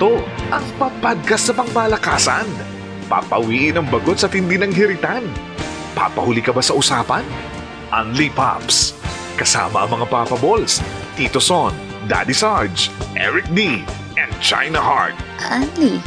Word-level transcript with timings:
Ito 0.00 0.16
ang 0.48 0.64
papadgas 0.80 1.44
sa 1.44 1.52
pangmalakasan. 1.52 2.48
Papawiin 3.04 3.76
ang 3.76 3.84
bagot 3.92 4.16
sa 4.16 4.32
tindi 4.32 4.56
ng 4.56 4.72
hiritan. 4.72 5.20
Papahuli 5.92 6.40
ka 6.40 6.56
ba 6.56 6.64
sa 6.64 6.72
usapan? 6.72 7.20
Unli 7.92 8.32
Pops. 8.32 8.96
Kasama 9.36 9.84
ang 9.84 10.00
mga 10.00 10.08
Papa 10.08 10.40
Balls, 10.40 10.80
Tito 11.20 11.36
Son, 11.36 11.76
Daddy 12.08 12.32
Sarge, 12.32 12.88
Eric 13.12 13.44
D, 13.52 13.84
and 14.16 14.32
China 14.40 14.80
Heart. 14.80 15.20
Unli 15.52 16.00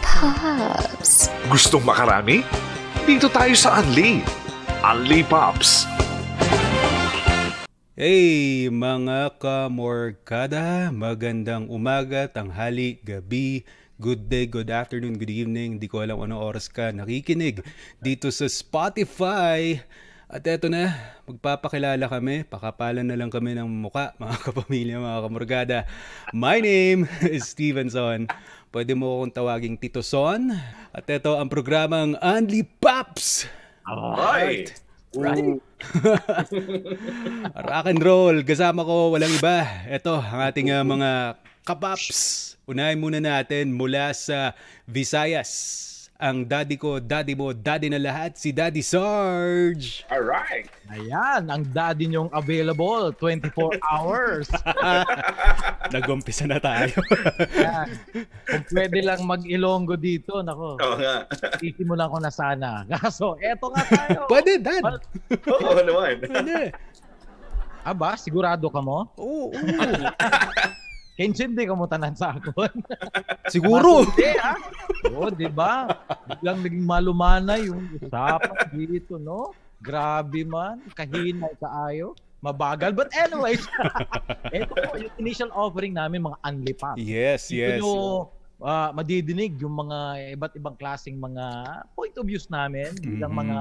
Pops. 0.00 1.28
Gustong 1.52 1.84
makarami? 1.84 2.40
Dito 3.04 3.28
tayo 3.28 3.52
sa 3.52 3.84
Unli. 3.84 4.24
Unli 4.80 5.20
Pops. 5.20 5.93
Hey 7.94 8.66
mga 8.74 9.38
kamorkada, 9.38 10.90
magandang 10.90 11.70
umaga, 11.70 12.26
tanghali, 12.26 12.98
gabi, 13.06 13.62
good 14.02 14.26
day, 14.26 14.50
good 14.50 14.66
afternoon, 14.66 15.14
good 15.14 15.30
evening. 15.30 15.78
Hindi 15.78 15.86
ko 15.86 16.02
alam 16.02 16.18
anong 16.18 16.42
oras 16.42 16.66
ka 16.66 16.90
nakikinig 16.90 17.62
dito 18.02 18.34
sa 18.34 18.50
Spotify. 18.50 19.78
At 20.26 20.42
eto 20.42 20.66
na, 20.66 20.90
magpapakilala 21.30 22.10
kami, 22.10 22.42
pakapalan 22.42 23.06
na 23.06 23.14
lang 23.14 23.30
kami 23.30 23.54
ng 23.54 23.70
muka, 23.70 24.10
mga 24.18 24.42
kapamilya, 24.42 24.98
mga 24.98 25.20
kamorgada. 25.30 25.78
My 26.34 26.58
name 26.58 27.06
is 27.30 27.46
Stevenson. 27.46 28.26
Pwede 28.74 28.98
mo 28.98 29.22
akong 29.22 29.38
tawaging 29.38 29.78
Tito 29.78 30.02
Son. 30.02 30.50
At 30.90 31.06
eto 31.06 31.38
ang 31.38 31.46
programang 31.46 32.18
Unli 32.18 32.66
Pops! 32.66 33.46
Alright. 33.86 34.82
Right? 35.14 35.62
Rock 37.70 37.86
and 37.86 38.02
roll. 38.02 38.36
Kasama 38.42 38.82
ko 38.82 39.14
walang 39.14 39.30
iba. 39.30 39.62
Ito 39.86 40.18
ang 40.18 40.40
ating 40.42 40.68
uh, 40.74 40.82
mga 40.82 41.10
kapaps. 41.62 42.58
Unahin 42.66 42.98
muna 42.98 43.20
natin 43.20 43.70
mula 43.70 44.10
sa 44.16 44.56
Visayas. 44.88 45.93
Ang 46.14 46.46
daddy 46.46 46.78
ko, 46.78 47.02
daddy 47.02 47.34
mo, 47.34 47.50
daddy 47.50 47.90
na 47.90 47.98
lahat, 47.98 48.38
si 48.38 48.54
Daddy 48.54 48.86
Sarge. 48.86 50.06
Alright. 50.06 50.70
Ayan, 50.86 51.50
ang 51.50 51.66
daddy 51.74 52.06
nyong 52.06 52.30
available 52.30 53.10
24 53.18 53.50
hours. 53.90 54.46
Nag-umpisa 55.94 56.46
na 56.46 56.62
tayo. 56.62 56.94
Ayan. 57.58 57.88
Kung 58.46 58.64
pwede 58.70 58.98
lang 59.02 59.26
mag-ilonggo 59.26 59.98
dito, 59.98 60.38
nako. 60.38 60.78
Oo 60.78 60.96
nga. 61.02 61.26
Isimulan 61.58 62.06
ko 62.06 62.22
na 62.22 62.30
sana. 62.30 62.68
Kaso, 62.94 63.34
eto 63.42 63.74
nga 63.74 63.82
tayo. 63.82 64.30
Pwede, 64.30 64.62
dad. 64.62 64.86
Oo 65.50 65.82
naman. 65.82 66.22
Pwede. 66.30 66.70
Aba, 67.82 68.14
sigurado 68.14 68.70
ka 68.70 68.78
mo? 68.78 69.10
Oo, 69.18 69.50
oo. 69.50 69.62
Kenshin, 71.14 71.54
di 71.54 71.62
ka 71.62 71.78
mo 71.78 71.86
tanan 71.86 72.18
sa 72.18 72.34
akon. 72.34 72.74
Siguro. 73.54 74.02
Hindi, 74.02 74.34
ha? 74.34 74.58
Oo, 75.14 75.30
di 75.30 75.46
ba? 75.46 75.86
Biglang 76.26 76.58
naging 76.66 76.82
malumana 76.82 77.54
yung 77.62 77.86
usapan 77.94 78.50
dito, 78.74 79.14
no? 79.22 79.54
Grabe 79.78 80.42
man. 80.42 80.82
Kahinay 80.98 81.54
kaayo. 81.62 82.18
Mabagal. 82.42 82.92
But 82.92 83.14
anyways, 83.14 83.62
ito 84.56 84.74
po 84.74 84.92
yung 84.98 85.14
initial 85.16 85.54
offering 85.54 85.94
namin, 85.94 86.20
mga 86.20 86.38
unlipap. 86.44 86.96
Yes, 86.98 87.48
Dito 87.48 87.62
yes. 87.62 87.78
nyo 87.80 87.94
ah, 88.60 88.90
madidinig 88.90 89.56
yung 89.60 89.76
mga 89.76 89.98
iba't 90.34 90.52
ibang 90.56 90.76
klaseng 90.76 91.16
mga 91.16 91.44
point 91.96 92.14
of 92.16 92.24
views 92.24 92.48
namin 92.48 92.90
bilang 93.00 93.32
Mhm. 93.32 93.40
mga 93.44 93.58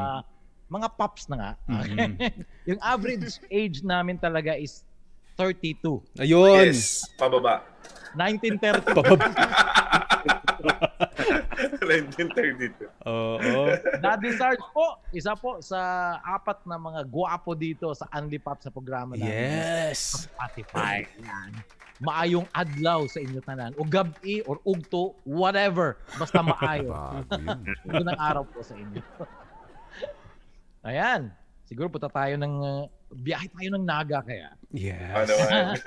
mga 0.71 0.87
pops 0.95 1.27
na 1.29 1.35
nga. 1.37 1.51
Mhm. 1.69 2.11
yung 2.71 2.81
average 2.81 3.37
age 3.51 3.83
namin 3.85 4.17
talaga 4.17 4.57
is 4.57 4.87
32. 5.37 6.01
Ayun. 6.21 6.65
Yes. 6.69 7.07
Pababa. 7.17 7.65
1930. 8.15 8.93
Pababa. 8.93 9.27
1932. 11.83 12.87
Oo. 13.05 13.69
Daddy 13.99 14.31
Sarge 14.35 14.63
po, 14.71 14.99
isa 15.11 15.35
po 15.35 15.59
sa 15.59 15.79
apat 16.23 16.63
na 16.65 16.79
mga 16.79 17.01
guwapo 17.07 17.53
dito 17.53 17.91
sa 17.93 18.07
Unli 18.15 18.39
Pop 18.39 18.59
sa 18.63 18.71
programa 18.71 19.15
namin. 19.15 19.29
Yes. 19.29 20.27
Spotify. 20.27 21.05
Yan. 21.21 21.51
Maayong 22.03 22.47
adlaw 22.51 23.05
sa 23.07 23.21
inyo 23.21 23.39
tanan. 23.45 23.71
O 23.79 23.85
gabi 23.85 24.43
or 24.49 24.59
ugto, 24.65 25.15
whatever. 25.23 26.01
Basta 26.17 26.41
maayo. 26.41 26.91
Magandang 27.87 28.19
araw 28.19 28.43
po 28.43 28.59
sa 28.65 28.75
inyo. 28.75 28.99
Ayan. 30.89 31.31
Siguro 31.63 31.87
punta 31.87 32.11
tayo 32.11 32.35
ng 32.35 32.53
uh, 32.59 32.83
biyahe 33.15 33.47
tayo 33.49 33.69
ng 33.73 33.85
Naga 33.85 34.19
kaya. 34.21 34.49
Yes. 34.73 35.13
Ano. 35.13 35.33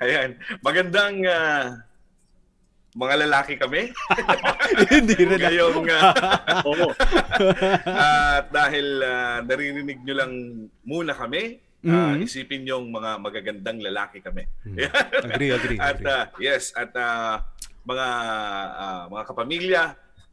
Ayan. 0.00 0.30
Magandang 0.60 1.14
ah, 1.28 1.84
mga 2.94 3.14
lalaki 3.26 3.58
kami. 3.58 3.90
Hindi 4.94 5.14
rin. 5.18 5.36
Ngayong 5.36 5.86
ah, 5.90 6.14
at 8.38 8.46
dahil 8.48 8.86
ah, 9.02 9.38
naririnig 9.42 10.00
nyo 10.00 10.14
lang 10.14 10.32
muna 10.82 11.12
kami, 11.12 11.58
ah, 11.84 12.16
Mhm. 12.16 12.24
isipin 12.24 12.64
yung 12.64 12.88
mga 12.88 13.20
magagandang 13.20 13.78
lalaki 13.82 14.24
kami. 14.24 14.48
Agree, 15.20 15.52
agree. 15.52 15.76
At 15.76 16.00
agree. 16.00 16.08
ah, 16.08 16.24
yes, 16.40 16.72
at 16.72 16.94
ah, 16.96 17.44
mga 17.84 18.08
ah, 18.72 19.02
mga 19.12 19.22
kapamilya, 19.28 19.82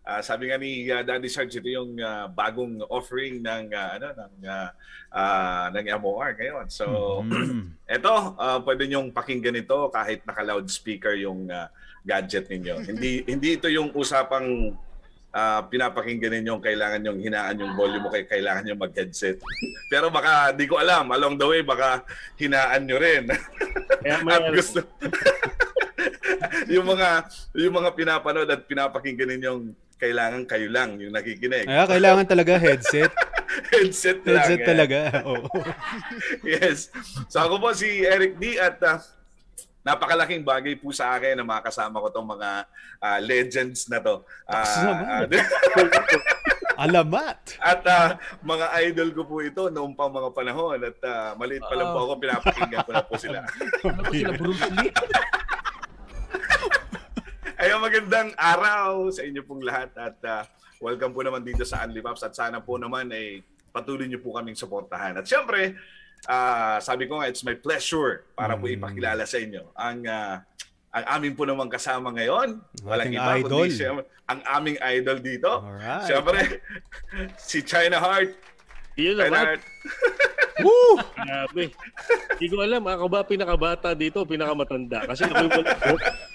ah, 0.01 0.21
sabi 0.21 0.49
nga 0.49 0.57
ni 0.57 0.89
ah, 0.89 1.01
Daddy 1.01 1.29
Sarge 1.29 1.57
ito 1.57 1.69
yung 1.69 1.97
ah, 1.97 2.25
bagong 2.25 2.81
offering 2.87 3.39
ng 3.39 3.65
ah, 3.71 3.89
ano 3.95 4.07
ng 4.11 4.33
ah, 4.45 4.69
ah, 5.11 5.65
ng 5.69 5.85
MOR 5.97 6.33
ngayon. 6.33 6.67
So, 6.67 6.85
Mhm. 7.21 7.77
eto, 7.85 8.13
ah, 8.35 8.59
pwede 8.61 8.87
niyong 8.87 9.11
pakinggan 9.11 9.57
ito 9.57 9.89
kahit 9.89 10.23
naka-loudspeaker 10.23 11.15
yung 11.15 11.45
ah, 11.47 11.69
gadget 12.01 12.49
ninyo. 12.49 12.81
hindi 12.81 13.11
hindi 13.31 13.55
ito 13.55 13.69
yung 13.69 13.93
usapang 13.93 14.73
ah, 15.31 15.61
pinapakinggan 15.63 16.41
ninyo 16.41 16.59
kailangan 16.59 17.05
yung 17.05 17.19
hinaan 17.21 17.55
yung 17.55 17.73
volume 17.77 18.03
mo 18.03 18.09
kaya 18.09 18.25
kailangan 18.25 18.67
yung 18.67 18.81
mag-headset. 18.81 19.37
Pero 19.91 20.09
baka 20.09 20.49
di 20.51 20.65
ko 20.65 20.75
alam, 20.75 21.07
along 21.07 21.37
the 21.37 21.45
way 21.45 21.61
baka 21.61 22.01
hinaan 22.35 22.83
nyo 22.83 22.97
rin. 22.97 23.29
at 24.01 24.49
gusto 24.49 24.81
yung 26.67 26.87
mga 26.87 27.09
yung 27.53 27.75
mga 27.75 27.89
pinapanood 27.93 28.49
at 28.49 28.65
pinapakinggan 28.65 29.29
ninyong 29.29 29.63
kailangan 30.01 30.49
kayo 30.49 30.67
lang 30.73 30.97
yung 30.97 31.13
nakikinig. 31.13 31.69
Kaya 31.69 31.85
kailangan 31.85 32.25
talaga 32.25 32.57
headset. 32.57 33.13
Headset 33.71 34.23
lang. 34.23 34.47
Headset 34.47 34.61
eh. 34.63 34.67
talaga. 34.67 34.97
Oo. 35.27 35.45
yes. 36.47 36.89
So 37.27 37.43
ako 37.43 37.59
po 37.61 37.69
si 37.75 38.01
Eric 38.01 38.39
D 38.39 38.55
at 38.57 38.79
ah, 38.81 39.03
napakalaking 39.83 40.41
bagay 40.41 40.79
po 40.79 40.89
sa 40.95 41.13
akin 41.19 41.37
na 41.37 41.45
makasama 41.45 41.99
ko 41.99 42.07
tong 42.09 42.25
mga 42.31 42.49
ah, 43.03 43.19
legends 43.21 43.91
na 43.91 43.99
to. 44.01 44.23
Ah, 44.47 44.63
Kasama? 44.65 45.03
ah, 45.05 45.23
Alamat. 46.87 47.61
at 47.61 47.83
ah, 47.85 48.09
mga 48.41 48.65
idol 48.89 49.09
ko 49.13 49.21
po 49.27 49.43
ito 49.43 49.69
noong 49.69 49.93
pang 49.93 50.09
mga 50.09 50.31
panahon 50.33 50.79
at 50.81 50.97
ah, 51.05 51.37
maliit 51.37 51.61
pa 51.61 51.75
lang 51.77 51.93
po 51.93 52.07
ako 52.07 52.13
pinapakinggan 52.17 52.81
ko 52.87 52.91
na 52.95 53.03
po 53.05 53.13
sila. 53.19 53.45
Ano 53.85 54.01
ba 54.01 54.09
sila 54.09 54.31
Bruce 54.33 54.65
Lee? 54.79 54.91
Ayun, 57.61 57.77
magandang 57.79 58.33
araw 58.35 59.13
sa 59.13 59.21
inyo 59.21 59.45
pong 59.45 59.61
lahat 59.61 59.93
at 59.95 60.17
ah, 60.25 60.43
welcome 60.81 61.13
po 61.13 61.21
naman 61.21 61.45
dito 61.45 61.61
sa 61.61 61.85
Unli 61.85 62.01
Pops 62.01 62.25
at 62.25 62.33
sana 62.33 62.57
po 62.57 62.73
naman 62.75 63.13
ay 63.13 63.45
patuloy 63.69 64.09
niyo 64.09 64.17
po 64.17 64.33
kaming 64.33 64.57
suportahan. 64.57 65.13
At 65.13 65.29
syempre, 65.29 65.77
ah, 66.25 66.81
sabi 66.81 67.05
ko 67.05 67.21
nga, 67.21 67.29
it's 67.29 67.45
my 67.45 67.53
pleasure 67.53 68.25
para 68.33 68.57
po 68.57 68.65
Mm. 68.65 68.75
ipakilala 68.75 69.23
sa 69.23 69.37
inyo 69.37 69.69
ang 69.73 69.99
ah, 70.05 70.41
ang 70.91 71.05
aming 71.15 71.37
po 71.37 71.45
naman 71.45 71.69
kasama 71.69 72.11
ngayon. 72.11 72.59
Walang 72.83 73.07
Ating 73.07 73.15
iba 73.15 73.33
idol. 73.37 73.49
kundi 73.63 73.71
siya, 73.71 73.89
ang 74.27 74.41
aming 74.51 74.77
idol 74.81 75.17
dito. 75.21 75.51
Alright. 75.55 76.03
Syempre, 76.03 76.39
si 77.39 77.61
China 77.61 77.95
Heart. 77.95 78.35
Yun 78.97 79.15
China 79.15 79.23
naman. 79.23 79.45
Heart. 79.47 79.61
Woo! 80.65 80.93
Grabe. 81.15 81.63
Hindi 82.35 82.45
ko 82.45 82.55
alam, 82.59 82.83
ako 82.83 83.05
ba 83.07 83.23
pinakabata 83.23 83.95
dito, 83.95 84.19
pinakamatanda? 84.27 85.07
Kasi 85.07 85.25
ako 85.25 85.47
yung 85.47 85.53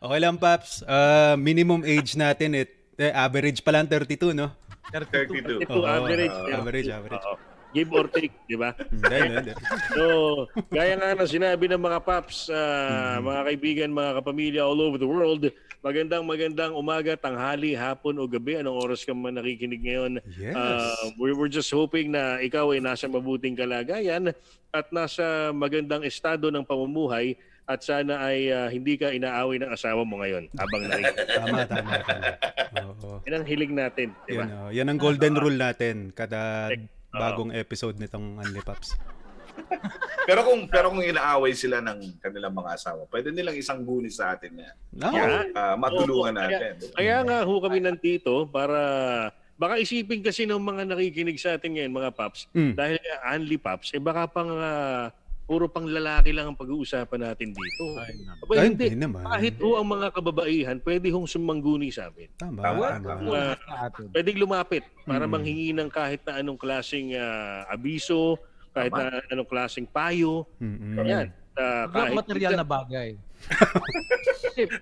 Okay 0.00 0.20
lang, 0.20 0.36
Paps. 0.36 0.84
Ah, 0.84 1.34
minimum 1.34 1.80
age 1.82 2.12
natin, 2.14 2.52
it, 2.54 2.70
eh, 2.94 3.10
average 3.10 3.64
pa 3.64 3.72
lang 3.72 3.88
32, 3.88 4.36
no? 4.36 4.52
32. 4.92 5.64
ito, 5.64 5.72
Oo, 5.72 5.88
average. 5.88 6.30
oo, 6.30 6.52
average, 6.52 6.88
average. 6.88 7.24
Oo. 7.24 7.36
Give 7.74 7.90
or 7.90 8.06
take, 8.06 8.30
di 8.46 8.54
ba? 8.54 8.70
Hindi. 8.78 9.50
So, 9.90 10.04
gaya 10.70 10.94
nga 10.94 11.18
ng 11.18 11.26
sinabi 11.26 11.66
ng 11.66 11.82
mga 11.82 11.98
paps, 12.06 12.46
ah, 12.46 13.18
Mm-hmm. 13.18 13.22
mga 13.24 13.40
kaibigan, 13.42 13.90
mga 13.90 14.12
kapamilya 14.22 14.62
all 14.62 14.78
over 14.78 14.94
the 14.94 15.08
world, 15.08 15.50
magandang 15.82 16.22
magandang 16.22 16.70
umaga, 16.70 17.18
tanghali, 17.18 17.74
hapon 17.74 18.14
o 18.16 18.30
gabi, 18.30 18.62
anong 18.62 18.78
oras 18.78 19.02
ka 19.02 19.10
man 19.10 19.34
nakikinig 19.34 19.82
ngayon. 19.82 20.12
Yes. 20.38 20.54
Ah, 20.54 20.94
we're, 21.18 21.34
we're 21.34 21.50
just 21.50 21.72
hoping 21.74 22.14
na 22.14 22.38
ikaw 22.38 22.70
ay 22.70 22.78
nasa 22.78 23.10
mabuting 23.10 23.58
kalagayan 23.58 24.30
at 24.70 24.86
nasa 24.94 25.50
magandang 25.50 26.06
estado 26.06 26.54
ng 26.54 26.62
pamumuhay 26.62 27.34
at 27.64 27.80
sana 27.80 28.20
ay 28.20 28.48
ah, 28.48 28.68
hindi 28.68 28.94
ka 28.94 29.08
inaaway 29.08 29.56
ng 29.56 29.72
asawa 29.72 30.04
mo 30.04 30.20
ngayon 30.20 30.52
habang 30.52 30.82
nakikinig. 30.90 31.28
Tama, 31.32 31.58
tama, 31.64 31.92
tama. 32.04 32.30
Oo. 32.84 33.10
Yan 33.24 33.40
ang 33.40 33.46
hiling 33.48 33.72
natin, 33.72 34.08
di 34.24 34.36
ba? 34.36 34.44
Yan, 34.44 34.48
oh. 34.58 34.70
yan 34.70 34.86
ang 34.86 35.00
golden 35.00 35.34
rule 35.34 35.56
natin 35.56 36.12
kada 36.12 36.68
bagong 37.10 37.50
episode 37.50 37.96
nitong 37.96 38.36
Unli 38.36 38.60
Pops. 38.60 38.92
pero 40.28 40.42
kung 40.42 40.66
pero 40.66 40.90
kung 40.90 40.98
inaaway 40.98 41.54
sila 41.54 41.78
ng 41.78 42.18
kanilang 42.18 42.52
mga 42.52 42.74
asawa, 42.74 43.06
pwede 43.06 43.30
nilang 43.30 43.54
isang 43.54 43.80
guni 43.80 44.10
sa 44.10 44.34
atin 44.34 44.58
na 44.58 44.68
No. 44.90 45.10
Yeah. 45.10 45.46
ah, 45.54 45.74
matulungan 45.74 46.34
Oo, 46.34 46.42
kaya- 46.42 46.50
natin. 46.52 46.72
Kaya 46.92 47.16
nga 47.22 47.38
ho 47.42 47.52
kami 47.58 47.78
nandito 47.80 48.44
para 48.46 48.80
baka 49.54 49.78
isipin 49.78 50.20
kasi 50.20 50.44
ng 50.44 50.58
mga 50.58 50.90
nakikinig 50.90 51.38
sa 51.38 51.54
atin 51.54 51.78
ngayon, 51.78 51.94
mga 51.94 52.10
paps, 52.12 52.50
Mm. 52.50 52.74
dahil 52.74 52.98
nga 52.98 53.16
only 53.30 53.54
paps, 53.56 53.88
eh 53.90 54.02
baka 54.02 54.26
pang 54.26 54.50
ah, 54.52 55.14
puro 55.44 55.68
pang 55.68 55.84
lalaki 55.84 56.32
lang 56.32 56.48
ang 56.48 56.56
pag-uusapan 56.56 57.20
natin 57.22 57.52
dito. 57.52 57.84
Ay, 57.96 58.16
naman. 58.16 58.36
Aba, 58.40 58.52
Ay, 58.56 58.66
hindi. 58.66 58.86
hindi 58.88 58.98
naman. 58.98 59.22
Kahit 59.22 59.54
ho 59.58 59.76
ang 59.76 59.86
mga 59.86 60.08
kababaihan, 60.10 60.76
pwede 60.80 61.06
hong 61.08 61.28
sumangguni 61.28 61.88
sa 61.88 62.08
amin. 62.08 62.32
Tama. 62.34 62.60
Tama, 62.60 62.86
tama. 62.96 63.08
tama. 63.20 63.28
Uh, 63.28 63.54
pwedeng 64.10 64.38
lumapit 64.38 64.84
para 65.02 65.24
Mm. 65.24 65.32
manghingi 65.32 65.70
ng 65.70 65.88
kahit 65.88 66.24
na 66.24 66.40
anong 66.40 66.56
klaseng 66.56 67.12
ah, 67.12 67.68
abiso, 67.68 68.40
kahit 68.72 68.88
Tama. 68.88 69.04
na 69.12 69.30
anong 69.30 69.46
klaseng 69.46 69.86
payo. 69.86 70.48
Mm-mm. 70.56 71.04
Yan. 71.04 71.28
Ah, 71.54 71.86
Raw 71.86 72.10
material 72.10 72.56
na 72.56 72.66
bagay. 72.66 73.14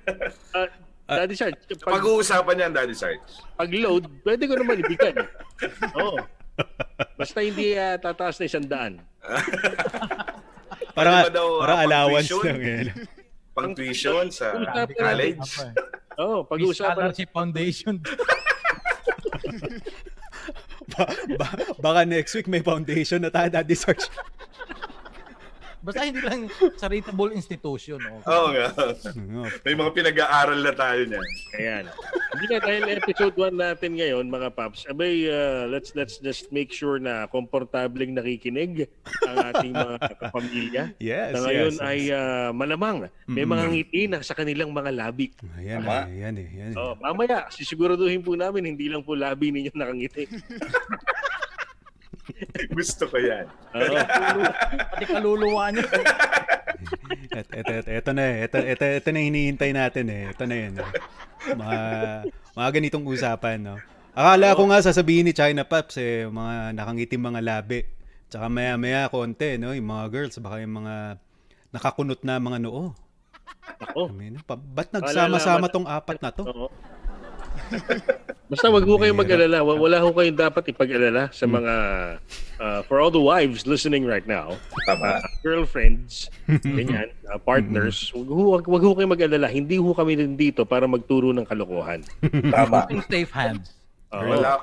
Ah, 1.03 1.19
Daddy 1.19 1.35
Sarge, 1.35 1.59
pag, 1.83 1.99
Pag-uusapan 1.99 2.57
yan, 2.57 2.73
Daddy 2.73 2.95
Sarge. 2.95 3.21
pag 3.53 3.69
load, 3.69 4.07
pwede 4.23 4.47
ko 4.47 4.55
naman 4.55 4.81
ibigay. 4.81 5.13
Oo. 5.99 6.17
Basta 7.19 7.43
hindi 7.43 7.75
ah, 7.75 7.99
tataas 7.99 8.39
na 8.39 8.47
isang 8.47 8.65
daan. 8.65 9.03
Para, 10.93 11.11
Ano 11.23 11.31
daw, 11.31 11.49
para 11.59 11.75
ah, 11.75 11.85
allowance 11.85 12.29
pang-tuition? 12.29 12.45
lang 12.47 12.61
yan. 12.71 12.87
Pang 13.53 13.73
tuition 13.73 14.27
sa 14.29 14.47
college. 14.91 15.51
Eh. 15.59 15.73
Oo, 16.19 16.37
May 16.41 16.49
pag-uusapan 16.49 16.93
scholarship 16.95 17.29
foundation. 17.31 17.95
Ba- 20.93 21.09
ba- 21.39 21.57
baka 21.79 22.01
next 22.05 22.35
week 22.35 22.45
may 22.47 22.61
foundation 22.61 23.23
na 23.23 23.31
tayo, 23.31 23.49
Daddy 23.49 23.73
Search. 23.73 24.13
Basta 25.81 26.05
hindi 26.05 26.21
lang 26.21 26.47
charitable 26.77 27.33
institution. 27.33 27.99
Oh. 28.23 28.23
Oo 28.23 28.49
nga. 28.53 28.67
Oo. 28.71 29.47
May 29.65 29.75
mga 29.75 29.91
pinag-aaral 29.91 30.61
na 30.61 30.73
tayo 30.73 31.01
niyan. 31.03 31.27
Ayan. 31.57 31.85
Hindi 32.33 32.47
ka 32.49 32.57
dahil 32.65 32.85
episode 32.97 33.37
1 33.37 33.61
natin 33.61 33.91
ngayon, 34.01 34.25
mga 34.33 34.49
paps. 34.57 34.89
Abay, 34.89 35.29
uh, 35.29 35.69
let's 35.69 35.93
let's 35.93 36.17
just 36.17 36.49
make 36.49 36.73
sure 36.73 36.97
na 36.97 37.29
komportableng 37.29 38.17
nakikinig 38.17 38.89
ang 39.29 39.37
ating 39.53 39.73
mga 39.77 39.95
kapamilya. 40.25 40.83
Yes, 40.97 41.37
na 41.37 41.39
ngayon 41.45 41.73
yes, 41.77 41.85
ay 41.85 42.01
uh, 42.09 42.49
malamang 42.57 43.13
may 43.29 43.45
mga 43.45 43.65
ngiti 43.69 44.09
na 44.09 44.25
sa 44.25 44.33
kanilang 44.33 44.73
mga 44.73 44.97
labi. 44.97 45.29
Ayan, 45.61 45.85
Tama. 45.85 46.09
eh, 46.09 46.25
yan 46.25 46.35
eh. 46.41 46.49
Eh. 46.73 46.73
Oh, 46.73 46.97
mamaya, 46.97 47.53
sisiguraduhin 47.53 48.25
po 48.25 48.33
namin 48.33 48.65
hindi 48.73 48.89
lang 48.89 49.05
po 49.05 49.13
labi 49.13 49.53
ninyo 49.53 49.73
nakangiti. 49.77 50.25
Gusto 52.77 53.05
ko 53.13 53.17
yan. 53.21 53.45
Oo. 53.77 53.97
Pati 54.95 55.05
kaluluwa 55.05 55.69
niya. 55.69 55.85
Et, 57.33 57.47
et, 57.49 57.67
et, 57.69 57.87
eto 58.01 58.11
na 58.13 58.23
eh. 58.23 58.37
Eto, 58.47 58.59
eto, 58.61 58.85
eto 58.85 59.09
na 59.13 59.21
hinihintay 59.25 59.71
natin 59.73 60.07
eh. 60.13 60.23
Ito 60.33 60.45
na 60.45 60.57
yun. 60.57 60.73
eh. 60.79 60.91
Mga, 61.57 61.81
mga 62.55 62.69
ganitong 62.71 63.05
usapan, 63.09 63.59
no? 63.61 63.77
Akala 64.13 64.53
ko 64.53 64.69
nga 64.69 64.85
sasabihin 64.85 65.25
ni 65.25 65.33
China 65.33 65.65
Paps 65.65 65.97
eh, 65.97 66.29
mga 66.29 66.77
nakangitim 66.77 67.23
mga 67.25 67.41
labi. 67.41 67.81
Tsaka 68.29 68.49
maya-maya 68.53 69.09
konti, 69.09 69.57
no? 69.57 69.73
Yung 69.73 69.89
mga 69.89 70.05
girls, 70.13 70.37
baka 70.41 70.61
yung 70.61 70.85
mga 70.85 71.17
nakakunot 71.73 72.21
na 72.25 72.37
mga 72.37 72.61
noo. 72.61 72.93
Ako. 73.83 74.13
I 74.13 74.15
mean, 74.15 74.37
ba't 74.45 74.89
nagsama-sama 74.93 75.67
tong 75.73 75.89
apat 75.89 76.21
na 76.21 76.31
to? 76.31 76.45
Oo. 76.45 76.69
Basta 78.47 78.69
wag 78.69 78.85
ho 78.85 78.95
kayong 78.95 79.17
mag-alala. 79.17 79.65
Wa- 79.65 79.81
Wala 79.81 79.97
ho 79.99 80.13
kayong 80.13 80.37
dapat 80.37 80.69
ipag-alala 80.69 81.33
sa 81.33 81.45
mga 81.45 81.75
uh, 82.59 82.81
for 82.85 83.01
all 83.01 83.09
the 83.09 83.17
wives 83.19 83.65
listening 83.65 84.05
right 84.05 84.25
now, 84.25 84.53
Tama. 84.85 85.25
girlfriends, 85.41 86.29
ganyan, 86.69 87.09
uh, 87.27 87.39
partners, 87.39 88.13
wag 88.13 88.29
ho, 88.29 88.41
wag, 88.53 88.65
wag 88.67 88.83
ho 88.83 88.93
kayong 88.93 89.13
mag-alala. 89.13 89.49
Hindi 89.49 89.77
ho 89.77 89.91
kami 89.91 90.15
din 90.15 90.37
dito 90.37 90.63
para 90.63 90.85
magturo 90.85 91.33
ng 91.33 91.45
kalokohan. 91.45 92.05
Tama. 92.55 92.85
In 92.89 93.01
safe 93.03 93.33
hands. 93.33 93.73
Oo. 94.13 94.21
Wala, 94.29 94.61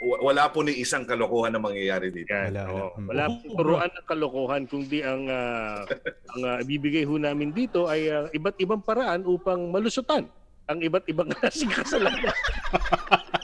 wa- 0.00 0.20
wala 0.24 0.42
po 0.46 0.62
ni 0.62 0.78
isang 0.78 1.02
kalokohan 1.02 1.50
na 1.50 1.58
mangyayari 1.58 2.14
dito. 2.14 2.30
Yan, 2.30 2.54
Wala, 2.54 2.62
wala. 2.62 2.82
Wala 3.02 3.24
pong 3.28 3.54
turuan 3.54 3.90
ng 3.90 4.06
kalokohan 4.06 4.62
kundi 4.64 5.02
ang 5.02 5.26
ah, 5.26 5.82
ang 6.30 6.42
ah, 6.44 6.58
ibibigay 6.58 7.02
ho 7.02 7.18
namin 7.18 7.50
dito 7.50 7.86
ay 7.86 8.06
ah, 8.06 8.30
iba't 8.30 8.54
ibang 8.56 8.78
paraan 8.78 9.22
upang 9.24 9.66
malusutan 9.66 10.30
ang 10.70 10.78
iba't 10.78 11.04
ibang 11.10 11.28
klaseng 11.38 11.72
kasalanan. 11.72 12.34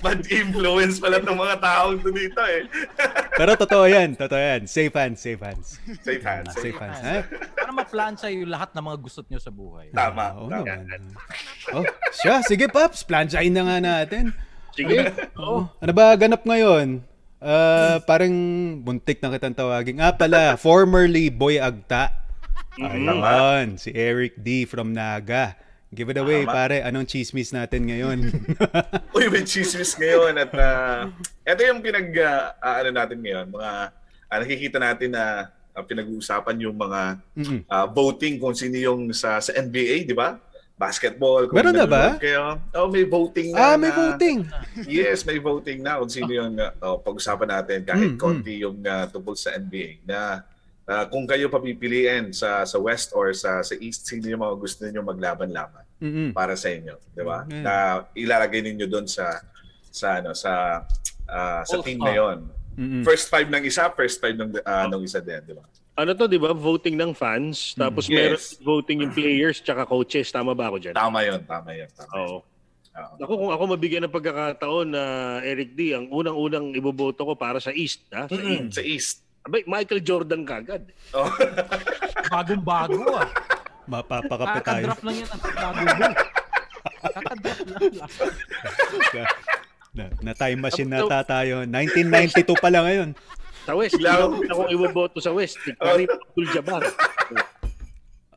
Bad 0.00 0.24
influence 0.32 0.96
pala 0.96 1.20
ng 1.20 1.36
mga 1.36 1.56
taong 1.60 2.00
to 2.00 2.08
dito 2.08 2.40
eh. 2.40 2.64
Pero 3.40 3.52
totoo 3.52 3.84
yan, 3.84 4.16
totoo 4.16 4.40
yan. 4.40 4.64
Safe 4.64 4.92
hands, 4.96 5.20
safe 5.20 5.36
hands. 5.36 5.76
Safe 6.00 6.24
hands. 6.24 6.56
Ah, 6.56 6.56
safe 6.56 6.78
hands. 6.80 7.00
Ha? 7.04 7.16
Para 7.52 7.68
ma-plancha 7.68 8.32
yung 8.32 8.48
lahat 8.48 8.72
ng 8.72 8.80
mga 8.80 8.96
gustot 8.96 9.28
nyo 9.28 9.36
sa 9.36 9.52
buhay. 9.52 9.92
Tama. 9.92 10.40
Oo 10.40 10.48
tama. 10.48 10.64
naman. 10.64 11.00
Oh, 11.76 11.84
siya, 12.16 12.40
sige 12.40 12.72
Paps, 12.72 13.04
planchain 13.04 13.52
na 13.52 13.68
nga 13.68 13.76
natin. 13.76 14.32
Sige. 14.72 15.12
Oh, 15.36 15.68
ano 15.68 15.92
ba 15.92 16.16
ganap 16.16 16.48
ngayon? 16.48 17.04
Ah, 17.40 18.00
parang 18.00 18.32
buntik 18.80 19.20
na 19.20 19.32
kitang 19.36 19.56
tawagin. 19.56 20.00
Ah 20.00 20.16
pala, 20.16 20.56
formerly 20.56 21.28
Boy 21.28 21.60
Agta. 21.60 22.12
Ayun, 22.78 23.74
si 23.74 23.90
Eric 23.90 24.38
D 24.38 24.62
from 24.62 24.94
Naga. 24.94 25.58
Give 25.90 26.06
it 26.06 26.22
away, 26.22 26.46
Tama. 26.46 26.54
pare. 26.54 26.78
Anong 26.86 27.02
chismis 27.02 27.50
natin 27.50 27.90
ngayon? 27.90 28.18
Uy, 29.16 29.26
may 29.26 29.42
chismis 29.42 29.98
ngayon 29.98 30.38
at 30.38 30.52
uh, 30.54 31.10
ito 31.42 31.60
yung 31.66 31.82
pinag 31.82 32.14
uh, 32.14 32.54
ano 32.62 32.94
natin 32.94 33.18
ngayon, 33.18 33.50
mga 33.50 33.70
ah, 34.30 34.38
nakikita 34.38 34.78
natin 34.78 35.10
na 35.10 35.50
ah, 35.74 35.82
pinag-uusapan 35.82 36.62
yung 36.62 36.78
mga 36.78 37.18
ah, 37.66 37.86
voting 37.90 38.38
kung 38.38 38.54
sino 38.54 38.78
yung 38.78 39.10
sa 39.10 39.42
sa 39.42 39.50
NBA, 39.50 40.06
di 40.06 40.14
ba? 40.14 40.38
Basketball. 40.78 41.50
Kung 41.50 41.58
Meron 41.58 41.74
na 41.76 41.90
ba? 41.90 42.16
Kayo. 42.16 42.56
Oh, 42.72 42.86
may 42.86 43.02
voting 43.02 43.50
na. 43.52 43.74
ah, 43.74 43.76
may 43.76 43.90
na- 43.90 43.98
voting. 43.98 44.46
Yes, 44.86 45.26
may 45.26 45.36
voting 45.36 45.82
na 45.82 45.98
kung 45.98 46.08
sino 46.08 46.30
yung 46.30 46.54
uh, 46.54 46.70
oh, 46.86 47.02
pag-usapan 47.02 47.50
natin 47.50 47.78
kahit 47.82 48.14
Mm, 48.14 48.16
konti 48.16 48.62
yung 48.62 48.78
uh, 48.80 49.10
tungkol 49.10 49.34
sa 49.34 49.58
NBA 49.58 50.06
na 50.06 50.46
uh, 50.90 51.04
kung 51.06 51.24
kayo 51.24 51.46
papipiliin 51.46 52.34
sa 52.34 52.66
sa 52.66 52.76
West 52.82 53.14
or 53.14 53.30
sa 53.30 53.62
sa 53.62 53.74
East, 53.78 54.10
sino 54.10 54.26
yung 54.26 54.42
mga 54.42 54.56
gusto 54.58 54.82
niyo 54.84 55.06
maglaban-laban 55.06 55.86
Mm-mm. 56.02 56.28
para 56.34 56.58
sa 56.58 56.68
inyo, 56.68 56.98
'di 57.14 57.22
ba? 57.22 57.46
Mm. 57.46 57.62
Na 57.62 57.74
ilalagay 58.18 58.60
ninyo 58.60 58.90
doon 58.90 59.06
sa 59.06 59.38
sa 59.86 60.18
ano 60.18 60.34
sa 60.34 60.82
ah, 61.30 61.62
sa 61.62 61.78
All 61.78 61.86
team 61.86 62.02
star. 62.02 62.10
na 62.10 62.12
'yon. 62.18 62.38
Mm-mm. 62.74 63.02
First 63.06 63.30
five 63.30 63.46
ng 63.46 63.62
isa, 63.62 63.86
first 63.94 64.18
five 64.18 64.34
ng 64.34 64.58
ah, 64.66 64.90
ng 64.90 65.02
isa 65.06 65.22
din, 65.22 65.38
'di 65.46 65.54
ba? 65.54 65.64
Ano 66.00 66.16
to, 66.16 66.24
di 66.24 66.40
ba? 66.40 66.56
Voting 66.56 66.96
ng 66.96 67.12
fans, 67.12 67.76
tapos 67.76 68.08
Yes. 68.08 68.16
meron 68.16 68.40
voting 68.64 68.98
yung 69.04 69.12
players 69.12 69.60
tsaka 69.60 69.84
coaches. 69.84 70.32
Tama 70.32 70.56
ba 70.56 70.72
ako 70.72 70.76
dyan? 70.80 70.94
Tama 70.96 71.22
'yon, 71.22 71.40
tama 71.44 71.70
'yon, 71.76 71.90
tama. 71.94 72.10
Oo. 72.18 72.38
Oo. 72.90 73.14
Ako 73.22 73.32
kung 73.38 73.52
ako 73.54 73.62
mabigyan 73.70 74.02
ng 74.02 74.14
pagkakataon 74.14 74.88
na 74.90 75.02
Eric 75.46 75.78
D, 75.78 75.94
ang 75.94 76.10
unang-unang 76.10 76.74
iboboto 76.74 77.22
ko 77.22 77.38
para 77.38 77.62
sa 77.62 77.70
East, 77.70 78.02
ha? 78.10 78.26
Sa 78.26 78.34
East. 78.34 78.48
Mm, 78.66 78.68
sa 78.74 78.82
East. 78.82 79.16
Abay, 79.48 79.64
Michael 79.64 80.00
Jordan 80.04 80.44
kagad. 80.44 80.92
Oh. 81.16 81.24
Bagong-bago 82.32 83.00
ah. 83.16 83.28
Mapapakape 83.88 84.60
tayo. 84.60 84.84
Kakadraft 84.86 85.02
lang 85.02 85.16
yan 85.16 85.28
ang 85.32 85.40
bago 85.40 85.80
mo. 85.80 86.08
Kakadraft 87.00 87.64
lang. 87.64 88.10
Na, 89.90 90.04
na 90.22 90.32
time 90.38 90.60
machine 90.60 90.86
nata 90.86 91.26
tayo. 91.26 91.66
1992 91.66 92.62
pa 92.62 92.68
lang 92.70 92.84
ngayon. 92.86 93.10
Sa 93.66 93.72
West, 93.76 93.98
hindi 93.98 94.08
ako 94.48 94.62
iboboto 94.70 95.18
sa 95.18 95.34
West. 95.34 95.58
Si 95.64 95.74
Karim 95.74 96.08
Abdul-Jabbar. 96.08 96.82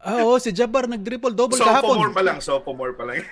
Ah, 0.03 0.19
oo, 0.27 0.35
si 0.35 0.51
Jabbar 0.51 0.83
nag-triple 0.91 1.31
double 1.31 1.55
Sophomore 1.55 2.11
kahapon. 2.11 2.11
pa 2.11 2.23
lang, 2.25 2.37
sophomore 2.43 2.91
pa 2.91 3.07
lang. 3.07 3.23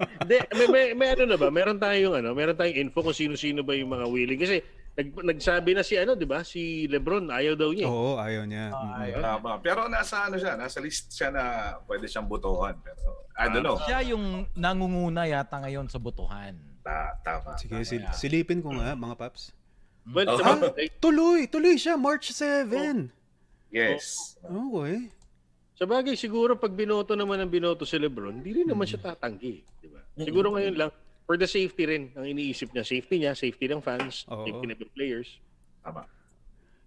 Hindi, 0.00 0.36
may, 0.50 0.66
may, 0.66 0.84
may 0.94 1.08
ano 1.12 1.24
na 1.26 1.36
ba? 1.36 1.48
Meron 1.48 1.76
tayong 1.76 2.14
ano, 2.16 2.32
meron 2.32 2.54
tayong 2.54 2.78
info 2.80 3.00
kung 3.00 3.12
sino-sino 3.12 3.60
ba 3.60 3.72
yung 3.72 3.90
mga 3.90 4.06
willing 4.06 4.38
kasi 4.38 4.64
nag, 4.92 5.08
nagsabi 5.14 5.70
na 5.72 5.80
si 5.80 5.94
ano, 5.94 6.12
'di 6.12 6.24
ba? 6.24 6.42
Si 6.42 6.84
LeBron 6.86 7.28
ayaw 7.28 7.54
daw 7.54 7.70
niya. 7.70 7.86
Oo, 7.86 8.16
ayaw 8.16 8.42
niya. 8.42 8.68
Ah, 8.68 8.80
Mm. 8.80 8.94
ayun. 8.98 9.22
Tama. 9.22 9.50
Pero 9.58 9.80
nasa 9.86 10.26
ano 10.26 10.36
siya, 10.36 10.54
nasa 10.54 10.78
list 10.78 11.08
siya 11.10 11.28
na 11.28 11.42
pwede 11.84 12.04
siyang 12.04 12.26
botohan. 12.26 12.74
Pero 12.80 13.00
I 13.34 13.46
don't 13.48 13.62
know. 13.62 13.78
Siya 13.80 14.02
yung 14.04 14.24
nangunguna 14.52 15.24
yata 15.24 15.56
ngayon 15.58 15.86
sa 15.86 15.96
botohan. 15.96 16.56
Ta- 16.80 17.16
tama. 17.20 17.54
Sige, 17.56 17.76
sil- 17.84 18.02
Yeah. 18.02 18.12
silipin 18.12 18.60
ko 18.60 18.72
nga, 18.72 18.92
mga 18.92 19.16
paps. 19.16 19.52
Well, 20.02 20.26
Oh. 20.26 20.40
bagay, 20.40 20.88
Tuloy, 20.96 21.44
tuloy 21.46 21.76
siya, 21.76 21.94
March 21.94 22.32
7. 22.32 23.12
Yes. 23.68 24.34
Okay. 24.40 25.12
sa 25.72 25.88
bagay, 25.88 26.12
siguro 26.12 26.56
pag 26.56 26.68
binoto 26.70 27.16
naman 27.16 27.40
ang 27.40 27.48
binoto 27.48 27.88
si 27.88 27.96
LeBron, 27.96 28.36
hindi 28.36 28.52
rin 28.52 28.68
naman 28.68 28.84
siya 28.84 29.00
tatanggi? 29.00 29.64
Siguro 30.20 30.52
ngayon 30.52 30.76
lang 30.76 30.90
for 31.24 31.38
the 31.38 31.46
safety 31.46 31.86
rin 31.86 32.10
ang 32.12 32.26
iniisip 32.26 32.70
niya, 32.70 32.82
safety 32.82 33.16
niya, 33.18 33.32
safety 33.32 33.66
ng 33.66 33.80
fans, 33.80 34.26
Oo. 34.26 34.42
safety 34.42 34.66
ng 34.66 34.78
players. 34.92 35.38
Tama. 35.80 36.02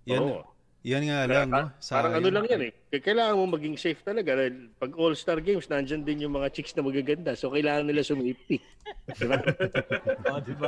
Yan, 0.05 0.19
Oo. 0.21 0.43
Yan 0.83 1.07
nga 1.07 1.23
lang, 1.23 1.47
no? 1.47 1.71
Parang 1.79 2.11
ano 2.11 2.27
lang 2.27 2.43
yan 2.43 2.61
eh. 2.67 2.71
K- 2.91 2.99
Kailangan 2.99 3.39
mo 3.39 3.55
maging 3.55 3.79
safe 3.79 4.03
talaga. 4.03 4.35
Dahil 4.35 4.67
Pag 4.75 4.91
All-Star 4.99 5.39
Games, 5.39 5.63
nandyan 5.71 6.03
din 6.03 6.27
yung 6.27 6.35
mga 6.35 6.51
chicks 6.51 6.75
na 6.75 6.83
magaganda. 6.83 7.39
So, 7.39 7.55
kailangan 7.55 7.87
nila 7.87 8.03
sumipti. 8.03 8.59
Diba? 9.15 9.39
Oh, 10.27 10.43
di 10.43 10.51
ba? 10.59 10.67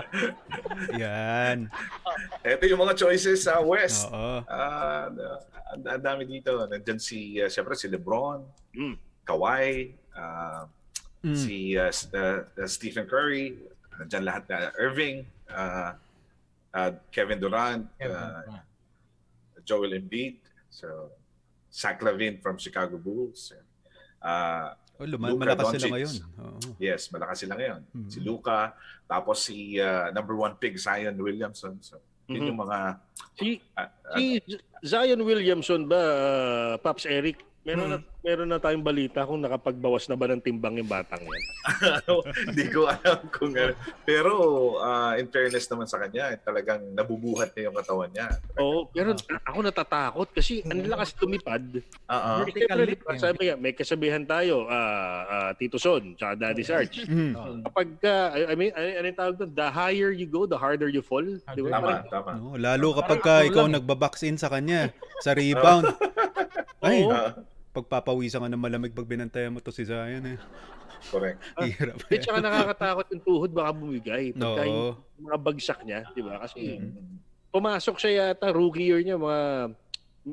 Yan. 0.95 1.67
Ito 2.47 2.63
yung 2.63 2.79
mga 2.79 2.95
choices 2.95 3.43
sa 3.43 3.59
West. 3.59 4.07
Oo. 4.07 4.39
Ah, 4.47 5.11
ang 5.75 5.83
ang 5.83 5.99
dami 5.99 6.23
dito. 6.23 6.63
Nandiyan 6.63 6.95
si, 6.95 7.35
uh, 7.35 7.51
siyempre 7.51 7.75
si 7.75 7.91
Lebron, 7.91 8.39
Mm. 8.71 8.95
Kawhi, 9.23 9.95
ah, 10.15 10.63
Mm. 11.25 11.33
si 11.35 11.73
uh, 11.73 11.89
uh, 12.13 12.45
uh, 12.45 12.69
Stephen 12.69 13.09
Curry, 13.09 13.57
nandiyan 13.97 14.23
lahat 14.23 14.43
na 14.45 14.57
Irving, 14.77 15.25
ah, 15.49 15.97
ah, 16.69 16.91
Kevin 17.09 17.41
Durant, 17.41 17.89
ah, 17.99 18.61
Joel 19.63 19.97
Embiid, 19.97 20.37
so 20.69 21.09
Zach 21.73 21.97
Lavine 21.99 22.37
from 22.37 22.55
Chicago 22.55 22.95
Bulls. 22.95 23.57
Ah, 24.21 24.77
Oh, 24.95 25.03
luma- 25.03 25.27
Luka 25.27 25.43
malakas 25.43 25.65
sila 25.67 25.75
Doncic. 25.75 25.91
ngayon. 25.91 26.13
Oo. 26.39 26.59
yes, 26.79 27.01
malakas 27.11 27.37
sila 27.43 27.53
ngayon. 27.59 27.81
Mhm. 27.91 28.07
Si 28.07 28.19
Luka, 28.23 28.59
tapos 29.03 29.37
si 29.43 29.75
ah, 29.75 30.07
number 30.09 30.37
one 30.37 30.55
pick 30.55 30.79
Zion 30.79 31.19
Williamson. 31.19 31.75
So, 31.83 31.99
yun 32.31 32.39
Mhm. 32.39 32.47
yung 32.47 32.59
mga 32.63 32.79
Si, 33.35 33.59
si 34.15 34.23
Z- 34.47 34.63
Zion 34.87 35.19
Williamson 35.19 35.83
ba, 35.83 35.99
uh, 35.99 36.73
Pops 36.79 37.03
Eric, 37.03 37.43
meron 37.65 37.87
na, 37.89 37.97
meron 38.21 38.49
na 38.53 38.61
tayong 38.61 38.85
balita 38.85 39.25
kung 39.25 39.41
nakapagbawas 39.41 40.05
na 40.05 40.13
ba 40.13 40.29
ng 40.29 40.37
timbang 40.37 40.77
yung 40.77 40.85
batang 40.85 41.17
yan. 41.25 41.43
Hindi 42.53 42.65
ko 42.69 42.85
alam 42.85 43.25
kung 43.33 43.57
ano. 43.57 43.73
Pero 44.05 44.33
ah, 44.77 45.17
in 45.17 45.25
fairness 45.27 45.65
naman 45.65 45.89
sa 45.89 45.97
kanya, 45.97 46.37
talagang 46.37 46.93
nabubuhat 46.93 47.57
niya 47.57 47.73
yung 47.73 47.77
katawan 47.81 48.09
niya. 48.13 48.27
Oo, 48.61 48.85
pero 48.87 49.17
ako 49.41 49.57
natatakot 49.65 50.29
kasi 50.29 50.61
ang 50.61 50.85
lakas 50.85 51.17
lumipad. 51.17 51.65
Ah, 52.05 52.37
ah. 52.37 52.37
Vertical 52.45 52.69
Siyempre, 52.69 52.93
diba, 52.93 53.09
yun. 53.09 53.19
sabi 53.19 53.41
nga, 53.49 53.55
may 53.57 53.73
kasabihan 53.73 54.23
tayo, 54.23 54.69
ah, 54.69 55.21
ah, 55.25 55.51
Tito 55.57 55.81
Son, 55.81 56.13
tsaka 56.13 56.37
Daddy 56.37 56.61
Sarge. 56.61 57.01
Mm. 57.09 57.33
Oh. 57.33 57.57
Kapag, 57.65 57.87
ka, 57.97 58.13
I 58.45 58.53
mean, 58.53 58.69
ano, 58.77 58.85
ano 58.85 59.05
yung 59.09 59.19
tawag 59.19 59.35
doon? 59.41 59.51
The 59.57 59.67
higher 59.73 60.13
you 60.13 60.29
go, 60.29 60.45
the 60.45 60.57
harder 60.57 60.87
you 60.87 61.01
fall. 61.01 61.25
Di 61.25 61.61
ba? 61.65 61.81
Tama, 61.81 61.81
Parang- 61.81 62.09
tama. 62.13 62.31
No, 62.37 62.53
lalo 62.61 62.93
kapag 63.01 63.19
ka 63.25 63.33
ikaw 63.41 63.65
lang. 63.65 63.81
nagbabox 63.81 64.21
in 64.21 64.37
sa 64.37 64.53
kanya 64.53 64.93
sa 65.25 65.33
rebound. 65.33 65.89
Ay, 66.85 67.01
Oo. 67.01 67.54
Ah, 67.75 67.83
pagpapawisan 67.83 68.39
ka 68.39 68.47
ng 68.47 68.55
malamig 68.55 68.95
pag 68.95 69.03
binantayan 69.03 69.51
mo 69.51 69.59
to 69.59 69.67
si 69.67 69.83
Zion 69.83 70.23
eh. 70.23 70.39
correct. 71.11 71.43
Hirap. 71.75 71.99
At 72.07 72.21
saka 72.23 72.39
nakakatakot 72.39 73.05
yung 73.11 73.23
tuhod, 73.27 73.51
baka 73.51 73.75
bumigay. 73.75 74.31
Pagka 74.31 74.63
Oo. 74.63 74.95
yung 75.11 75.25
mga 75.27 75.39
bagsak 75.43 75.79
niya, 75.83 75.99
di 76.15 76.23
ba? 76.23 76.39
Kasi 76.39 76.79
Mm. 76.79 77.19
pumasok 77.51 77.95
siya 77.99 78.31
yata, 78.31 78.47
rookie 78.55 78.87
year 78.87 79.03
niya, 79.03 79.19
mga 79.19 79.75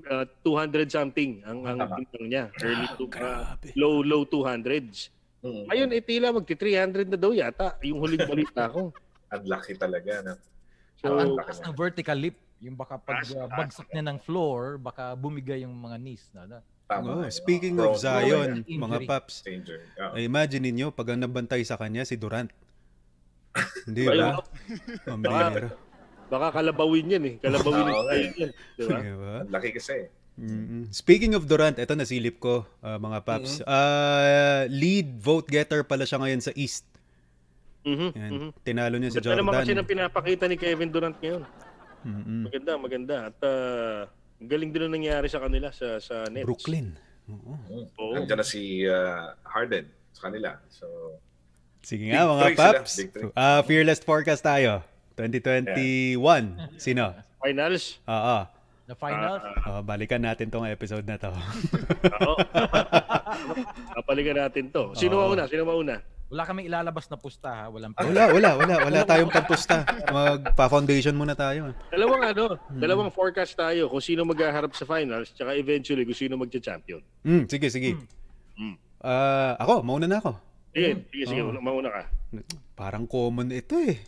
uh, 0.07 0.25
200 0.47 0.87
something 0.87 1.43
ang 1.43 1.67
ang 1.67 1.79
timbang 1.99 2.27
niya. 2.31 2.45
Early 2.63 2.87
to, 2.95 3.05
uh, 3.05 3.11
Grabe. 3.11 3.69
low, 3.75 4.07
low 4.07 4.23
200s. 4.23 5.11
Mm. 5.43 5.67
Ayun, 5.67 5.91
eh, 5.91 5.99
tila 5.99 6.31
magti 6.31 6.55
300 6.55 7.11
na 7.11 7.19
daw 7.19 7.35
yata. 7.35 7.75
Yung 7.83 7.99
huling 7.99 8.23
balita 8.23 8.71
ko. 8.71 8.95
Ang 9.35 9.45
laki 9.51 9.75
talaga. 9.75 10.23
No? 10.23 10.35
So, 11.01 11.17
ang 11.19 11.35
taas 11.41 11.59
ng 11.59 11.73
vertical 11.75 12.15
leap. 12.15 12.37
Yung 12.61 12.77
baka 12.77 12.95
pag 12.95 13.25
uh, 13.33 13.49
bagsak 13.49 13.89
niya 13.91 14.05
ng 14.07 14.21
floor, 14.23 14.77
baka 14.79 15.17
bumigay 15.17 15.65
yung 15.65 15.73
mga 15.75 15.97
knees. 15.99 16.29
Na, 16.31 16.45
na. 16.47 16.59
Oh, 17.01 17.25
Tama. 17.25 17.33
speaking 17.33 17.75
Prone 17.75 17.89
of 17.89 17.97
Zion, 17.97 18.51
Injury. 18.61 18.77
mga 18.77 18.99
paps, 19.09 19.41
Danger. 19.41 19.79
Ah. 19.97 20.13
ay 20.13 20.29
imagine 20.29 20.61
ninyo 20.63 20.93
pag 20.93 21.09
ang 21.09 21.25
nabantay 21.25 21.65
sa 21.65 21.81
kanya 21.81 22.05
si 22.05 22.21
Durant. 22.21 22.53
Hindi 23.89 24.09
ba? 24.09 24.41
Pambihira. 25.05 25.73
baka 26.29 26.61
kalabawin 26.61 27.13
yan 27.13 27.25
eh. 27.29 27.35
Kalabawin 27.41 27.85
eh. 27.85 27.95
style 27.95 28.33
yan. 28.37 28.51
Di 28.53 28.85
ba? 28.85 28.99
Di 28.99 29.13
ba? 29.15 29.35
Ang 29.45 29.53
laki 29.53 29.71
kasi. 29.73 30.09
Speaking 30.89 31.37
of 31.37 31.45
Durant, 31.45 31.77
eto 31.77 31.93
nasilip 31.93 32.41
ko, 32.41 32.65
uh, 32.81 32.97
mga 32.97 33.19
paps. 33.21 33.61
Ah, 33.69 34.65
lead 34.65 35.21
vote 35.21 35.45
getter 35.45 35.85
pala 35.85 36.09
siya 36.09 36.17
ngayon 36.21 36.41
sa 36.41 36.53
East. 36.57 36.89
Mhm, 37.85 38.09
Yan. 38.15 38.31
mhm. 38.31 38.49
Tinalo 38.63 38.97
niya 38.97 39.11
si 39.13 39.19
Ganda 39.21 39.43
naman 39.43 39.53
kasi 39.59 39.75
Jordan. 39.75 39.83
ng 39.85 39.91
pinapakita 39.91 40.45
ni 40.49 40.57
Kevin 40.57 40.89
Durant 40.89 41.17
ngayon. 41.19 41.43
Mm-mm. 42.03 42.43
Maganda, 42.49 42.73
maganda. 42.79 43.17
At 43.29 43.39
uh, 43.45 44.01
ang 44.43 44.51
galing 44.51 44.71
din 44.75 44.83
ang 44.83 44.93
nangyari 44.93 45.31
sa 45.31 45.39
kanila 45.39 45.71
sa 45.71 46.03
sa 46.03 46.27
Nets. 46.27 46.43
Brooklyn. 46.43 46.99
Oo. 47.31 47.55
Mm. 47.55 47.87
Oo. 47.95 48.13
Nandiyan 48.19 48.43
na 48.43 48.47
si 48.47 48.83
ah, 48.85 49.39
Harden 49.47 49.87
sa 50.11 50.27
kanila. 50.27 50.59
So, 50.67 50.87
Sige 51.83 52.11
nga 52.11 52.27
mga 52.27 52.59
paps. 52.59 52.99
Ah, 53.35 53.63
fearless 53.63 54.03
forecast 54.03 54.43
tayo. 54.43 54.83
2021. 55.15 56.19
Sino? 56.75 57.15
Finals. 57.39 58.03
Oo. 58.07 58.39
The 58.83 58.99
finals, 58.99 59.43
Ah, 59.63 59.79
Oh, 59.79 59.83
balikan 59.87 60.19
natin 60.19 60.51
tong 60.51 60.67
episode 60.67 61.07
na 61.07 61.15
to. 61.15 61.31
Oo. 61.31 62.35
Kapalikan 63.97 64.35
natin 64.37 64.75
to. 64.75 64.91
Sino 64.99 65.23
Oo. 65.23 65.31
mauna? 65.31 65.47
Sino 65.47 65.63
mauna? 65.63 66.03
Wala 66.33 66.49
kaming 66.49 66.65
ilalabas 66.65 67.13
na 67.13 67.21
pusta 67.21 67.53
ha. 67.53 67.65
Walang 67.69 67.93
wala, 67.93 68.33
wala, 68.33 68.51
wala. 68.57 68.75
Wala 68.89 68.99
tayong 69.05 69.29
pampusta. 69.29 69.85
Magpa-foundation 70.09 71.13
muna 71.13 71.37
tayo. 71.37 71.77
Dalawang 71.93 72.25
ano, 72.25 72.57
dalawang 72.73 73.13
forecast 73.13 73.53
tayo 73.53 73.93
kung 73.93 74.01
sino 74.01 74.25
maghaharap 74.25 74.73
sa 74.73 74.89
finals 74.89 75.29
tsaka 75.37 75.53
eventually 75.53 76.09
kung 76.09 76.17
sino 76.17 76.41
magcha-champion. 76.41 77.05
Mm, 77.29 77.45
sige, 77.53 77.69
sige. 77.69 78.01
Mm. 78.57 78.81
Ah, 79.05 79.61
ako, 79.61 79.85
mauna 79.85 80.09
na 80.09 80.25
ako. 80.25 80.33
Sige, 80.73 81.05
sige, 81.13 81.25
sige, 81.29 81.41
Oo. 81.45 81.61
mauna- 81.61 81.93
ka. 81.93 82.03
Parang 82.73 83.05
common 83.05 83.53
ito 83.53 83.77
eh. 83.77 84.01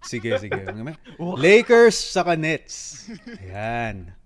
Sige, 0.00 0.32
sige. 0.40 0.56
Lakers 1.44 2.16
sa 2.16 2.24
Nets. 2.40 3.04
Ayan. 3.44 4.16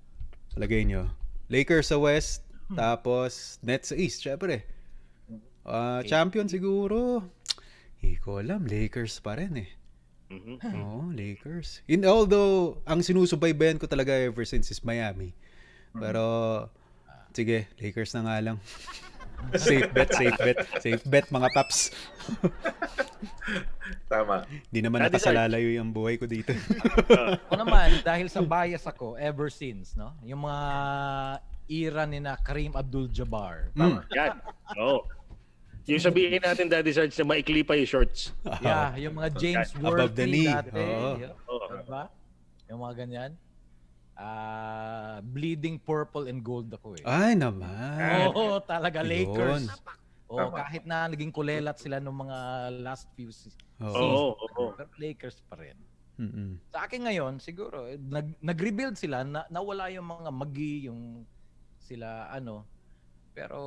Lagay 0.55 0.87
nyo. 0.87 1.11
Lakers 1.51 1.91
sa 1.91 1.99
West, 1.99 2.47
tapos 2.79 3.59
Nets 3.67 3.91
sa 3.91 3.99
East, 3.99 4.23
syempre. 4.23 4.63
Ah, 5.67 6.01
champion 6.07 6.47
siguro. 6.49 7.27
Hindi 8.01 8.17
ko 8.17 8.41
alam, 8.41 8.65
Lakers 8.65 9.21
pa 9.21 9.37
rin 9.37 9.61
eh. 9.61 9.71
Mhm. 10.31 10.63
Oo, 10.79 11.11
Lakers. 11.11 11.83
In 11.91 12.07
although 12.07 12.79
ang 12.87 13.03
sinusubaybayan 13.03 13.77
ko 13.77 13.91
talaga 13.91 14.15
ever 14.15 14.47
since 14.47 14.71
is 14.71 14.81
Miami. 14.87 15.35
Pero 15.93 16.23
sige, 17.35 17.67
Lakers 17.77 18.15
na 18.15 18.25
nga 18.25 18.37
lang. 18.41 18.57
safe 19.57 19.91
bet, 19.91 20.11
safe 20.15 20.39
bet. 20.39 20.59
Safe 20.79 21.03
bet 21.09 21.27
mga 21.29 21.49
paps. 21.51 21.91
tama. 24.11 24.47
Hindi 24.71 24.81
naman 24.83 25.03
Daddy 25.03 25.19
nakasalalayo 25.19 25.69
yung 25.75 25.91
buhay 25.91 26.19
ko 26.19 26.27
dito. 26.31 26.55
Ako 27.51 27.55
naman, 27.59 28.03
dahil 28.03 28.31
sa 28.31 28.43
bias 28.43 28.87
ako, 28.87 29.19
ever 29.19 29.51
since, 29.51 29.99
no? 29.99 30.15
Yung 30.27 30.47
mga 30.47 30.65
era 31.71 32.03
ni 32.07 32.19
na 32.19 32.35
Kareem 32.35 32.75
Abdul-Jabbar. 32.75 33.75
Mm. 33.79 34.03
Yan. 34.15 34.35
Oo. 34.79 35.07
Yung 35.91 36.03
sabihin 36.03 36.41
natin, 36.41 36.71
Daddy 36.71 36.93
Sarge, 36.95 37.15
na 37.19 37.27
maikli 37.27 37.67
pa 37.67 37.75
yung 37.75 37.89
shorts. 37.89 38.31
Yeah, 38.65 38.95
yung 38.97 39.15
mga 39.19 39.29
James 39.35 39.71
Above 39.75 40.15
the 40.15 40.23
Worthy 40.23 40.27
knee. 40.31 40.47
dati. 40.47 40.79
Yeah, 41.27 41.35
Oo. 41.51 41.67
diba? 41.83 42.03
Yung 42.71 42.81
mga 42.81 42.95
ganyan. 42.97 43.31
Ah, 44.15 45.19
bleeding 45.25 45.81
purple 45.81 46.29
and 46.29 46.45
gold 46.45 46.69
ako 46.71 46.93
eh. 47.01 47.05
Ay 47.09 47.33
naman. 47.35 48.31
Oo, 48.31 48.61
talaga 48.61 49.01
Yun. 49.01 49.09
Lakers. 49.09 49.65
Oo, 50.31 50.39
Tama. 50.47 50.63
kahit 50.63 50.85
na 50.87 51.09
naging 51.09 51.33
kulelat 51.33 51.81
sila 51.81 51.99
nung 51.99 52.21
mga 52.21 52.39
last 52.85 53.09
few 53.17 53.33
seasons. 53.33 53.59
Oo. 53.81 53.91
Oo, 53.91 54.29
oo. 54.37 54.71
Pero 54.77 54.93
Lakers 55.01 55.41
pa 55.49 55.57
rin. 55.59 55.75
Mm-mm. 56.21 56.61
Sa 56.69 56.85
akin 56.85 57.01
ngayon, 57.09 57.41
siguro, 57.41 57.89
eh, 57.89 57.97
nag, 57.97 58.37
nag-rebuild 58.45 58.95
sila, 58.95 59.25
na, 59.25 59.49
nawala 59.49 59.89
yung 59.89 60.05
mga 60.05 60.29
magi, 60.29 60.85
yung 60.85 61.25
sila, 61.81 62.29
ano. 62.29 62.69
Pero, 63.41 63.59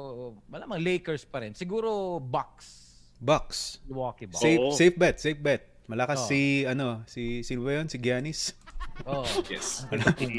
malamang 0.46 0.78
Lakers 0.78 1.26
pa 1.26 1.42
rin. 1.42 1.58
Siguro, 1.58 2.22
Bucks. 2.22 2.94
Bucks. 3.18 3.82
Milwaukee 3.90 4.30
Bucks. 4.30 4.44
Safe, 4.44 4.60
Oo. 4.62 4.76
safe 4.76 4.96
bet, 5.00 5.16
safe 5.18 5.40
bet. 5.42 5.62
Malakas 5.90 6.24
Oo. 6.24 6.30
si 6.30 6.64
ano, 6.64 7.02
si 7.10 7.42
sino 7.42 7.66
ba 7.66 7.82
yun? 7.82 7.88
Si 7.90 7.98
Giannis. 7.98 8.42
Oh. 9.10 9.26
Yes. 9.50 9.90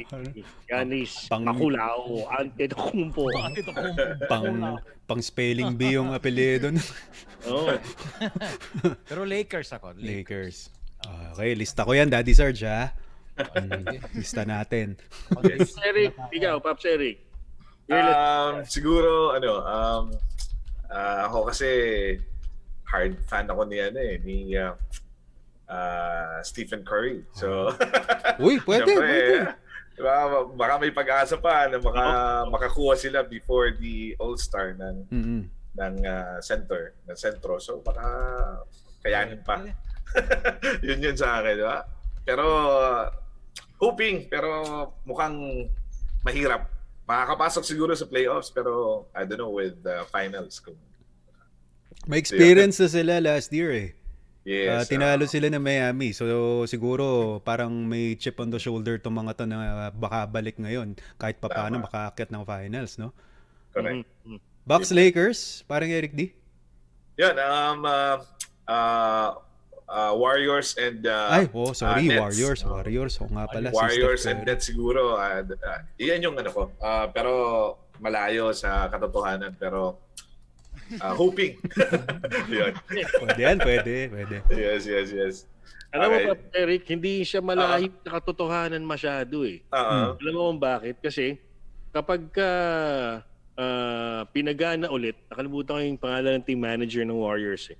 Yanis, 0.70 1.26
Pang- 1.26 1.42
Makulao, 1.42 2.22
Antetokounmpo. 2.38 3.26
Pang 4.30 4.78
pang 5.10 5.18
spelling 5.18 5.74
bee 5.74 5.98
yung 5.98 6.14
apelyido 6.14 6.70
ng 6.70 6.78
Oo. 7.50 7.74
Pero 9.10 9.26
Lakers 9.26 9.74
ako. 9.74 9.98
Lakers. 9.98 10.70
Lakers. 10.70 11.34
Okay, 11.34 11.50
lista 11.58 11.82
ko 11.82 11.98
yan, 11.98 12.06
Daddy 12.06 12.30
Sarge, 12.30 12.62
ha? 12.62 12.94
Mm, 13.58 13.98
lista 14.14 14.46
natin. 14.46 14.94
Pops 15.34 15.74
Eric, 15.82 16.14
ikaw, 16.30 16.62
Pops 16.62 16.86
Eric. 16.86 17.18
Um, 17.88 18.64
siguro, 18.64 19.36
ano, 19.36 19.52
um, 19.60 20.04
ah, 20.88 21.28
ako 21.28 21.52
kasi 21.52 21.68
hard 22.88 23.20
fan 23.28 23.50
ako 23.50 23.68
ni, 23.68 23.78
ano 23.80 23.98
eh, 24.00 24.16
ni 24.24 24.56
uh, 24.56 24.72
ah, 25.68 26.40
Stephen 26.40 26.80
Curry. 26.80 27.24
So, 27.36 27.76
Uy, 28.44 28.56
pwede, 28.64 28.88
syempre, 28.88 29.04
pwede. 29.04 29.28
diba, 29.94 30.14
baka 30.56 30.72
may 30.80 30.92
pag-asa 30.96 31.36
pa 31.38 31.68
na 31.68 31.78
maka, 31.78 32.04
makakuha 32.50 32.96
sila 32.96 33.22
before 33.22 33.76
the 33.76 34.16
All-Star 34.18 34.74
ng, 34.80 34.96
Mm-mm. 35.12 35.40
ng 35.76 35.94
ah, 36.08 36.40
center, 36.40 36.96
ng 37.04 37.18
sentro. 37.18 37.60
So, 37.60 37.84
baka 37.84 38.06
kayanin 39.04 39.44
pa. 39.44 39.60
yun 40.86 41.04
yun 41.04 41.16
sa 41.18 41.42
akin, 41.42 41.60
di 41.60 41.66
ba? 41.66 41.84
Pero, 42.24 42.46
hoping, 43.76 44.32
pero 44.32 44.48
mukhang 45.04 45.68
mahirap 46.24 46.73
makakapasok 47.04 47.64
siguro 47.64 47.92
sa 47.92 48.08
playoffs 48.08 48.48
pero 48.48 49.04
I 49.12 49.28
don't 49.28 49.40
know 49.40 49.52
with 49.52 49.80
the 49.84 50.04
finals 50.08 50.60
kung 50.60 50.76
May 52.04 52.20
experience 52.20 52.76
na 52.76 52.88
sila 52.88 53.16
last 53.16 53.48
year 53.48 53.72
eh. 53.72 53.90
Yes. 54.44 54.92
tinalo 54.92 55.24
ah, 55.24 55.30
sila 55.30 55.48
ng 55.48 55.64
Miami. 55.64 56.12
So 56.12 56.28
siguro 56.68 57.40
parang 57.40 57.72
may 57.72 58.12
chip 58.20 58.36
on 58.36 58.52
the 58.52 58.60
shoulder 58.60 59.00
tong 59.00 59.16
mga 59.16 59.40
to 59.40 59.44
na 59.48 59.88
baka 59.88 60.28
balik 60.28 60.60
ngayon 60.60 61.00
kahit 61.16 61.40
pa 61.40 61.48
paano 61.48 61.80
Tama. 61.80 61.88
makaakyat 61.88 62.28
ng 62.28 62.44
finals, 62.44 63.00
no? 63.00 63.08
correct. 63.72 64.06
Mhm. 64.22 64.38
Bucks 64.64 64.92
Lakers, 64.92 65.64
parang 65.68 65.90
Eric 65.92 66.12
D. 66.16 66.32
Yan, 67.20 67.36
um, 67.36 67.84
uh, 67.84 68.16
uh, 68.64 69.28
uh, 69.88 70.12
Warriors 70.16 70.76
and 70.76 71.04
uh, 71.06 71.28
Ay, 71.30 71.48
oh, 71.52 71.72
sorry, 71.72 72.08
ah, 72.08 72.18
Nets. 72.18 72.20
Warriors, 72.20 72.60
Oh. 72.64 72.72
Warriors. 72.76 73.14
O 73.20 73.28
nga 73.28 73.44
pala, 73.48 73.68
si 73.70 73.76
Warriors 73.76 74.22
and. 74.26 74.40
Nets 74.44 74.64
siguro. 74.68 75.16
Uh, 75.16 75.42
uh, 75.44 75.80
iyan 76.00 76.30
yung 76.30 76.36
ano 76.38 76.50
ko. 76.50 76.62
Uh, 76.80 77.06
pero 77.12 77.32
malayo 78.00 78.52
sa 78.52 78.88
katotohanan. 78.88 79.54
Pero 79.56 80.00
uh, 81.00 81.14
hoping. 81.14 81.56
Yun. 82.52 82.72
Pwede 83.22 83.40
yan, 83.40 83.58
pwede, 83.60 83.94
pwede. 84.10 84.36
Yes, 84.52 84.84
yes, 84.84 85.08
yes. 85.12 85.34
Alam 85.94 86.10
mo 86.10 86.16
Okay. 86.18 86.26
ba, 86.26 86.34
Eric, 86.58 86.82
hindi 86.90 87.22
siya 87.22 87.38
malayo 87.38 87.86
sa 88.02 88.18
katotohanan 88.18 88.82
masyado 88.82 89.46
eh. 89.46 89.62
Oo. 89.70 90.18
Alam 90.18 90.32
mo 90.34 90.40
kung 90.50 90.58
bakit? 90.60 90.98
Kasi 90.98 91.38
kapag 91.94 92.34
ka 92.34 92.50
ah, 93.54 94.26
pinagana 94.34 94.90
ulit, 94.90 95.14
nakalimutan 95.30 95.78
ko 95.78 95.82
yung 95.86 96.02
pangalan 96.02 96.42
ng 96.42 96.44
team 96.44 96.58
manager 96.58 97.06
ng 97.06 97.14
Warriors 97.14 97.70
eh. 97.70 97.78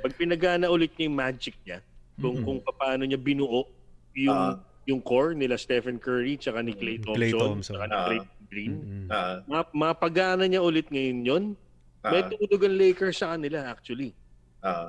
Pag 0.00 0.12
pinagana 0.14 0.66
ulit 0.68 0.94
niya 0.94 1.06
yung 1.06 1.18
magic 1.18 1.54
niya, 1.62 1.78
kung 2.16 2.36
Mhm. 2.38 2.44
kung 2.44 2.58
paano 2.72 3.02
niya 3.02 3.16
binuo 3.16 3.66
yung 4.14 4.34
Ah. 4.34 4.54
yung 4.84 4.98
core 4.98 5.36
nila 5.36 5.54
Stephen 5.54 5.96
Curry 5.96 6.34
tsaka 6.34 6.58
ni 6.58 6.72
Klay 6.72 6.96
Thompson, 6.96 7.14
Klay 7.14 7.32
Thompson. 7.32 7.74
tsaka 7.76 7.84
ni. 7.84 7.94
Draymond 7.94 8.30
Green. 8.48 8.74
Mm-mm. 8.74 9.06
Ah, 9.08 9.36
Ma- 9.44 9.72
mapagana 9.92 10.42
niya 10.42 10.58
ulit 10.58 10.88
ngayon 10.88 11.18
yon. 11.20 11.44
ah, 12.00 12.08
May 12.08 12.24
tulog 12.24 12.62
ang 12.62 12.74
Lakers 12.74 13.18
sa 13.18 13.36
kanila 13.36 13.68
actually. 13.68 14.16
ah. 14.58 14.88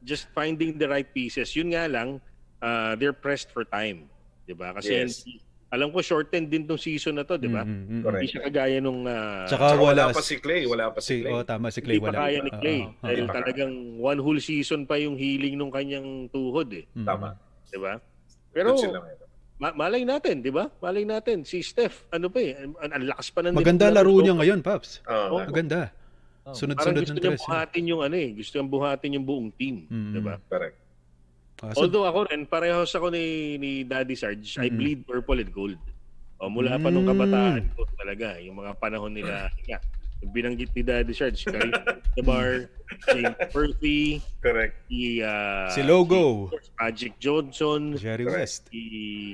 Just 0.00 0.32
finding 0.32 0.74
the 0.74 0.86
right 0.86 1.06
pieces. 1.06 1.52
Yun 1.52 1.70
nga 1.70 1.84
lang, 1.84 2.22
uh, 2.58 2.94
they're 2.94 3.12
pressed 3.12 3.50
for 3.50 3.62
time. 3.62 4.08
'Di 4.42 4.54
ba? 4.54 4.72
Kasi 4.72 4.94
Yes. 4.96 5.20
Alam 5.68 5.88
ko 5.88 6.00
shortened 6.00 6.48
din 6.48 6.64
tong 6.64 6.76
season 6.76 7.14
na 7.14 7.22
to, 7.22 7.34
'di 7.34 7.46
ba? 7.46 7.60
Mm, 7.60 7.68
mm, 7.68 7.84
mm. 7.90 8.02
Correct. 8.02 8.16
Hindi 8.18 8.30
siya 8.30 8.42
kagaya 8.42 8.76
nung 8.78 9.00
uh, 9.04 9.44
Tsaka 9.44 9.64
Saka 9.66 9.76
wala 9.78 10.02
wala 10.02 10.04
pa 10.10 10.22
si 10.22 10.36
Clay. 10.36 10.62
Wala 10.64 10.84
pa 10.88 10.98
si 10.98 11.06
Si, 11.06 11.14
Clay. 11.20 11.30
oh, 11.30 11.42
tama 11.42 11.66
si 11.68 11.80
Clay 11.80 11.94
hindi 11.94 12.02
pa 12.02 12.10
wala. 12.10 12.20
kaya 12.22 12.38
ni 12.38 12.50
Ah, 12.50 12.58
Clay. 12.58 12.78
ah, 12.78 12.86
ah. 12.86 12.92
dahil 13.02 13.04
Hindi 13.14 13.20
pa 13.20 13.28
kaya. 13.28 13.40
talagang 13.42 13.72
one 13.98 14.18
whole 14.18 14.40
season 14.40 14.80
pa 14.82 14.96
yung 14.96 15.14
healing 15.14 15.54
nung 15.54 15.68
kanyang 15.68 16.08
tuhod 16.28 16.68
eh. 16.72 16.84
Mm. 16.90 17.04
Tama. 17.04 17.28
'Di 17.66 17.78
ba? 17.78 17.92
Pero 18.48 18.70
ma- 19.56 19.76
malay 19.76 20.02
natin, 20.02 20.40
'di 20.40 20.48
ba? 20.48 20.72
Malay 20.78 21.04
natin 21.04 21.44
si 21.44 21.60
Steph, 21.60 22.08
ano 22.08 22.26
pa 22.26 22.38
eh, 22.38 22.56
ang, 22.56 22.72
ang 22.80 23.04
lakas 23.06 23.28
pa 23.28 23.40
ng 23.42 23.52
Maganda 23.52 23.86
laro 23.88 24.16
niya 24.16 24.34
ngayon, 24.34 24.60
Paps. 24.60 25.04
Oo, 25.04 25.12
Oh, 25.28 25.38
nga. 25.38 25.46
Maganda. 25.46 25.80
Oh. 25.84 25.92
Parang 26.48 26.56
Sunod-sunod 26.56 27.02
gusto 27.02 27.12
ng 27.12 27.18
niya 27.18 27.28
tres. 27.28 27.44
buhatin 27.44 27.84
yung 27.84 28.00
ano 28.00 28.16
eh, 28.16 28.28
gusto 28.32 28.52
niya 28.54 28.64
buhatin 28.66 29.10
yung 29.12 29.26
buong 29.26 29.48
team, 29.52 29.84
Mm. 29.84 30.12
'di 30.16 30.20
ba? 30.24 30.34
Correct. 30.48 30.76
Ah, 31.58 31.74
so- 31.74 31.82
Although 31.82 32.06
ako 32.06 32.30
rin, 32.30 32.46
parehas 32.46 32.94
ako 32.94 33.10
ni, 33.10 33.24
ni 33.56 33.82
Daddy 33.82 34.14
Sarge, 34.14 34.46
I 34.56 34.70
Mm-mm. 34.70 34.78
bleed 34.78 35.00
purple 35.02 35.42
and 35.42 35.50
gold. 35.50 35.78
O, 36.38 36.46
mula 36.46 36.78
pa 36.78 36.86
nung 36.86 37.02
Mm. 37.02 37.10
kabataan 37.10 37.64
ko 37.74 37.82
talaga, 37.92 38.38
yung 38.38 38.62
mga 38.62 38.78
panahon 38.78 39.10
nila, 39.10 39.50
yeah, 39.66 39.82
binanggit 40.20 40.74
ni 40.74 40.82
Daddy 40.82 41.14
Sarge, 41.14 41.44
Karim 41.44 41.70
Jabbar, 42.14 42.66
James 43.14 43.36
Perthy, 43.52 44.18
Correct. 44.42 44.74
si, 44.86 45.22
ah, 45.22 45.70
Si 45.70 45.80
Logo. 45.80 46.50
si 46.50 46.70
Magic 46.74 47.12
Johnson, 47.18 47.94
Jerry 47.94 48.26
West. 48.26 48.66
si 48.72 48.82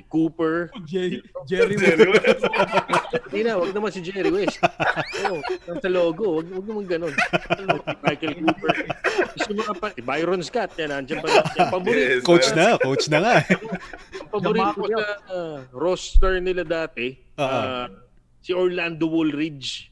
Cooper. 0.07 0.69
Jerry, 0.85 1.23
Jerry 1.49 1.73
Jerry 1.81 2.09
West. 2.11 2.43
Hindi 3.31 3.41
na, 3.41 3.57
wag 3.57 3.73
naman 3.73 3.89
si 3.89 4.01
Jerry 4.03 4.29
West. 4.29 4.61
Yung 5.65 5.79
sa 5.79 5.89
logo, 5.89 6.37
wag, 6.37 6.47
wag 6.53 6.65
naman 6.67 6.85
ganun. 6.85 7.13
Si 7.15 7.63
Michael 8.05 8.35
Cooper. 8.43 8.71
Mo 9.55 9.61
ka 9.63 9.73
pa, 9.73 9.87
si 9.89 10.01
Byron 10.03 10.41
Scott, 10.43 10.75
yan, 10.75 10.91
nandiyan 10.91 11.23
pa. 11.23 11.27
Yung 11.55 11.71
paborito, 11.71 12.05
Yes, 12.11 12.21
Coach 12.21 12.49
uh, 12.51 12.55
na, 12.55 12.65
coach 12.77 13.05
na 13.07 13.19
nga. 13.23 13.35
Ang 14.19 14.29
paborito 14.29 14.77
ko 14.77 14.85
sa 14.91 15.01
uh, 15.31 15.57
roster 15.73 16.37
nila 16.37 16.61
dati, 16.61 17.15
Ah, 17.35 17.85
uh, 17.85 17.85
si 18.39 18.53
Orlando 18.53 19.09
Woolridge. 19.09 19.89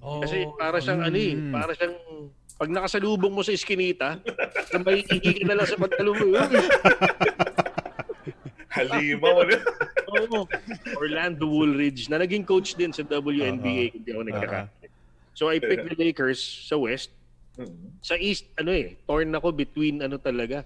Oh, 0.00 0.22
Kasi 0.22 0.46
para 0.54 0.78
siyang 0.78 1.02
ano 1.02 1.16
eh, 1.16 1.34
Mm. 1.34 1.52
para 1.52 1.72
siyang 1.72 1.96
pag 2.52 2.70
nakasalubong 2.70 3.34
mo 3.34 3.42
sa 3.42 3.50
iskinita, 3.50 4.22
na 4.70 4.78
may 4.78 5.02
ihi 5.02 5.18
ka 5.18 5.44
na 5.50 5.58
lang 5.58 5.66
sa 5.66 5.74
pagtalo 5.76 6.14
mo. 6.14 6.26
Halimaw. 8.70 9.36
ano? 9.42 9.56
Oo. 10.12 10.38
Orlando 10.96 11.44
Woolridge 11.44 12.06
na 12.06 12.16
naging 12.16 12.44
coach 12.44 12.72
din 12.72 12.92
sa 12.92 13.02
WNBA 13.02 13.90
kung 13.90 14.02
di 14.02 14.10
ako 14.12 14.22
nagkaka. 14.24 14.60
So 15.32 15.48
I 15.48 15.58
picked 15.58 15.88
the 15.88 15.96
Lakers 15.96 16.40
sa 16.40 16.76
West. 16.76 17.10
Mhm. 17.52 18.00
Sa 18.00 18.14
East, 18.14 18.48
ano 18.56 18.72
eh, 18.72 18.96
torn 19.04 19.28
ako 19.28 19.52
between 19.52 20.00
ano 20.00 20.16
talaga, 20.16 20.64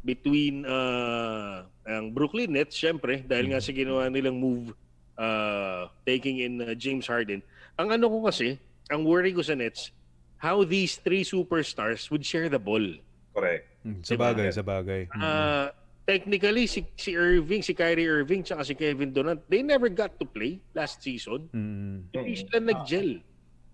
between 0.00 0.62
uh, 0.62 1.66
ang 1.82 2.12
Brooklyn 2.12 2.52
Nets, 2.52 2.76
syempre, 2.76 3.24
dahil 3.24 3.50
nga 3.50 3.58
sa 3.58 3.74
ginawa 3.74 4.06
nilang 4.06 4.38
move 4.38 4.70
uh, 5.18 5.90
taking 6.04 6.38
in 6.38 6.54
uh, 6.60 6.74
James 6.74 7.10
Harden. 7.10 7.42
Ang 7.74 7.90
ano 7.90 8.06
ko 8.06 8.22
kasi, 8.22 8.54
ang 8.88 9.04
worry 9.04 9.32
ko 9.32 9.42
sa 9.42 9.54
Nets, 9.54 9.92
how 10.38 10.64
these 10.64 10.96
three 10.96 11.22
superstars 11.22 12.08
would 12.10 12.24
share 12.24 12.48
the 12.48 12.58
ball. 12.58 12.82
Correct. 13.34 13.64
Mm, 13.84 14.00
Sa 14.02 14.14
Diba? 14.16 14.24
bagay, 14.32 14.48
sa 14.50 14.62
bagay. 14.62 15.02
Uh, 15.12 15.68
technically, 16.04 16.66
si, 16.66 16.82
si 16.96 17.14
Irving, 17.14 17.62
si 17.62 17.74
Kyrie 17.74 18.08
Irving, 18.08 18.42
tsaka 18.42 18.64
si 18.64 18.74
Kevin 18.74 19.12
Durant, 19.12 19.38
they 19.46 19.62
never 19.62 19.88
got 19.88 20.16
to 20.18 20.26
play 20.26 20.58
last 20.74 21.04
season. 21.04 21.46
Mm. 21.52 22.08
Hindi 22.10 22.34
sila 22.42 22.58
nag-gel. 22.60 23.20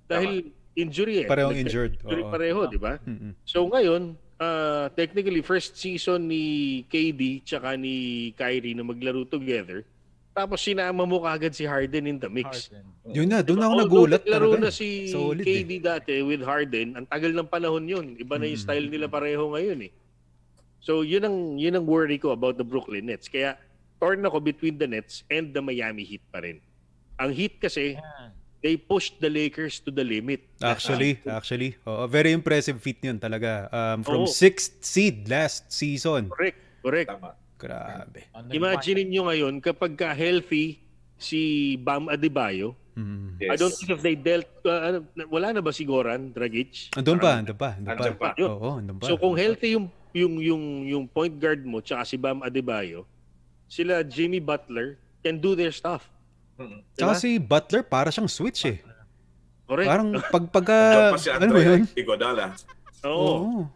Dahil 0.05 0.53
injury 0.77 1.25
eh. 1.25 1.27
Parehong 1.31 1.55
Nag- 1.57 1.65
injured. 1.65 1.93
Injury 2.05 2.23
Oo. 2.27 2.33
pareho, 2.35 2.61
di 2.69 2.77
ba? 2.77 3.01
Mm-mm. 3.01 3.33
So 3.47 3.65
ngayon, 3.71 4.19
uh, 4.37 4.91
technically 4.93 5.41
first 5.41 5.79
season 5.79 6.29
ni 6.29 6.45
KD 6.91 7.47
tsaka 7.47 7.79
ni 7.79 8.29
Kyrie 8.37 8.77
na 8.77 8.85
maglaro 8.85 9.25
together. 9.25 9.87
Tapos 10.35 10.59
sinama 10.59 11.07
mo 11.07 11.23
kagad 11.23 11.55
si 11.55 11.63
Harden 11.63 12.11
in 12.11 12.19
the 12.19 12.27
mix. 12.27 12.67
Harden. 12.67 12.85
Yun 13.07 13.29
na, 13.31 13.39
doon 13.39 13.63
ako 13.63 13.71
Although 13.71 13.87
nagulat 13.87 14.21
naglaro 14.21 14.49
talaga. 14.51 14.65
na 14.67 14.71
si 14.71 15.07
Solid 15.07 15.47
KD 15.47 15.71
dati 15.79 16.15
with 16.21 16.43
Harden, 16.43 16.99
ang 16.99 17.07
tagal 17.07 17.31
ng 17.31 17.47
panahon 17.47 17.87
yun. 17.87 18.19
Iba 18.19 18.35
na 18.35 18.45
yung 18.45 18.59
Mm. 18.59 18.67
style 18.67 18.87
nila 18.91 19.07
pareho 19.07 19.47
ngayon 19.47 19.87
eh. 19.87 19.93
So 20.83 21.01
yun 21.01 21.23
ang 21.23 21.37
yun 21.57 21.73
ang 21.73 21.87
worry 21.87 22.19
ko 22.19 22.35
about 22.35 22.59
the 22.59 22.67
Brooklyn 22.67 23.07
Nets. 23.07 23.25
Kaya 23.25 23.55
torn 23.97 24.21
ako 24.21 24.43
between 24.43 24.75
the 24.75 24.85
Nets 24.85 25.23
and 25.29 25.55
the 25.55 25.63
Miami 25.63 26.03
Heat 26.03 26.27
pa 26.29 26.43
rin. 26.43 26.59
Ang 27.15 27.31
Heat 27.31 27.63
kasi, 27.63 27.95
Yan. 27.95 28.35
they 28.59 28.75
pushed 28.75 29.17
the 29.17 29.31
Lakers 29.31 29.79
to 29.79 29.95
the 29.95 30.03
limit. 30.03 30.43
Actually, 30.59 31.23
actually. 31.25 31.79
Oo, 31.87 32.05
very 32.05 32.35
impressive 32.35 32.75
feat 32.77 32.99
yun 33.01 33.17
talaga. 33.17 33.71
Um, 33.71 34.03
from 34.03 34.21
Oo. 34.21 34.29
sixth 34.29 34.83
seed 34.83 35.31
last 35.31 35.71
season. 35.71 36.27
Correct, 36.27 36.59
correct. 36.83 37.07
Tama. 37.09 37.39
Grabe. 37.57 38.27
Imagine 38.51 39.03
niyo 39.07 39.27
ngayon 39.31 39.63
kapag 39.63 39.95
ka 39.95 40.11
healthy 40.13 40.83
si 41.17 41.75
Bam 41.81 42.11
Adebayo, 42.11 42.75
Mm. 42.95 43.43
Yes. 43.43 43.51
I 43.51 43.57
don't 43.59 43.75
think 43.75 43.91
if 43.91 44.01
they 44.07 44.15
dealt 44.15 44.47
uh, 44.63 44.81
ano, 44.87 44.99
wala 45.27 45.51
na 45.51 45.59
ba 45.59 45.75
si 45.75 45.83
Goran 45.83 46.31
Dragic? 46.31 46.95
Andun 46.95 47.19
pa, 47.19 47.43
andun 47.43 47.59
pa, 47.59 47.75
andun 47.75 47.91
pa. 47.91 48.07
Andun 48.07 48.19
pa. 48.23 48.29
Oo, 48.39 48.69
andun 48.79 48.97
pa. 49.03 49.11
So 49.11 49.19
kung 49.19 49.35
healthy 49.35 49.75
yung 49.75 49.91
yung 50.15 50.35
yung 50.39 50.63
yung 50.87 51.05
point 51.11 51.35
guard 51.35 51.67
mo 51.67 51.83
tsaka 51.83 52.07
si 52.07 52.15
Bam 52.15 52.47
Adebayo, 52.47 53.03
sila 53.67 54.07
Jimmy 54.07 54.39
Butler 54.39 54.95
can 55.27 55.43
do 55.43 55.59
their 55.59 55.75
stuff. 55.75 56.07
Mhm. 56.55 56.87
Tsaka 56.95 57.13
Diba? 57.19 57.23
si 57.23 57.31
Butler, 57.43 57.83
para 57.83 58.15
siyang 58.15 58.31
switch 58.31 58.63
eh. 58.71 58.79
Correct. 59.67 59.89
Parang 59.91 60.09
pag 60.31 60.45
pagka, 60.55 60.79
Diyan 60.79 61.11
pa 61.11 61.19
si 61.19 61.29
ano 61.35 61.45
ba 61.51 61.61
yun? 61.67 61.83
Iguodala. 61.99 62.45
Oo. 63.11 63.67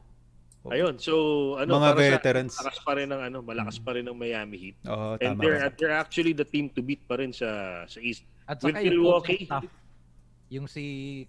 Oo. 0.68 0.70
Ayun. 0.70 0.94
So 0.96 1.14
ano 1.56 1.70
Mga 1.74 1.88
para 1.88 2.00
veterans. 2.14 2.52
sa 2.52 2.60
malakas 2.62 2.80
pa 2.82 2.92
rin 2.92 3.08
ng 3.08 3.22
ano, 3.22 3.38
malakas 3.40 3.76
pa 3.78 3.90
rin 3.92 4.04
ng 4.04 4.12
Miami 4.14 4.56
Heat. 4.58 4.76
Oo, 4.84 5.16
And 5.16 5.34
tama. 5.34 5.40
they're 5.40 5.58
ka. 5.58 5.68
they're 5.74 5.96
actually 5.96 6.32
the 6.32 6.44
team 6.44 6.68
to 6.68 6.80
beat 6.80 7.00
pa 7.02 7.16
rin 7.16 7.32
sa 7.32 7.48
sa 7.84 7.98
East. 7.98 8.22
At 8.44 8.60
With 8.60 8.72
saka 8.72 8.80
yung 8.82 8.92
Milwaukee. 8.94 9.44
coaching 9.44 9.48
staff, 9.48 9.64
yung 10.48 10.66
si 10.66 10.84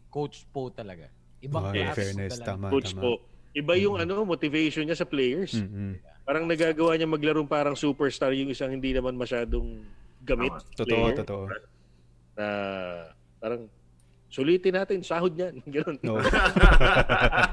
Coach 0.08 0.44
Po 0.50 0.68
talaga. 0.70 1.08
Ibang 1.40 1.64
Oh, 1.64 1.72
class 1.72 1.96
fairness, 1.96 2.32
talaga. 2.36 2.48
tama, 2.50 2.66
Coach 2.68 2.92
tama. 2.92 3.02
po. 3.02 3.12
Iba 3.50 3.74
yung 3.76 3.96
ano 3.96 4.22
motivation 4.22 4.84
niya 4.84 4.96
sa 4.96 5.04
players. 5.04 5.56
Mm-mm. 5.56 5.96
Parang 6.22 6.46
nagagawa 6.46 6.94
niya 6.94 7.08
maglarong 7.08 7.48
parang 7.48 7.74
superstar 7.74 8.30
yung 8.32 8.48
isang 8.48 8.70
hindi 8.70 8.92
naman 8.92 9.16
masyadong 9.16 9.82
gamit. 10.22 10.52
Tama. 10.54 10.76
Totoo, 10.76 10.86
player. 10.86 11.18
totoo. 11.18 11.44
Na 12.36 12.48
parang 13.38 13.66
sulitin 14.30 14.74
natin, 14.74 15.02
sahod 15.02 15.34
niyan. 15.34 15.58
Ganun. 15.74 15.98
No. 16.00 16.22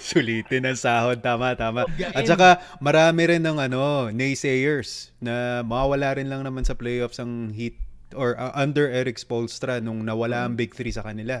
Sulitin 0.00 0.64
ang 0.64 0.74
sahod, 0.74 1.18
tama, 1.20 1.52
tama. 1.54 1.84
At 2.12 2.24
saka 2.24 2.60
marami 2.78 3.28
rin 3.28 3.42
ng 3.42 3.58
ano, 3.60 4.08
naysayers 4.08 5.12
na 5.18 5.60
mawawala 5.62 6.18
rin 6.18 6.28
lang 6.28 6.42
naman 6.42 6.64
sa 6.64 6.74
playoffs 6.74 7.16
ang 7.16 7.52
Heat 7.52 7.76
or 8.12 8.36
uh, 8.36 8.52
under 8.54 8.88
Eric 8.88 9.16
Spoelstra 9.16 9.78
nung 9.78 10.04
nawala 10.04 10.44
ang 10.44 10.54
Big 10.54 10.72
Three 10.72 10.92
sa 10.92 11.00
kanila. 11.00 11.40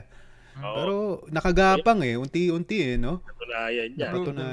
Oo, 0.60 0.74
Pero 0.76 0.94
nakagapang 1.32 2.00
eh, 2.04 2.16
unti-unti 2.16 2.92
eh, 2.92 2.96
no? 3.00 3.20
katunayan 3.24 3.88
niya. 3.96 4.08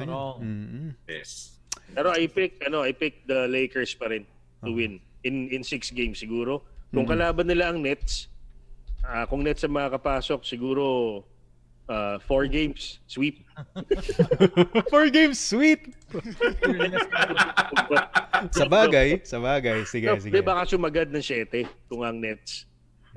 Wrong. 0.08 0.38
Mm-mm. 0.40 0.88
Yes. 1.08 1.60
Pero 1.92 2.14
I 2.14 2.28
pick 2.28 2.60
ano, 2.64 2.84
I 2.84 2.92
pick 2.94 3.26
the 3.26 3.48
Lakers 3.48 3.96
pa 3.96 4.08
rin 4.08 4.24
to 4.64 4.68
Uh-huh. 4.68 4.76
win 4.76 5.00
in 5.24 5.48
in 5.52 5.64
six 5.64 5.88
games 5.88 6.20
siguro. 6.20 6.60
Kung 6.92 7.08
Mm. 7.08 7.12
kalaban 7.16 7.48
nila 7.48 7.72
ang 7.72 7.80
Nets, 7.80 8.28
ah, 9.04 9.26
kung 9.28 9.44
Nets 9.44 9.64
ang 9.64 9.74
makakapasok, 9.76 10.44
siguro 10.44 11.24
ah, 11.90 12.18
four 12.24 12.48
games, 12.48 13.00
sweep. 13.08 13.44
Four 14.94 15.12
games, 15.12 15.36
sweet! 15.36 15.92
Sa 18.56 18.66
bagay, 18.72 19.20
sa 19.28 19.38
bagay. 19.44 19.84
Sige, 19.84 20.08
No, 20.08 20.16
sige. 20.16 20.40
Baka 20.40 20.64
sumagad 20.64 21.12
ng 21.12 21.20
7 21.20 21.68
kung 21.92 22.08
ang 22.08 22.24
Nets. 22.24 22.64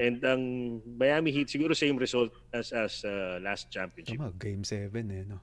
And 0.01 0.19
ang 0.25 0.43
Miami 0.99 1.31
Heat, 1.31 1.47
siguro 1.53 1.77
same 1.79 1.95
result 1.95 2.33
as 2.51 2.75
as 2.75 3.05
uh, 3.07 3.39
last 3.39 3.71
championship. 3.71 4.19
Tama, 4.19 4.35
game 4.35 4.65
7 4.67 4.89
eh, 4.91 5.23
no? 5.29 5.39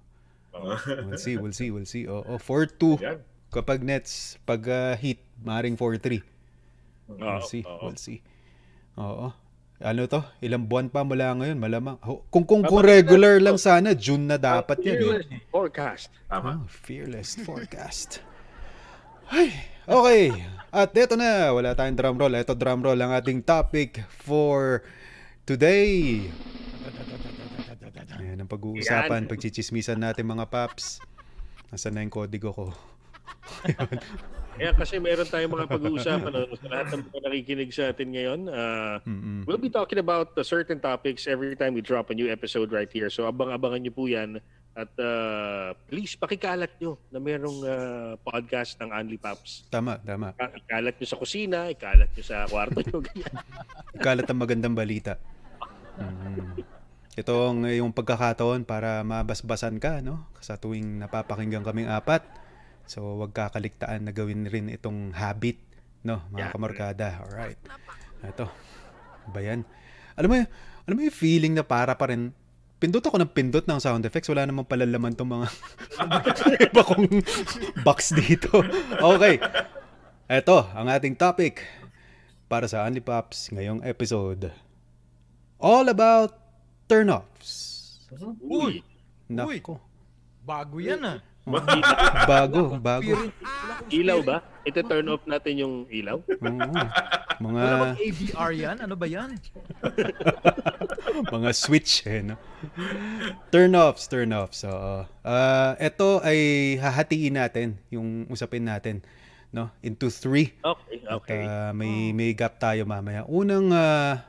Oo. 0.57 0.73
We'll 1.07 1.21
see, 1.21 1.37
we'll 1.37 1.55
see, 1.55 1.69
we'll 1.71 1.87
see. 1.87 2.09
Oo, 2.09 2.35
4-2. 2.41 2.99
Yan. 2.99 3.23
Kapag 3.53 3.85
Nets, 3.85 4.35
pag 4.43 4.61
ah, 4.67 4.99
Heat, 4.99 5.21
maring 5.39 5.77
4-3. 5.77 6.19
We'll 7.07 7.23
Oo, 7.23 7.39
see, 7.45 7.63
we'll 7.63 7.95
see. 7.95 8.19
Oo. 8.99 9.31
Ano 9.79 10.11
to? 10.11 10.19
Ilang 10.43 10.67
buwan 10.67 10.91
pa 10.91 11.07
mula 11.07 11.31
ngayon, 11.39 11.55
malamang. 11.55 11.95
Kung 12.27 12.43
kung, 12.43 12.67
kung 12.67 12.83
regular 12.83 13.39
lang 13.39 13.55
sana, 13.55 13.95
June 13.95 14.27
na 14.27 14.35
dapat 14.35 14.75
yan. 14.83 14.91
Eh. 14.91 14.99
Fearless 14.99 15.47
Forecast. 15.47 16.07
Tama. 16.27 16.51
Oh, 16.59 16.67
fearless 16.67 17.31
forecast. 17.47 18.09
Ay, 19.31 19.55
okay. 19.87 20.35
At 20.67 20.91
eto 20.91 21.15
na, 21.15 21.55
wala 21.55 21.71
tayong 21.79 21.95
drum 21.95 22.19
roll. 22.19 22.35
Ito 22.35 22.59
drum 22.59 22.83
roll 22.83 22.99
ang 22.99 23.15
ating 23.15 23.39
topic 23.39 24.03
for 24.11 24.83
today. 25.47 26.27
Ayan 28.19 28.43
ang 28.43 28.51
pag-uusapan, 28.51 29.31
pagchichismisan 29.31 29.95
natin 29.95 30.27
mga 30.27 30.51
paps. 30.51 30.99
Nasaan 31.71 31.95
na 31.95 32.03
yung 32.03 32.11
kodigo 32.11 32.51
ko? 32.51 32.65
Kaya 34.59 34.75
kasi 34.75 34.99
meron 34.99 35.23
tayong 35.23 35.55
mga 35.55 35.71
pag-uusapan 35.71 36.31
no, 36.35 36.51
sa 36.59 36.67
lahat 36.67 36.87
ng 36.91 37.01
mga 37.07 37.19
nakikinig 37.31 37.71
sa 37.71 37.95
atin 37.95 38.11
ngayon. 38.11 38.39
ah, 38.51 38.99
Mm-mm. 39.07 39.47
we'll 39.47 39.55
be 39.55 39.71
talking 39.71 40.03
about 40.03 40.35
uh, 40.35 40.43
certain 40.43 40.83
topics 40.83 41.31
every 41.31 41.55
time 41.55 41.71
we 41.71 41.79
drop 41.79 42.11
a 42.11 42.15
new 42.15 42.27
episode 42.27 42.67
right 42.75 42.91
here. 42.91 43.07
So 43.07 43.23
abang-abangan 43.23 43.87
nyo 43.87 43.93
po 43.95 44.11
yan. 44.11 44.43
At 44.75 44.91
uh, 44.99 45.71
please, 45.87 46.19
pakikalat 46.19 46.75
nyo 46.83 46.99
na 47.07 47.23
merong 47.23 47.59
uh, 47.63 48.13
podcast 48.19 48.75
ng 48.83 48.91
Only 48.91 49.15
Pops. 49.15 49.63
Tama, 49.71 49.95
tama. 50.03 50.35
Ikalat 50.35 50.99
nyo 50.99 51.07
sa 51.07 51.17
kusina, 51.17 51.71
ikalat 51.71 52.11
nyo 52.11 52.23
sa 52.23 52.43
kwarto 52.43 52.83
nyo. 52.83 52.99
ganyan. 53.07 53.33
Kalat 53.95 54.27
ang 54.27 54.39
magandang 54.43 54.75
balita. 54.75 55.15
Mm. 55.95 56.63
Ito 57.15 57.33
ang 57.51 57.67
yung 57.67 57.91
pagkakataon 57.91 58.63
para 58.63 59.03
mabasbasan 59.03 59.79
ka, 59.79 59.99
no? 59.99 60.27
Sa 60.39 60.55
tuwing 60.55 60.99
napapakinggan 61.03 61.63
kaming 61.63 61.91
apat. 61.91 62.23
So, 62.89 63.21
wag 63.21 63.37
kakaligtaan 63.37 64.09
na 64.09 64.11
gawin 64.11 64.49
rin 64.49 64.65
itong 64.65 65.13
habit, 65.13 65.61
no? 66.01 66.25
Mga 66.33 66.41
Yeah. 66.41 66.49
kamarkada. 66.49 67.07
Alright. 67.21 67.61
Ito. 68.25 68.49
Ba 69.29 69.45
yan? 69.45 69.61
Alam 70.17 70.29
mo, 70.33 70.35
alam 70.89 70.95
mo 70.97 71.01
yung 71.05 71.13
feeling 71.13 71.53
na 71.53 71.61
para 71.61 71.93
pa 71.93 72.09
rin, 72.09 72.33
pindot 72.81 73.05
ako 73.05 73.21
ng 73.21 73.29
pindot 73.29 73.61
ng 73.61 73.77
sound 73.77 74.01
effects. 74.09 74.25
Wala 74.25 74.49
namang 74.49 74.65
palalaman 74.65 75.13
tong 75.13 75.29
mga 75.29 75.47
iba 76.65 76.81
kong 76.81 77.21
box 77.85 78.09
dito. 78.17 78.65
Okay. 78.97 79.37
Ito, 80.25 80.57
ang 80.73 80.89
ating 80.89 81.13
topic 81.13 81.61
para 82.49 82.65
sa 82.65 82.89
Only 82.89 83.05
Pops 83.05 83.53
ngayong 83.53 83.85
episode. 83.85 84.49
All 85.61 85.85
about 85.85 86.33
turn-offs. 86.89 87.77
Uy! 88.41 88.81
Nako. 89.29 89.77
Bago 90.41 90.81
yan 90.81 91.05
ah. 91.05 91.21
Bago, 92.29 92.77
bago. 92.77 93.13
Ilaw 93.89 94.19
ba? 94.21 94.37
Ito 94.67 94.85
turn 94.85 95.09
off 95.09 95.25
natin 95.25 95.53
yung 95.57 95.75
ilaw? 95.89 96.21
Oo. 96.21 96.71
Mga 97.39 97.61
Wala 97.63 97.75
bang 97.79 97.99
ABR 98.03 98.51
yan? 98.51 98.77
Ano 98.83 98.95
ba 98.99 99.07
yan? 99.07 99.39
mga 101.35 101.49
switch 101.55 102.03
eh, 102.03 102.19
no? 102.19 102.35
Turn-offs, 103.47 104.11
turn-offs. 104.11 104.67
So, 104.67 104.69
uh, 105.07 105.71
ito 105.79 106.19
ay 106.19 106.75
hahatiin 106.83 107.39
natin 107.39 107.79
yung 107.87 108.27
usapin 108.27 108.67
natin, 108.67 109.01
no? 109.55 109.71
Into 109.79 110.11
three. 110.11 110.51
Okay, 110.59 110.99
okay. 111.07 111.41
At 111.47 111.71
uh, 111.71 111.71
may 111.71 112.11
may 112.11 112.35
gap 112.35 112.59
tayo 112.59 112.83
mamaya. 112.83 113.23
Unang 113.31 113.71
uh, 113.71 114.19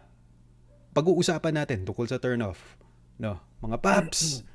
pag-uusapan 0.95 1.67
natin 1.67 1.83
tungkol 1.83 2.07
sa 2.07 2.23
turn-off, 2.23 2.79
no? 3.19 3.43
Mga 3.61 3.77
paps. 3.83 4.47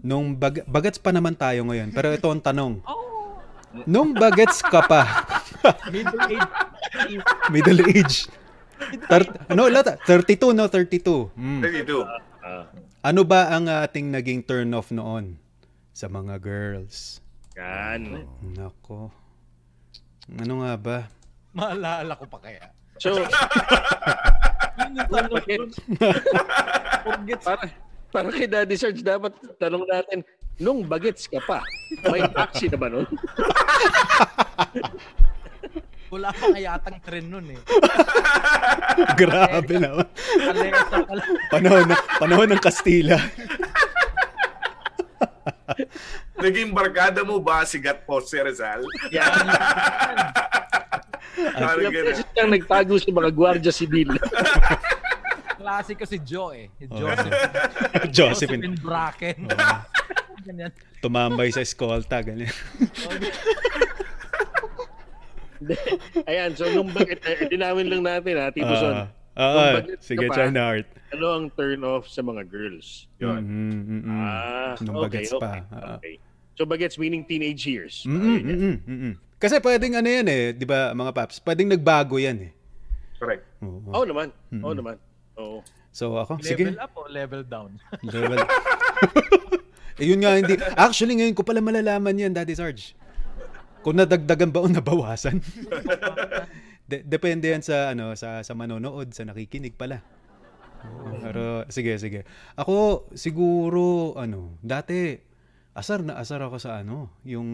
Nung 0.00 0.32
bag- 0.32 0.64
bagets 0.64 0.96
pa 0.96 1.10
naman 1.10 1.32
tayo 1.32 1.62
ngayon, 1.62 1.90
pero 1.90 2.10
ito 2.10 2.26
ang 2.26 2.38
tanong. 2.38 2.78
Nung 3.84 4.10
bagets 4.10 4.60
ka 4.60 4.80
pa, 4.80 5.02
Middle 5.92 6.22
age. 6.22 6.48
middle 7.50 7.82
age. 7.84 8.16
Thir- 9.06 9.32
ano, 9.48 9.66
lata? 9.66 9.98
32, 10.00 10.52
no? 10.52 10.68
32. 10.68 11.32
Mm. 11.32 11.60
32. 11.84 12.06
Ah, 12.40 12.64
Ano 13.02 13.22
ba 13.22 13.50
ang 13.50 13.66
ating 13.66 14.08
naging 14.08 14.40
turn 14.40 14.70
off 14.70 14.88
noon 14.88 15.36
sa 15.90 16.06
mga 16.06 16.38
girls? 16.38 17.18
yan. 17.56 18.24
Nako. 18.52 19.08
Ano 20.30 20.60
nga 20.60 20.72
ba? 20.76 20.98
Maalala 21.50 22.12
ko 22.14 22.24
pa 22.26 22.38
kaya. 22.38 22.68
So, 22.96 23.16
Yun 24.76 24.92
dun. 25.00 25.70
Forget 27.02 27.40
para, 27.40 27.64
para 28.12 28.28
kay 28.32 28.48
Daddy 28.48 28.76
Sarge, 28.78 29.02
dapat 29.02 29.32
tanong 29.60 29.84
natin, 29.86 30.24
nung 30.56 30.84
bagets 30.86 31.28
ka 31.28 31.40
pa, 31.44 31.60
may 32.08 32.24
taxi 32.32 32.70
na 32.70 32.78
ba 32.78 32.88
nun? 32.88 33.06
Wala 36.06 36.30
pa 36.30 36.44
nga 36.54 36.60
yatang 36.62 36.98
trend 37.02 37.28
nun 37.28 37.46
eh. 37.50 37.60
Grabe 39.20 39.74
naman. 39.74 40.06
Alesa 40.38 40.96
pala. 41.02 41.22
Panahon, 41.52 41.84
na, 41.90 41.96
panahon 42.22 42.48
ng 42.54 42.62
Kastila. 42.62 43.18
Naging 46.38 46.70
barkada 46.70 47.26
mo 47.26 47.42
ba 47.42 47.66
si 47.66 47.82
Gat 47.82 48.06
Jose 48.06 48.38
Rizal? 48.38 48.86
Yan. 49.10 49.46
Beses 51.90 52.24
lang 52.38 52.54
nagtago 52.54 52.96
sa 53.02 53.10
mga 53.10 53.30
gwardiya 53.34 53.72
sibil. 53.74 54.08
Klase 55.66 55.98
ko 55.98 56.06
si 56.06 56.22
Joe 56.22 56.54
eh. 56.54 56.66
Si 56.78 56.86
Joseph. 56.86 57.32
Josephine. 58.14 58.62
Josephine 58.62 58.78
Bracken. 58.78 59.50
Ganyan. 60.46 60.70
Tumambay 61.02 61.50
sa 61.50 61.66
eskolta. 61.66 62.22
Ganyan. 62.22 62.54
Ayan, 66.30 66.54
so 66.54 66.70
nung 66.70 66.94
bagets, 66.94 67.26
eh, 67.26 67.50
dinawin 67.50 67.90
lang 67.90 68.06
natin 68.06 68.38
ha, 68.38 68.54
Tito 68.54 68.70
Son. 68.78 69.10
Ah, 69.34 69.42
ah, 69.42 69.82
bagets 69.82 70.06
ka 70.06 70.14
sige, 70.14 70.30
pa, 70.30 70.38
try 70.38 70.54
na 70.54 70.62
art. 70.70 70.86
Ano 71.10 71.26
ang 71.34 71.50
turn 71.58 71.82
off 71.82 72.06
sa 72.06 72.22
mga 72.22 72.46
girls? 72.46 73.10
Yun. 73.18 73.42
Mm, 73.42 73.82
mm, 73.82 74.02
mm. 74.06 74.22
Ah, 74.22 74.78
Nung 74.86 75.02
okay, 75.02 75.26
bagets 75.26 75.34
okay, 75.34 75.60
pa. 75.66 75.98
Okay. 75.98 76.14
So 76.54 76.62
bagets 76.62 76.94
meaning 76.94 77.26
teenage 77.26 77.66
years. 77.66 78.06
Mm, 78.06 78.14
Ayun 78.14 78.22
mm, 78.22 78.30
yan. 78.30 78.46
mm, 78.46 78.76
mm, 78.86 78.98
mm. 79.02 79.14
Kasi 79.42 79.58
pwedeng 79.60 79.98
ano 79.98 80.08
yan 80.08 80.26
eh, 80.30 80.54
di 80.54 80.62
ba 80.62 80.94
mga 80.94 81.10
paps? 81.10 81.42
Pwedeng 81.42 81.68
nagbago 81.74 82.22
yan 82.22 82.38
eh. 82.46 82.52
Correct. 83.18 83.44
Oo. 83.60 83.92
Oo 83.92 84.04
naman. 84.06 84.30
Oo 84.62 84.72
naman. 84.72 84.96
Oo. 85.36 85.60
So 85.92 86.16
ako, 86.20 86.40
Level 86.44 86.44
sige. 86.44 86.64
up 86.76 86.92
o 86.96 87.08
level 87.08 87.42
down? 87.44 87.80
Level. 88.04 88.36
eh, 90.00 90.04
yun 90.04 90.20
nga 90.20 90.36
hindi. 90.36 90.60
Actually, 90.76 91.16
ngayon 91.16 91.36
ko 91.36 91.40
pala 91.40 91.64
malalaman 91.64 92.20
yan, 92.20 92.36
Daddy 92.36 92.52
Sarge. 92.52 92.92
Kung 93.80 93.96
nadagdagan 93.96 94.52
ba 94.52 94.60
o 94.60 94.68
nabawasan. 94.68 95.40
De- 96.90 97.02
depende 97.02 97.50
yan 97.50 97.66
sa 97.66 97.96
ano 97.96 98.14
sa 98.14 98.44
sa 98.46 98.52
manonood, 98.54 99.10
sa 99.10 99.26
nakikinig 99.26 99.74
pala. 99.74 100.04
Oo, 100.86 101.18
pero 101.18 101.44
sige, 101.66 101.98
sige. 101.98 102.22
Ako 102.54 103.08
siguro 103.16 104.14
ano, 104.14 104.54
dati 104.62 105.18
asar 105.74 106.06
na 106.06 106.14
asar 106.20 106.44
ako 106.46 106.62
sa 106.62 106.78
ano, 106.78 107.10
yung 107.26 107.48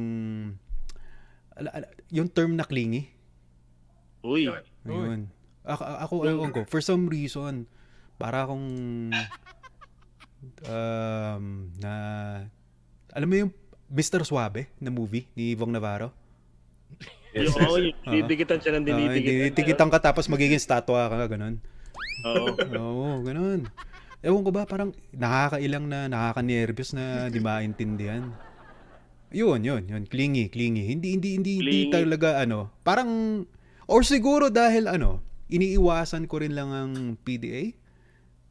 ala- 1.56 1.72
ala- 1.72 1.94
yung 2.12 2.28
term 2.28 2.60
na 2.60 2.68
clingy. 2.68 3.08
Uy. 4.20 4.46
Ayun. 4.86 5.32
Ako, 5.62 5.82
ako 5.84 6.14
ewan 6.26 6.50
ko, 6.50 6.60
for 6.66 6.82
some 6.82 7.06
reason, 7.06 7.70
para 8.18 8.42
akong 8.42 8.66
um, 10.66 11.44
na 11.78 11.92
alam 13.12 13.28
mo 13.28 13.36
yung 13.46 13.52
Mr. 13.86 14.24
Suave 14.24 14.66
na 14.80 14.88
movie 14.88 15.28
ni 15.36 15.52
Ivong 15.52 15.70
Navarro? 15.70 16.10
Yung, 17.32 17.48
oh, 17.64 17.78
yung 17.80 17.96
dinidikitan 18.04 18.58
siya 18.60 18.76
ng 18.76 18.84
Uh, 18.84 18.88
dinidikitan. 18.88 19.52
tinikitan 19.54 19.88
ka 19.88 19.98
tapos 20.02 20.28
magiging 20.28 20.60
statwa 20.60 21.08
ka, 21.08 21.28
ganun. 21.28 21.60
Oo. 22.24 22.46
Oo, 22.76 23.08
ganun. 23.22 23.68
Ewan 24.22 24.42
ko 24.42 24.50
ba, 24.54 24.62
parang 24.64 24.94
nakakailang 25.10 25.88
na, 25.88 26.06
nakaka-nervous 26.06 26.94
na 26.94 27.26
di 27.28 27.40
maintindihan. 27.40 28.30
Yun, 29.32 29.64
yun, 29.64 29.82
yun. 29.88 30.02
Clingy, 30.06 30.52
clingy. 30.52 30.92
Hindi, 30.92 31.16
hindi, 31.16 31.28
hindi, 31.40 31.52
hindi 31.58 31.88
Clingy. 31.88 31.92
talaga, 31.92 32.38
ano, 32.38 32.68
parang, 32.84 33.42
or 33.88 34.04
siguro 34.04 34.52
dahil, 34.52 34.86
ano, 34.86 35.24
iniiwasan 35.52 36.24
ko 36.24 36.40
rin 36.40 36.56
lang 36.56 36.72
ang 36.72 36.92
PDA. 37.20 37.76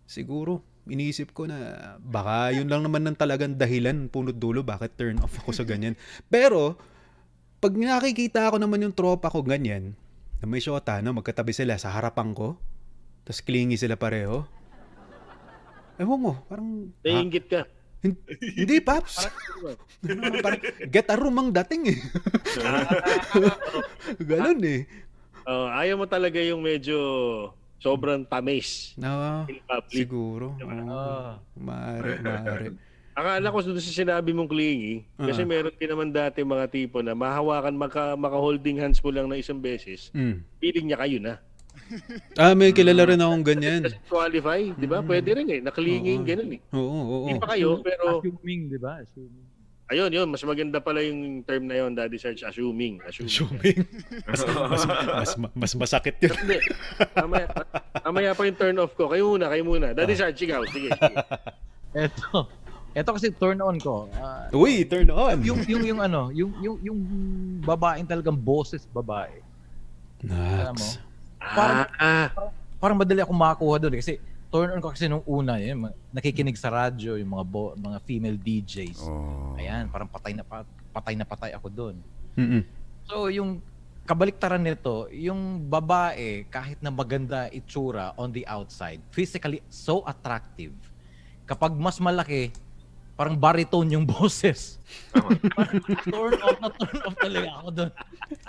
Siguro, 0.06 0.62
iniisip 0.86 1.34
ko 1.34 1.50
na 1.50 1.98
baka 1.98 2.54
yun 2.54 2.70
lang 2.70 2.86
naman 2.86 3.02
ng 3.10 3.18
talagang 3.18 3.58
dahilan, 3.58 4.06
punot 4.08 4.38
dulo, 4.38 4.62
bakit 4.62 4.94
turn 4.94 5.18
off 5.20 5.42
ako 5.42 5.52
sa 5.52 5.66
ganyan. 5.66 5.98
Pero, 6.30 6.78
pag 7.58 7.74
nakikita 7.74 8.46
ako 8.50 8.62
naman 8.62 8.86
yung 8.86 8.94
tropa 8.94 9.34
ko 9.34 9.42
ganyan, 9.42 9.98
na 10.42 10.46
may 10.46 10.62
shota, 10.62 11.02
no, 11.02 11.14
magkatabi 11.18 11.54
sila 11.54 11.78
sa 11.82 11.94
harapan 11.94 12.34
ko, 12.34 12.58
tapos 13.26 13.42
clingy 13.46 13.78
sila 13.78 13.98
pareho, 13.98 14.46
Ewan 16.02 16.18
mo, 16.18 16.34
parang... 16.50 16.90
Naiingit 17.06 17.46
ka. 17.46 17.62
Hin- 18.02 18.18
Hindi, 18.42 18.82
Paps. 18.82 19.30
parang 20.46 20.62
get 20.90 21.06
a 21.14 21.14
room 21.14 21.38
ang 21.38 21.54
dating 21.54 21.94
eh. 21.94 22.00
Ganun 24.34 24.62
eh. 24.66 24.90
Oh, 25.44 25.68
ayaw 25.68 25.96
mo 25.96 26.06
talaga 26.06 26.38
yung 26.38 26.62
medyo 26.62 26.98
sobrang 27.78 28.22
tamis. 28.24 28.94
No, 28.96 29.46
in 29.48 29.58
public. 29.64 29.94
siguro. 29.96 30.54
Oo. 30.54 30.86
Ah. 30.88 31.42
Maaari, 31.56 32.12
maaari. 32.20 32.68
Akala 33.12 33.52
ko 33.52 33.60
doon 33.60 33.76
sa 33.76 33.92
sinabi 33.92 34.32
mong 34.32 34.48
clingy, 34.48 35.04
kasi 35.20 35.44
Ah. 35.44 35.50
meron 35.50 35.76
din 35.76 35.90
naman 35.90 36.10
dati 36.10 36.40
mga 36.42 36.72
tipo 36.72 37.04
na 37.04 37.12
mahawakan, 37.12 37.76
maka, 37.76 38.16
maka-holding 38.16 38.80
hands 38.80 39.04
mo 39.04 39.12
lang 39.12 39.28
na 39.28 39.36
isang 39.36 39.60
beses, 39.60 40.08
Mm. 40.12 40.40
feeling 40.58 40.86
niya 40.88 41.00
kayo 41.02 41.18
na. 41.20 41.36
Ah, 42.40 42.56
may 42.56 42.72
kilala 42.72 43.04
rin 43.04 43.20
akong 43.20 43.44
ganyan. 43.44 43.84
Kasi 43.84 44.00
qualify, 44.08 44.64
di 44.72 44.88
ba? 44.88 45.04
Pwede 45.04 45.28
rin 45.34 45.48
eh. 45.50 45.60
Naklingy 45.60 46.16
Oo. 46.16 46.24
ganun 46.24 46.52
eh. 46.56 46.62
Oo, 46.72 47.00
oo. 47.02 47.28
Hindi 47.28 47.42
pa 47.42 47.52
kayo, 47.52 47.84
pero 47.84 48.24
Assuming, 48.24 48.62
di 48.72 48.80
ba? 48.80 49.04
Assuming. 49.04 49.48
Ayun, 49.92 50.08
yun, 50.08 50.28
mas 50.28 50.40
maganda 50.42 50.80
pala 50.80 51.04
yung 51.04 51.44
term 51.44 51.68
na 51.68 51.76
yun, 51.76 51.92
Daddy 51.92 52.16
Search, 52.16 52.42
assuming. 52.42 53.04
Assuming. 53.04 53.28
Assuming. 53.28 53.78
Mas, 54.26 54.42
mas, 54.48 54.84
mas, 55.12 55.32
mas 55.54 55.72
masakit 55.76 56.16
yun. 56.18 56.32
Hindi. 56.34 56.58
Mamaya, 57.14 57.46
mamaya 58.02 58.32
pa 58.32 58.48
yung 58.48 58.56
turn 58.56 58.78
off 58.80 58.96
ko. 58.96 59.12
Kayo 59.12 59.28
muna, 59.30 59.52
kayo 59.52 59.64
muna. 59.64 59.92
Daddy 59.92 60.16
Search, 60.16 60.40
ikaw. 60.40 60.64
Sige, 60.66 60.90
sige. 60.90 61.16
Eto. 61.92 62.48
Eto 62.92 63.16
kasi 63.16 63.32
turn 63.32 63.60
on 63.60 63.76
ko. 63.78 64.08
Ah, 64.16 64.48
Uy, 64.52 64.84
turn 64.84 65.08
on. 65.12 65.40
yung 65.44 65.64
yung 65.64 65.84
yung 65.86 66.00
ano, 66.00 66.28
yung 66.32 66.52
yung 66.60 66.76
yung 66.82 67.00
babaeng 67.64 68.04
talagang 68.04 68.36
boses 68.36 68.84
babae. 68.88 69.32
Alam 70.24 70.76
mo? 70.76 70.88
Nax. 70.88 71.00
Parang- 71.40 71.92
ah, 71.98 72.28
Parang 72.82 72.98
madali 72.98 73.22
ako 73.22 73.32
makakuha 73.32 73.76
doon 73.78 73.94
eh, 73.94 74.00
kasi 74.02 74.14
turn 74.52 74.76
on 74.76 74.84
ko 74.84 74.92
kasi 74.92 75.08
nung 75.08 75.24
una 75.24 75.56
ma- 75.74 75.96
nakikinig 76.12 76.60
sa 76.60 76.68
radyo 76.68 77.16
yung 77.16 77.32
mga 77.32 77.46
bo, 77.48 77.72
mga 77.74 78.00
female 78.04 78.36
DJs. 78.36 79.00
Oh. 79.08 79.56
Ayan, 79.56 79.88
parang 79.88 80.12
patay 80.12 80.36
na 80.36 80.44
pa- 80.44 80.68
patay 80.92 81.16
na 81.16 81.24
patay 81.24 81.56
ako 81.56 81.68
doon. 81.72 81.96
Mm-mm. 82.36 82.62
So 83.08 83.32
yung 83.32 83.64
kabaliktaran 84.04 84.60
nito, 84.60 85.08
yung 85.16 85.72
babae 85.72 86.44
kahit 86.52 86.84
na 86.84 86.92
maganda 86.92 87.48
itsura 87.48 88.12
on 88.20 88.36
the 88.36 88.44
outside, 88.44 89.00
physically 89.16 89.64
so 89.72 90.04
attractive. 90.04 90.76
Kapag 91.48 91.72
mas 91.80 91.96
malaki, 92.04 92.52
parang 93.16 93.40
baritone 93.40 93.96
yung 93.96 94.04
boses. 94.20 94.76
Turn 96.12 96.36
off 96.44 96.58
na 96.60 96.70
turn 96.76 97.00
off 97.08 97.16
talaga 97.16 97.50
ako 97.64 97.70
doon. 97.72 97.92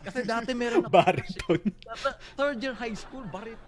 Kasi 0.03 0.19
dati 0.27 0.51
meron 0.51 0.83
ako 0.83 0.91
Baritone. 0.91 1.67
Third 2.39 2.59
year 2.59 2.75
high 2.75 2.99
school, 2.99 3.23
barit. 3.31 3.59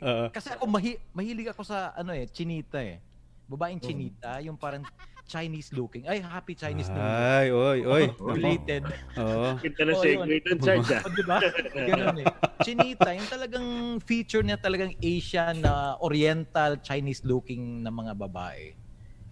Oo. 0.00 0.26
Kasi 0.28 0.48
ako 0.50 0.64
mahi 0.66 0.96
mahilig 1.10 1.48
ako 1.48 1.62
sa 1.62 1.92
ano 1.92 2.10
eh, 2.10 2.26
chinita 2.26 2.78
eh. 2.78 3.02
Babaeng 3.44 3.78
chinita, 3.78 4.40
yung 4.40 4.56
parang 4.56 4.80
Chinese 5.22 5.72
looking. 5.72 6.04
Ay, 6.04 6.18
happy 6.18 6.52
Chinese 6.52 6.88
New 6.88 6.98
Year. 6.98 7.08
Ay, 7.08 7.46
oy, 7.48 7.78
oy. 7.84 8.04
Related. 8.32 8.82
Oo. 9.16 9.56
kita 9.58 9.80
na 9.82 9.92
Oh, 9.96 10.00
segue 10.00 10.36
doon, 10.40 10.58
Search. 10.58 10.90
ah. 10.90 11.02
Oh, 11.02 11.10
di 11.10 11.24
ba? 11.24 11.36
Ganun 11.72 12.16
eh. 12.20 12.26
Chinita, 12.60 13.08
yung 13.12 13.28
talagang 13.28 13.66
feature 14.00 14.40
niya 14.40 14.56
talagang 14.56 14.92
Asian 14.98 15.58
na 15.58 15.94
oriental 16.00 16.80
Chinese 16.80 17.22
looking 17.22 17.80
na 17.80 17.88
mga 17.88 18.12
babae. 18.14 18.72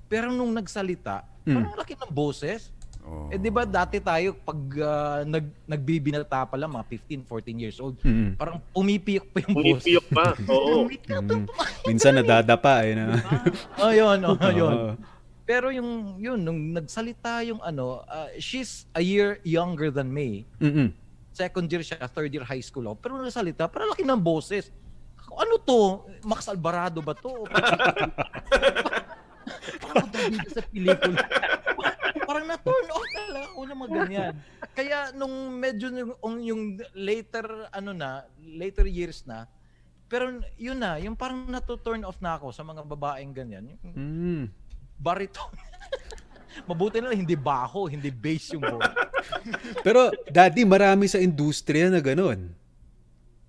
Pero 0.06 0.28
nung 0.30 0.50
nagsalita, 0.50 1.24
Mm. 1.40 1.56
parang 1.56 1.74
laki 1.74 1.94
ng 1.96 2.12
boses. 2.12 2.70
Oh. 3.10 3.26
Eh 3.26 3.42
di 3.42 3.50
ba 3.50 3.66
dati 3.66 3.98
tayo 3.98 4.38
pag 4.38 4.60
ah, 4.78 5.26
nag 5.26 5.66
nagbibinata 5.66 6.46
pa 6.46 6.54
lang 6.54 6.70
mga 6.70 6.86
15, 6.86 7.26
14 7.26 7.58
years 7.58 7.82
old, 7.82 7.98
Mm-mm. 8.06 8.38
parang 8.38 8.62
pumipiyok 8.70 9.26
pa 9.34 9.42
yung 9.42 9.54
boses. 9.58 9.66
Pumipiyok 9.82 10.06
pa. 10.14 10.26
Oo. 10.46 10.86
Mm. 10.86 11.42
Minsan 11.90 12.22
nadadapa 12.22 12.86
eh. 12.86 12.94
Na. 12.94 13.18
Oh, 13.82 13.90
yun, 13.90 14.22
oh, 14.22 14.38
yun. 14.62 14.94
Pero 15.42 15.74
yung 15.74 16.22
yun 16.22 16.38
nung 16.38 16.70
nagsalita 16.70 17.42
yung 17.42 17.58
ano, 17.66 18.06
ah, 18.06 18.30
she's 18.38 18.86
a 18.94 19.02
year 19.02 19.42
younger 19.42 19.90
than 19.90 20.06
me. 20.06 20.46
Mm-mm. 20.62 20.94
second 21.34 21.66
year 21.66 21.82
siya, 21.82 22.06
third 22.06 22.30
year 22.30 22.46
high 22.46 22.62
school 22.62 22.86
ako. 22.86 22.96
Pero 23.02 23.18
nagsalita, 23.18 23.66
parang 23.66 23.90
laki 23.90 24.06
ng 24.06 24.22
boses. 24.22 24.70
Ano 25.34 25.58
to? 25.58 26.06
Max 26.22 26.46
Alvarado 26.46 27.02
ba 27.02 27.14
to? 27.14 27.42
parang 29.82 30.08
David 30.10 30.46
sa 30.50 30.62
pelikula. 30.70 31.22
Parang 32.24 32.46
na-turn 32.46 32.86
off 32.90 33.06
talaga 33.10 33.38
ako 33.46 33.60
ng 33.62 33.78
mga 33.78 33.90
ganyan. 33.94 34.34
Kaya 34.72 34.98
nung 35.12 35.34
medyo 35.54 35.86
yung, 35.90 36.36
yung 36.42 36.62
later, 36.92 37.46
ano 37.70 37.90
na, 37.92 38.24
later 38.38 38.84
years 38.84 39.22
na, 39.24 39.46
pero 40.06 40.28
yun 40.54 40.78
na, 40.78 40.98
yung 40.98 41.14
parang 41.14 41.46
na-turn 41.46 42.02
off 42.02 42.18
na 42.18 42.34
ako 42.34 42.50
sa 42.50 42.62
mga 42.62 42.82
babaeng 42.82 43.30
ganyan. 43.30 43.70
Yung 43.70 43.94
Mm. 43.94 44.44
baritone. 44.98 45.54
Mabuti 46.68 46.98
na 46.98 47.14
lang, 47.14 47.22
hindi 47.22 47.38
baho, 47.38 47.86
hindi 47.86 48.10
bass 48.10 48.50
yung 48.52 48.66
boses. 48.66 48.90
Pero, 49.80 50.10
daddy, 50.26 50.66
marami 50.66 51.06
sa 51.06 51.22
industriya 51.22 51.88
na 51.88 52.02
ganun. 52.02 52.50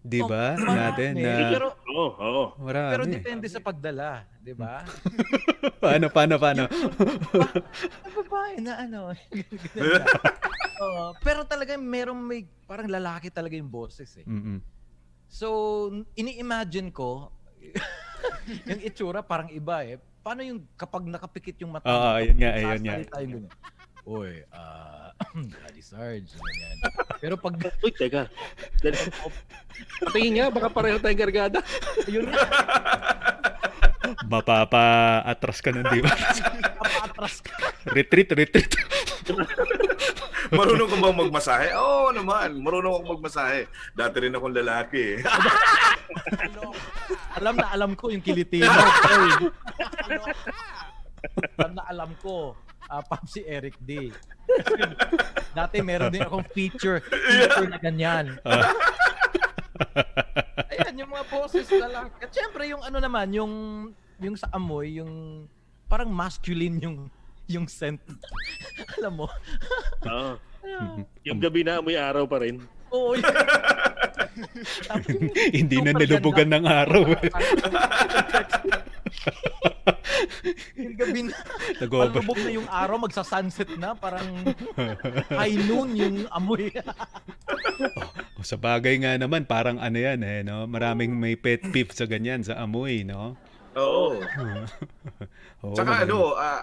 Di 0.01 0.17
ba? 0.25 0.57
Oh, 0.57 0.73
Natin 0.73 1.21
na 1.21 1.53
Pero, 1.53 1.67
Oo, 1.93 2.09
oo. 2.17 2.43
marami. 2.57 2.89
pero 2.89 3.03
depende 3.05 3.45
sa 3.45 3.61
pagdala, 3.61 4.25
di 4.41 4.53
ba? 4.57 4.81
paano, 5.83 6.09
paano, 6.09 6.41
paano? 6.41 6.65
Ang 8.01 8.13
babae 8.25 8.55
na 8.65 8.81
ano. 8.81 9.13
Oo, 10.81 11.13
pero 11.21 11.45
talaga 11.45 11.77
merong 11.77 12.17
may 12.17 12.49
parang 12.65 12.89
lalaki 12.89 13.29
talaga 13.29 13.53
yung 13.53 13.69
boses 13.69 14.09
eh. 14.17 14.25
Mm-mm. 14.25 14.57
So, 15.29 15.47
ini-imagine 16.17 16.89
ko 16.89 17.29
yung 18.69 18.81
itsura 18.81 19.21
parang 19.21 19.53
iba 19.53 19.85
eh. 19.85 20.01
Paano 20.25 20.41
yung 20.41 20.65
kapag 20.73 21.05
nakapikit 21.05 21.61
yung 21.61 21.77
mata? 21.77 21.85
Oo, 21.85 22.17
mo, 22.17 22.25
yun 22.25 22.37
nga, 22.41 22.51
yun 22.57 22.81
nga. 22.81 22.97
yung. 23.21 23.45
Uy, 24.01 24.41
ah, 24.49 25.13
Daddy 25.53 25.83
Sarge, 25.83 26.33
ganyan. 26.33 26.77
Pero 27.21 27.35
pag, 27.37 27.53
Uy, 27.85 27.91
teka. 27.93 28.25
Patingin 30.01 30.33
nga, 30.37 30.47
baka 30.49 30.67
pareho 30.69 30.97
tayong 30.97 31.21
gargada. 31.21 31.59
yun 32.09 32.25
nga, 32.27 32.41
Mapapa-atras 34.25 35.61
ka 35.61 35.69
nun, 35.71 35.85
di 35.87 36.01
ba? 36.01 36.11
napatras 36.11 37.45
ka. 37.45 37.53
retreat, 37.93 38.29
retreat. 38.33 38.71
Marunong 40.57 40.89
ka 40.89 40.97
bang 40.99 41.15
magmasahe? 41.15 41.67
Oo 41.79 42.11
naman, 42.11 42.59
marunong 42.59 42.99
akong 42.99 43.11
magmasahe. 43.15 43.71
Dati 43.95 44.15
rin 44.19 44.35
akong 44.35 44.51
lalaki 44.51 45.15
eh. 45.15 45.23
Alam 47.39 47.55
na 47.55 47.71
alam 47.71 47.91
ko 47.95 48.11
yung 48.11 48.19
kilitino. 48.19 48.67
Alam 51.55 51.71
na 51.79 51.83
alam 51.87 52.11
ko. 52.19 52.51
Uh, 52.91 52.99
Pop 53.07 53.23
si 53.23 53.39
Eric 53.47 53.79
D. 53.87 54.11
Dati 55.57 55.79
meron 55.79 56.11
din 56.11 56.27
akong 56.27 56.43
feature, 56.51 56.99
feature 57.31 57.71
na 57.71 57.79
ganyan. 57.79 58.25
Ayan, 60.75 60.99
yung 60.99 61.11
mga 61.15 61.25
boses 61.31 61.71
lalaki. 61.71 62.19
At 62.19 62.31
syempre, 62.35 62.67
yung 62.67 62.83
ano 62.83 62.99
naman, 62.99 63.31
yung 63.31 63.53
yung 64.19 64.35
sa 64.35 64.51
amoy, 64.51 64.99
yung 64.99 65.47
parang 65.87 66.11
masculine 66.11 66.83
yung 66.83 67.07
yung 67.47 67.63
scent. 67.63 68.03
alam 68.99 69.23
mo? 69.23 69.27
Oo. 70.07 70.35
Yung 71.23 71.39
gabi 71.39 71.63
na, 71.63 71.79
may 71.79 71.95
araw 71.95 72.27
pa 72.27 72.43
rin. 72.43 72.59
Oo. 72.91 73.15
yun. 73.15 73.23
Tapos 74.87 75.15
Hindi 75.51 75.77
na 75.79 75.91
nilubugan 75.95 76.51
ng 76.51 76.65
araw. 76.67 77.03
Yung 80.75 80.95
gabi 80.95 81.19
na, 81.23 81.35
palubog 81.81 82.37
na 82.37 82.51
yung 82.51 82.67
araw, 82.67 82.97
magsa-sunset 82.99 83.75
na, 83.75 83.93
parang 83.93 84.25
high 85.29 85.57
noon 85.59 85.89
yung 85.93 86.15
amoy. 86.29 86.69
O, 88.33 88.43
Sa 88.43 88.57
bagay 88.57 88.97
nga 88.97 89.13
naman, 89.15 89.43
parang 89.43 89.77
ano 89.77 89.95
yan 89.95 90.21
eh, 90.21 90.41
no? 90.41 90.65
Maraming 90.65 91.13
may 91.13 91.33
pet 91.35 91.61
peeve 91.67 91.91
sa 91.91 92.05
ganyan, 92.05 92.41
sa 92.41 92.57
amoy, 92.57 93.01
no? 93.01 93.37
Oo. 93.73 94.17
Oo, 95.63 95.73
Tsaka 95.73 96.03
ano, 96.03 96.33
ah, 96.33 96.61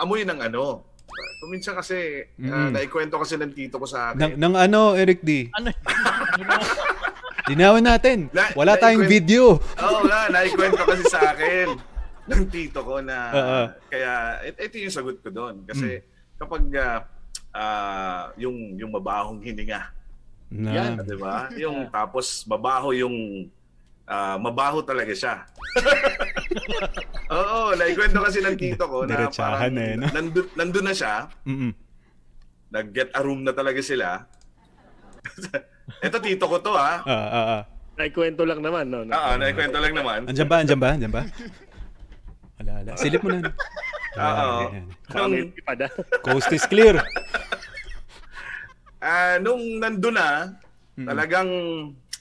amoy 0.00 0.24
ng 0.24 0.40
ano. 0.42 0.84
Kuminsan 1.38 1.76
kasi, 1.76 2.24
Mm. 2.34 2.72
naikwento 2.72 3.16
kasi 3.16 3.36
ng 3.36 3.52
tito 3.52 3.76
ko 3.76 3.84
sa 3.84 4.12
Nang, 4.12 4.34
akin. 4.34 4.40
nang 4.40 4.54
ano, 4.54 4.92
Eric 4.94 5.20
D? 5.20 5.52
ano 5.52 5.68
Linawin 7.46 7.86
natin. 7.86 8.18
Na- 8.32 8.50
Wala 8.52 8.74
na- 8.74 8.80
tayong 8.80 9.06
video. 9.06 9.60
Oo 9.60 9.98
nga, 10.02 10.26
naikwento 10.28 10.82
kasi 10.82 11.04
sa 11.06 11.30
akin 11.30 11.76
ng 12.26 12.42
tito 12.50 12.82
ko 12.82 12.98
na 12.98 13.16
Oo. 13.30 13.60
kaya 13.86 14.12
it- 14.42 14.58
ito 14.60 14.76
yung 14.78 14.94
sagot 14.94 15.18
ko 15.18 15.30
doon 15.30 15.62
kasi 15.62 15.98
Hmm. 15.98 16.06
kapag 16.36 16.64
ah, 16.74 16.98
ah, 17.52 18.22
yung 18.34 18.74
yung 18.76 18.90
mabahong 18.90 19.38
hininga, 19.40 19.94
Na, 20.46 20.70
Yan. 20.70 21.02
'di 21.02 21.16
ba? 21.16 21.50
Yung 21.54 21.86
tapos 21.94 22.46
mabaho 22.46 22.90
yung 22.90 23.46
ah, 24.06 24.34
mabaho 24.36 24.82
talaga 24.82 25.10
siya. 25.10 25.34
Oo, 27.34 27.74
naikwento 27.74 28.22
kasi 28.22 28.38
ng 28.38 28.54
tito 28.54 28.86
ko 28.86 29.02
na 29.02 29.26
parang 29.26 29.74
eh, 29.74 29.98
no? 29.98 30.06
nandun, 30.06 30.46
nandun 30.54 30.86
na 30.86 30.94
siya, 30.94 31.26
Mm-mm. 31.42 31.74
nag-get 32.70 33.10
a 33.10 33.20
room 33.20 33.42
na 33.42 33.50
talaga 33.50 33.82
sila. 33.82 34.22
Ito 36.06 36.18
tito 36.22 36.46
ko 36.46 36.58
to 36.58 36.74
ha. 36.74 37.02
Ah, 37.02 37.10
ah, 37.28 37.46
ah. 37.58 37.62
Naikwento 37.96 38.44
lang 38.44 38.62
naman, 38.62 38.86
no? 38.86 39.02
Oo, 39.02 39.30
naikwento 39.34 39.78
lang 39.78 39.94
naman. 39.94 40.18
Andyan 40.28 40.46
ba? 40.46 40.56
Andyan 40.62 40.78
ba? 40.78 40.88
Andyan 40.92 41.12
ba? 41.12 41.22
Wala, 42.56 42.72
wala. 42.80 42.90
Silip 42.96 43.20
mo 43.20 43.30
na. 43.30 43.50
Oo. 44.16 44.64
Pa 45.60 45.74
da. 45.74 45.86
Coast 46.24 46.48
is 46.50 46.64
clear. 46.64 46.96
Ah, 48.96 49.36
nung 49.38 49.78
nandun 49.78 50.16
na, 50.16 50.56
Mm. 50.96 51.04
talagang 51.04 51.50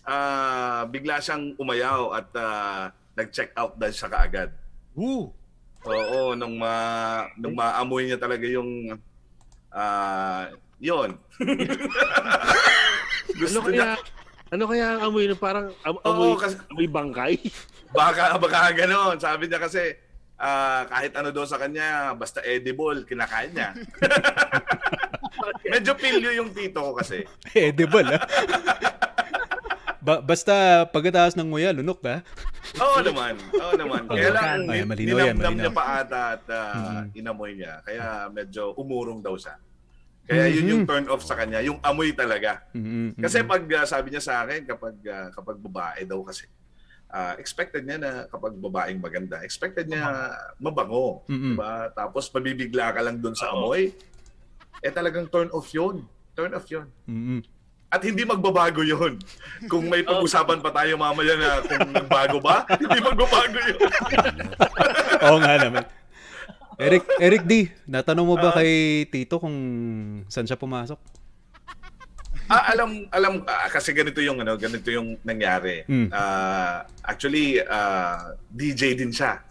ah, 0.04 0.84
bigla 0.86 1.24
siyang 1.24 1.56
umayaw 1.56 2.12
at 2.12 2.28
ah, 2.36 2.82
nag-check 3.16 3.56
out 3.56 3.80
dahil 3.80 3.96
siya 3.96 4.12
kaagad. 4.12 4.50
Woo! 4.92 5.32
Oo, 5.82 6.36
nung 6.36 6.60
ma 6.60 6.76
nung 7.36 7.56
maamoy 7.56 8.04
niya 8.06 8.20
talaga 8.20 8.44
yung 8.44 8.92
ah, 9.72 10.52
yon. 10.78 11.16
Ano 13.36 13.60
kaya, 13.62 13.72
niya, 13.74 13.90
ano 14.50 14.64
kaya 14.66 14.86
ang 14.90 15.02
amoy 15.08 15.26
na 15.26 15.36
parang 15.36 15.68
am- 15.82 16.00
Oo, 16.00 16.08
amoy, 16.10 16.32
kasi- 16.36 16.60
amoy 16.68 16.88
bangkay? 16.88 17.34
baka 17.92 18.36
baka 18.36 18.76
gano'n. 18.76 19.16
Sabi 19.18 19.48
niya 19.48 19.60
kasi 19.60 19.96
ah, 20.38 20.84
kahit 20.86 21.14
ano 21.14 21.30
daw 21.30 21.44
sa 21.44 21.56
kanya, 21.56 21.88
basta 22.14 22.40
edible, 22.42 23.04
kinakain 23.04 23.52
niya. 23.52 23.72
Medyo 25.68 25.92
pilyo 25.94 26.30
yung 26.34 26.52
tito 26.52 26.80
ko 26.80 26.92
kasi. 26.94 27.26
Edible, 27.52 28.08
ah. 28.12 28.22
Ba- 30.00 30.22
basta 30.22 30.54
pagkatapos 30.86 31.34
ng 31.34 31.50
nguya, 31.50 31.74
lunok 31.74 32.00
ka. 32.00 32.16
Oo 32.78 33.02
naman. 33.02 33.34
Oo 33.52 33.74
naman. 33.74 34.06
Kaya 34.06 34.30
lang, 34.32 34.70
Ay, 34.70 34.86
malinaw 34.86 35.18
yan, 35.20 35.36
malinaw. 35.36 35.58
niya 35.58 35.72
pa 35.74 35.84
ata 36.00 36.22
at 36.38 36.46
ah, 36.48 36.74
Mhm. 37.02 37.18
inamoy 37.18 37.52
niya. 37.58 37.82
Kaya 37.82 38.06
medyo 38.30 38.72
umurong 38.76 39.20
daw 39.20 39.34
siya. 39.34 39.58
Kaya 40.26 40.46
yun 40.48 40.66
yung 40.68 40.84
turn 40.84 41.06
off 41.06 41.22
sa 41.22 41.34
kanya, 41.34 41.62
yung 41.62 41.78
amoy 41.82 42.10
talaga. 42.12 42.62
Mm-mm, 42.72 43.18
Kasi 43.18 43.42
pag 43.42 43.62
ah, 43.72 43.86
sabi 43.86 44.10
niya 44.10 44.22
sa 44.22 44.42
akin, 44.42 44.66
kapag 44.68 44.96
ah, 45.06 45.30
kapag 45.32 45.58
babae 45.60 46.02
daw 46.04 46.22
kasi, 46.22 46.46
ah, 47.12 47.34
expected 47.38 47.86
niya 47.86 47.98
na 48.02 48.12
kapag 48.30 48.56
babaeng 48.58 49.02
maganda, 49.02 49.42
expected 49.42 49.90
niya 49.90 50.34
mabango. 50.58 51.26
Mm-mm. 51.30 51.56
Diba? 51.56 51.90
Tapos 51.94 52.30
mabibigla 52.32 52.94
ka 52.96 53.02
lang 53.02 53.22
dun 53.22 53.36
sa 53.38 53.54
amoy, 53.54 53.94
eh 54.82 54.92
talagang 54.94 55.30
turn 55.30 55.50
off 55.54 55.70
yun. 55.72 56.06
Turn 56.36 56.52
off 56.54 56.68
yun. 56.68 56.88
Mm-mm. 57.08 57.42
At 57.96 58.04
hindi 58.04 58.28
magbabago 58.28 58.84
yun. 58.84 59.22
Kung 59.72 59.88
may 59.88 60.04
pag-usapan 60.04 60.60
pa 60.60 60.74
tayo 60.74 61.00
mamaya 61.00 61.34
na 61.40 61.64
kung 61.64 61.96
nagbago 61.96 62.44
ba, 62.44 62.68
hindi 62.82 63.00
magbabago 63.00 63.60
yun. 63.62 63.80
Oo 65.26 65.38
nga 65.40 65.56
naman. 65.62 65.86
Eric, 66.76 67.04
Eric 67.24 67.44
D, 67.48 67.54
natanong 67.88 68.28
mo 68.28 68.36
ba 68.36 68.52
kay 68.52 69.06
Tito 69.08 69.40
kung 69.40 69.56
saan 70.28 70.44
siya 70.44 70.60
pumasok? 70.60 71.00
Ah, 72.46 72.72
alam 72.72 72.90
alam 73.10 73.34
ah, 73.44 73.68
kasi 73.68 73.90
ganito 73.90 74.20
yung 74.20 74.38
ano, 74.38 74.54
ganito 74.56 74.86
yung 74.88 75.18
nangyari. 75.22 75.82
Hmm. 75.84 76.10
Ah, 76.10 76.86
actually 77.02 77.58
ah, 77.60 78.34
DJ 78.48 78.94
din 78.94 79.10
siya. 79.10 79.42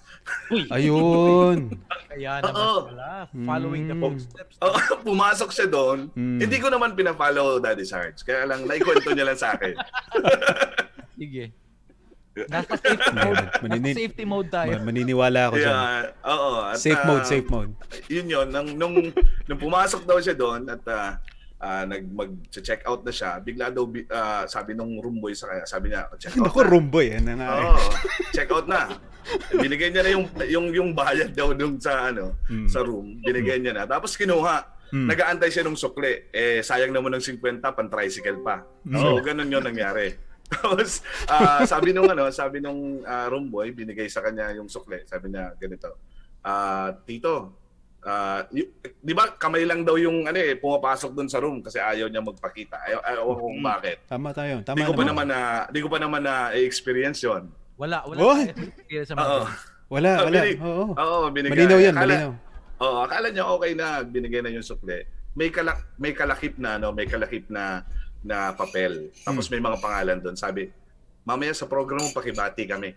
Uy, 0.48 0.64
Ayun. 0.70 1.68
Kaya 2.10 2.40
naman 2.40 2.54
Oo. 2.56 2.80
pala, 2.88 3.28
following 3.28 3.84
the 3.84 3.92
Mm. 3.92 4.02
footsteps. 4.06 4.54
Oh, 4.58 4.72
pumasok 5.06 5.50
siya 5.50 5.66
doon. 5.66 6.08
Hmm. 6.10 6.38
Hindi 6.38 6.56
ko 6.56 6.70
naman 6.70 6.94
pina-follow 6.94 7.58
Daddy 7.58 7.84
Sarge. 7.84 8.22
Kaya 8.22 8.46
lang 8.46 8.64
naikwento 8.64 9.10
niya 9.10 9.26
lang 9.26 9.36
sa 9.36 9.52
akin. 9.52 9.74
Sige. 11.20 11.52
Nasa 12.34 12.74
safety 12.74 13.14
mode. 13.14 13.36
Nasa 13.38 13.62
Manini- 13.62 13.94
safety 13.94 14.24
mode 14.24 14.48
tayo. 14.48 14.72
Ma- 14.72 14.84
maniniwala 14.84 15.40
ako 15.46 15.56
dyan. 15.56 15.74
Oo. 16.24 16.50
At, 16.66 16.78
Safe 16.80 16.98
ah, 16.98 17.06
mode, 17.06 17.24
safe 17.24 17.46
mode. 17.46 17.72
Yun 18.08 18.26
yun. 18.26 18.46
Nung, 18.48 18.68
nung, 18.74 18.94
nung 19.44 19.60
pumasok 19.60 20.02
daw 20.02 20.18
siya 20.18 20.34
doon 20.34 20.66
at 20.66 20.82
ah, 20.88 21.22
ah, 21.64 21.84
nag 21.84 22.04
mag-check 22.06 22.84
out 22.84 23.00
na 23.00 23.10
siya, 23.10 23.40
bigla 23.40 23.72
daw 23.72 23.88
ah, 24.12 24.44
sabi 24.44 24.76
nung 24.76 25.00
room 25.00 25.16
boy 25.18 25.32
sa 25.32 25.48
kanya, 25.48 25.64
sabi 25.64 25.88
niya, 25.88 26.04
check 26.20 26.36
out 26.36 26.52
Ako, 26.52 26.60
na. 26.60 26.68
rumboy. 26.68 27.06
Ano 27.10 27.30
nga 27.32 27.48
eh. 27.48 27.64
Oo, 27.64 27.88
check 28.30 28.50
out 28.52 28.68
na. 28.68 28.92
Binigay 29.50 29.88
niya 29.88 30.04
na 30.04 30.12
yung 30.12 30.24
yung 30.44 30.66
yung 30.70 30.90
bayad 30.92 31.32
daw 31.32 31.56
dun 31.56 31.80
sa 31.80 32.12
ano, 32.12 32.36
Mm. 32.44 32.68
sa 32.68 32.84
room. 32.84 33.16
Binigay 33.18 33.56
niya 33.56 33.72
na. 33.72 33.88
Tapos 33.88 34.12
kinuha. 34.14 34.60
Mm. 34.92 35.08
Nagaantay 35.08 35.48
siya 35.48 35.64
ng 35.64 35.74
sukle. 35.74 36.28
Eh 36.30 36.60
sayang 36.60 36.92
naman 36.92 37.16
ng 37.16 37.24
50 37.24 37.40
pan 37.64 37.88
tricycle 37.88 38.44
pa. 38.44 38.62
So 38.84 39.18
ganun 39.18 39.48
'yon 39.48 39.64
nangyari. 39.64 40.12
Tapos 40.52 41.00
ah, 41.24 41.64
sabi 41.64 41.90
nung 41.90 42.06
ano, 42.06 42.28
sabi 42.28 42.60
nung 42.60 43.00
ah, 43.02 43.26
room 43.26 43.48
boy, 43.48 43.72
binigay 43.72 44.06
sa 44.06 44.20
kanya 44.20 44.52
yung 44.52 44.68
sukle. 44.68 45.00
Sabi 45.08 45.32
niya 45.32 45.56
ganito. 45.56 45.96
Ah, 46.44 46.92
tito, 47.00 47.63
ah, 48.04 48.44
y- 48.48 48.68
'di 48.96 49.12
ba 49.12 49.32
kamay 49.32 49.64
lang 49.64 49.80
daw 49.80 49.96
yung 49.96 50.24
ano 50.24 50.36
eh 50.36 50.54
pumapasok 50.54 51.10
dun 51.10 51.26
sa 51.26 51.38
room 51.38 51.58
kasi 51.58 51.76
ayaw 51.76 52.06
niya 52.06 52.20
magpakita. 52.20 52.76
Ayaw, 52.78 53.00
ayaw 53.02 53.22
ko 53.24 53.32
kung 53.42 53.60
bakit. 53.60 53.96
Tama 54.04 54.30
tayo. 54.30 54.60
Tama 54.60 54.76
Di 54.76 54.82
ko 54.82 54.92
pa 54.92 55.02
naman. 55.02 55.08
naman 55.08 55.26
na 55.26 55.38
di 55.66 55.78
ko 55.78 55.88
pa 55.88 55.98
naman 55.98 56.22
na 56.22 56.34
experience 56.54 57.20
'yon. 57.20 57.48
Wala, 57.74 58.04
wala 58.04 58.18
Oh! 58.20 58.38
sa 59.02 59.12
mga 59.12 59.26
Oo. 59.26 59.46
Wala, 59.86 60.10
wala. 60.24 60.38
binig- 60.38 60.60
Oo. 60.60 60.84
Oo, 60.92 61.24
binigay. 61.28 61.52
Malinaw 61.58 61.78
yan, 61.78 61.94
Akala- 61.94 62.14
malinaw. 62.14 62.32
Oo, 62.76 62.98
akala 63.00 63.28
niya 63.28 63.44
okay 63.46 63.72
na 63.72 63.86
binigay 64.00 64.40
na 64.40 64.50
yung 64.50 64.62
sukle. 64.62 65.04
May 65.32 65.48
kalak 65.48 65.82
may 65.96 66.12
kalakip 66.12 66.54
na 66.56 66.76
no, 66.76 66.90
may 66.90 67.04
kalakip 67.04 67.48
na 67.48 67.82
na 68.20 68.52
papel. 68.52 69.10
Tapos 69.20 69.46
Hmm. 69.46 69.52
may 69.52 69.62
mga 69.62 69.78
pangalan 69.78 70.18
doon. 70.18 70.34
Sabi, 70.34 70.70
mamaya 71.22 71.52
sa 71.52 71.64
program 71.64 72.00
mo 72.00 72.10
pakibati 72.10 72.64
kami. 72.64 72.94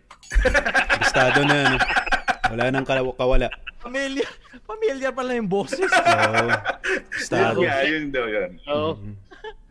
Estado 1.00 1.42
na. 1.44 1.58
Ano. 1.66 1.78
Wala 2.50 2.64
nang 2.70 2.86
kawala. 2.86 3.48
Familiar, 3.78 4.28
familiar 4.64 5.12
pala 5.12 5.32
yung 5.34 5.48
boses. 5.48 5.80
Oo. 5.80 6.48
Yun 6.48 7.14
Estado. 7.14 7.60
nga, 7.62 7.78
yun 7.84 8.06
daw 8.10 8.26
yun. 8.26 8.52
oo. 8.66 8.90
Mhm. 8.96 9.14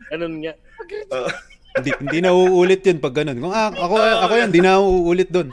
Ganun 0.07 0.33
nga. 0.39 0.53
Oo, 1.11 1.29
Hindi, 1.77 1.89
hindi 1.99 2.19
na 2.19 2.31
uulit 2.31 2.81
yun 2.81 2.97
pag 2.97 3.13
ganun. 3.13 3.37
Kung 3.37 3.51
ah, 3.51 3.69
ako, 3.69 3.95
ako 3.97 4.33
yan, 4.35 4.47
hindi 4.49 4.61
na 4.61 4.79
uulit 4.79 5.29
doon. 5.29 5.49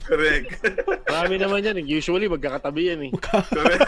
correct. 0.00 0.48
Marami 1.04 1.34
naman 1.36 1.60
yan. 1.60 1.84
Usually, 1.84 2.24
magkakatabi 2.26 2.80
yan 2.86 3.00
eh. 3.04 3.10
correct. 3.20 3.84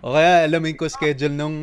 O 0.00 0.12
kaya 0.12 0.44
alamin 0.44 0.74
ko 0.74 0.88
schedule 0.88 1.32
nung 1.32 1.56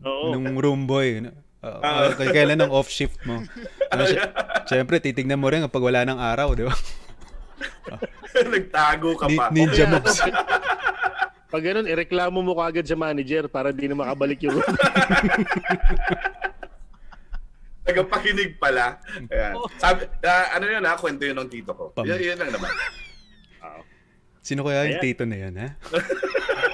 Oo. 0.00 0.32
nung 0.32 0.56
room 0.56 0.84
boy. 0.84 1.28
Uh, 1.58 1.80
Ah. 1.80 2.14
kay 2.14 2.30
kailan 2.30 2.56
ng 2.58 2.70
off 2.70 2.88
shift 2.88 3.18
mo. 3.24 3.44
Ano, 3.92 4.04
sy- 4.04 4.20
Siyempre, 4.66 5.00
titignan 5.00 5.40
mo 5.40 5.48
rin 5.48 5.64
kapag 5.64 5.80
wala 5.80 6.04
ng 6.04 6.16
araw, 6.16 6.52
di 6.52 6.64
ba? 6.64 6.76
Nagtago 8.54 9.08
ka 9.14 9.26
Ni- 9.26 9.36
pa. 9.36 9.50
ninja 9.50 9.84
moves. 9.86 10.18
Pag 11.48 11.62
ganun, 11.64 11.88
ireklamo 11.88 12.38
mo 12.38 12.52
kaagad 12.54 12.84
sa 12.84 12.92
manager 12.92 13.48
para 13.48 13.72
di 13.72 13.88
na 13.88 13.96
makabalik 13.96 14.36
yung 14.42 14.60
room. 14.60 14.68
Tagapakinig 17.82 18.60
pala. 18.60 19.00
Ayan. 19.24 19.56
Sabi, 19.80 20.04
ah, 20.20 20.60
ano 20.60 20.64
yun 20.68 20.84
ha, 20.84 20.92
kwento 20.92 21.24
yun 21.24 21.32
ng 21.34 21.48
tito 21.48 21.72
ko. 21.72 21.88
Pam- 21.88 22.04
Yun, 22.04 22.20
yun 22.20 22.36
lang 22.36 22.52
naman. 22.52 22.68
Sino 24.44 24.60
kaya 24.60 24.88
yung 24.88 25.00
tito 25.00 25.24
na 25.24 25.36
yan, 25.38 25.54
ha? 25.56 25.68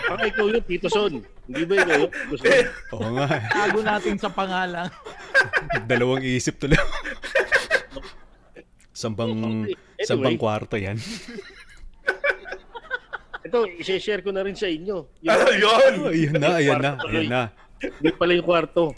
Baka 0.04 0.26
ikaw 0.26 0.46
yun, 0.46 0.62
Tito 0.62 0.86
Son. 0.86 1.22
Hindi 1.44 1.62
ba 1.64 1.74
ikaw 1.76 1.96
yun, 1.96 2.10
Tito 2.10 2.36
Son? 2.36 2.66
Oo 2.94 3.08
nga. 3.14 3.26
Tago 3.46 3.78
natin 3.78 4.14
sa 4.14 4.26
pangalan. 4.28 4.90
Dalawang 5.86 6.22
isip 6.22 6.54
tuloy. 6.56 6.78
Sambang, 8.90 9.34
Okay. 9.62 9.74
Anyway. 9.94 10.08
sambang 10.08 10.38
kwarto 10.38 10.74
yan. 10.74 10.98
Ito, 13.44 13.68
i-share 13.76 14.24
ko 14.24 14.32
na 14.32 14.40
rin 14.40 14.56
sa 14.56 14.66
inyo. 14.66 14.96
ano 15.28 15.50
yun? 15.52 15.92
Oh, 16.00 16.10
ayan 16.10 16.34
na, 16.40 16.48
ayan 16.56 16.80
na, 16.80 16.92
ayan 17.04 17.28
na. 17.28 17.42
Hindi 17.78 18.10
pala 18.16 18.32
yung 18.32 18.48
kwarto. 18.48 18.96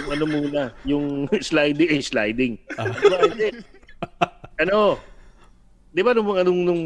Yung 0.00 0.08
ano 0.08 0.24
muna, 0.24 0.62
yung 0.88 1.06
sliding, 1.48 1.90
eh, 1.92 2.00
sliding. 2.00 2.56
Ah. 2.80 2.88
Diba, 2.88 3.18
ano, 4.64 4.96
di 5.92 6.00
ba 6.00 6.16
nung, 6.16 6.32
nung, 6.40 6.60
nung 6.64 6.82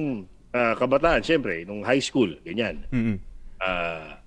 ah, 0.50 0.74
kabataan, 0.74 1.22
syempre, 1.22 1.62
nung 1.62 1.86
high 1.86 2.02
school, 2.02 2.34
ganyan. 2.42 2.82
Mm-mm. 2.90 3.16
Ah, 3.62 4.18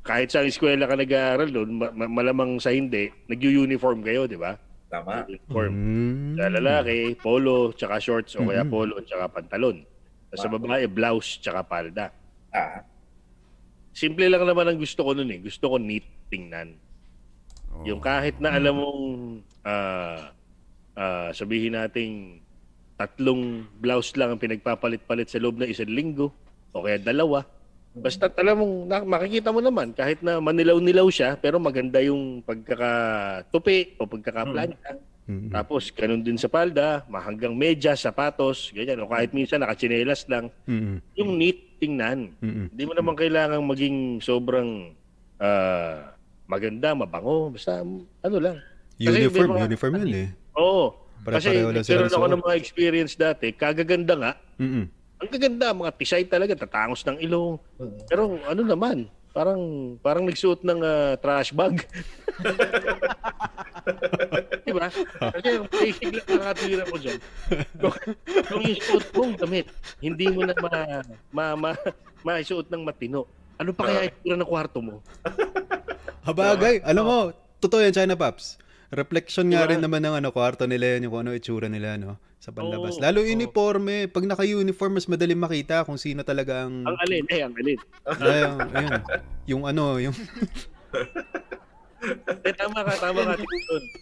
kahit 0.00 0.32
sa 0.32 0.46
eskwela 0.46 0.88
ka 0.88 0.96
nag-aaral 0.96 1.50
doon, 1.52 1.70
ma- 1.76 1.92
ma- 1.92 2.08
malamang 2.10 2.56
sa 2.56 2.72
hindi, 2.72 3.12
nag-uniform 3.28 4.00
kayo, 4.00 4.24
di 4.24 4.40
ba? 4.40 4.56
Tama. 4.86 5.26
Uniform. 5.26 5.72
Mm. 5.74 6.34
Sa 6.38 6.46
lalaki, 6.50 6.98
polo, 7.18 7.74
tsaka 7.74 7.98
shorts, 7.98 8.38
o 8.38 8.46
kaya 8.46 8.62
polo, 8.62 9.02
tsaka 9.02 9.26
pantalon. 9.30 9.82
Sa 10.36 10.46
babae, 10.52 10.86
blouse, 10.86 11.42
tsaka 11.42 11.64
palda. 11.64 12.12
Ah, 12.52 12.84
Simple 13.96 14.28
lang 14.28 14.44
naman 14.44 14.68
ang 14.68 14.76
gusto 14.76 15.08
ko 15.08 15.16
nun 15.16 15.32
eh. 15.32 15.40
Gusto 15.40 15.72
ko 15.72 15.80
neat 15.80 16.04
tingnan. 16.28 16.76
Yung 17.88 17.96
kahit 18.04 18.36
na 18.44 18.52
alam 18.52 18.76
mong 18.76 19.04
ah, 19.64 20.36
ah, 20.92 21.32
sabihin 21.32 21.80
nating 21.80 22.44
tatlong 23.00 23.64
blouse 23.80 24.12
lang 24.20 24.36
ang 24.36 24.40
pinagpapalit-palit 24.40 25.32
sa 25.32 25.40
loob 25.40 25.60
ng 25.60 25.68
isang 25.72 25.88
linggo 25.88 26.28
o 26.76 26.84
kaya 26.84 27.00
dalawa. 27.00 27.44
Basta 27.96 28.28
alam 28.28 28.60
mong 28.60 28.74
makikita 29.08 29.48
mo 29.48 29.64
naman 29.64 29.96
kahit 29.96 30.20
na 30.20 30.36
manilaw-nilaw 30.36 31.08
siya 31.08 31.40
pero 31.40 31.56
maganda 31.56 31.96
yung 32.04 32.44
pagkakatupi 32.44 33.96
o 33.96 34.04
pagkakaplanta. 34.04 35.00
Mm-mm. 35.26 35.50
Tapos 35.50 35.90
ganun 35.90 36.22
din 36.22 36.38
sa 36.38 36.46
palda, 36.46 37.02
mahanggang 37.10 37.50
medyas, 37.56 38.04
sapatos, 38.04 38.70
ganyan. 38.70 39.02
O 39.02 39.10
kahit 39.10 39.34
minsan 39.34 39.58
nakatsinelas 39.58 40.22
lang. 40.30 40.52
Mm-mm. 40.70 41.02
Yung 41.18 41.34
neat 41.34 41.58
tingnan. 41.82 42.30
Mm-mm. 42.38 42.70
Hindi 42.70 42.84
mo 42.86 42.94
naman 42.94 43.18
kailangang 43.18 43.64
maging 43.66 43.96
sobrang 44.22 44.94
ah, 45.42 46.14
maganda, 46.46 46.94
mabango. 46.94 47.50
Basta 47.50 47.82
ano 48.22 48.36
lang. 48.38 48.62
Kasi 49.00 49.26
Uniform, 49.26 49.50
mga- 49.58 49.66
uniform 49.66 49.92
yun 50.04 50.14
eh. 50.14 50.28
Oo. 50.54 50.94
Kasi 51.26 51.58
lang 51.58 51.82
silang 51.82 52.06
nagkaroon 52.06 52.14
ako 52.14 52.26
ng 52.30 52.42
mga 52.46 52.56
experience 52.62 53.12
dati, 53.18 53.50
kagaganda 53.50 54.14
nga. 54.14 54.32
Mm-mm. 54.62 54.84
Ang 55.16 55.28
gaganda, 55.32 55.72
mga 55.72 55.92
tisay 55.96 56.24
talaga, 56.28 56.52
tatangos 56.52 57.00
ng 57.08 57.18
ilong. 57.24 57.56
Pero 58.04 58.36
ano 58.44 58.62
naman, 58.62 59.08
parang 59.32 59.60
parang 60.00 60.24
nagsuot 60.24 60.64
ng 60.64 60.80
ah, 60.80 61.12
trash 61.20 61.52
bag. 61.56 61.84
Di 64.66 64.72
ba? 64.74 64.88
Kasi 65.32 65.48
yung 65.56 65.68
basic 65.70 66.08
lang 66.10 66.28
nakatira 66.40 66.84
ko 66.88 66.96
dyan. 67.00 67.18
Kung, 67.80 67.94
kung 68.48 68.62
yung 68.64 68.80
suot 68.82 69.06
mong 69.14 69.34
damit, 69.40 69.66
hindi 70.00 70.26
mo 70.28 70.42
na 70.44 70.56
ma, 70.58 70.72
ma, 71.30 71.44
ma, 71.56 71.70
maisuot 72.24 72.66
ng 72.68 72.82
matino. 72.82 73.24
Ano 73.56 73.72
pa 73.72 73.88
kaya 73.88 74.12
itura 74.12 74.36
ng 74.36 74.48
kwarto 74.48 74.84
mo? 74.84 75.00
Habagay, 76.28 76.84
alam 76.84 77.04
mo, 77.06 77.18
totoo 77.62 77.80
yan, 77.80 77.94
China 77.94 78.18
Pops. 78.18 78.58
Reflection 78.96 79.46
nga 79.46 79.62
Diba? 79.62 79.70
rin 79.76 79.80
naman 79.84 80.00
ng 80.00 80.16
ano, 80.16 80.32
kwarto 80.32 80.64
nila 80.64 80.96
yan, 80.96 81.04
yung 81.04 81.12
kung 81.12 81.22
ano 81.22 81.36
itsura 81.36 81.68
nila, 81.68 82.00
no? 82.00 82.16
Sa 82.40 82.48
panlabas. 82.48 82.96
Oo, 82.96 83.02
Lalo 83.04 83.20
oo. 83.20 83.28
uniforme. 83.28 84.08
Pag 84.08 84.24
naka-uniform, 84.24 84.96
mas 84.96 85.04
madaling 85.04 85.36
makita 85.36 85.84
kung 85.84 86.00
sino 86.00 86.24
talaga 86.24 86.64
ang... 86.64 86.80
Ang 86.82 86.96
alin, 87.04 87.24
eh, 87.28 87.40
ang 87.44 87.54
alin. 87.54 87.78
Ayun, 88.16 88.56
ayun. 88.72 89.00
Yung 89.46 89.62
ano, 89.62 89.84
yung... 90.00 90.16
Eh, 92.46 92.54
tama 92.54 92.86
ka, 92.86 92.92
tama 93.02 93.20
ka. 93.24 93.34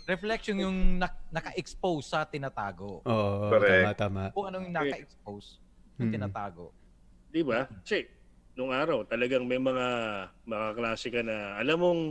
Reflection 0.04 0.60
yung 0.60 0.76
nak- 1.00 1.24
naka-expose 1.32 2.04
sa 2.04 2.28
tinatago. 2.28 3.00
Oo, 3.00 3.48
Correct. 3.48 3.96
tama, 3.96 3.96
tama. 3.96 4.22
Kung 4.34 4.46
anong 4.50 4.68
naka-expose 4.68 5.56
yung 5.96 6.10
Mm. 6.10 6.14
tinatago. 6.20 6.74
Di 7.32 7.40
ba? 7.40 7.64
Kasi, 7.80 8.04
nung 8.52 8.70
araw, 8.70 9.08
talagang 9.08 9.46
may 9.46 9.56
mga 9.56 9.86
mga 10.44 10.68
klase 10.76 11.06
ka 11.08 11.22
na, 11.24 11.56
alam 11.56 11.80
mong 11.80 12.02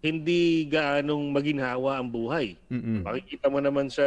hindi 0.00 0.64
gaanong 0.68 1.28
maginhawa 1.32 2.00
ang 2.00 2.08
buhay. 2.08 2.56
Mm-mm. 2.72 3.04
Makikita 3.04 3.52
mo 3.52 3.60
naman 3.60 3.92
sa 3.92 4.04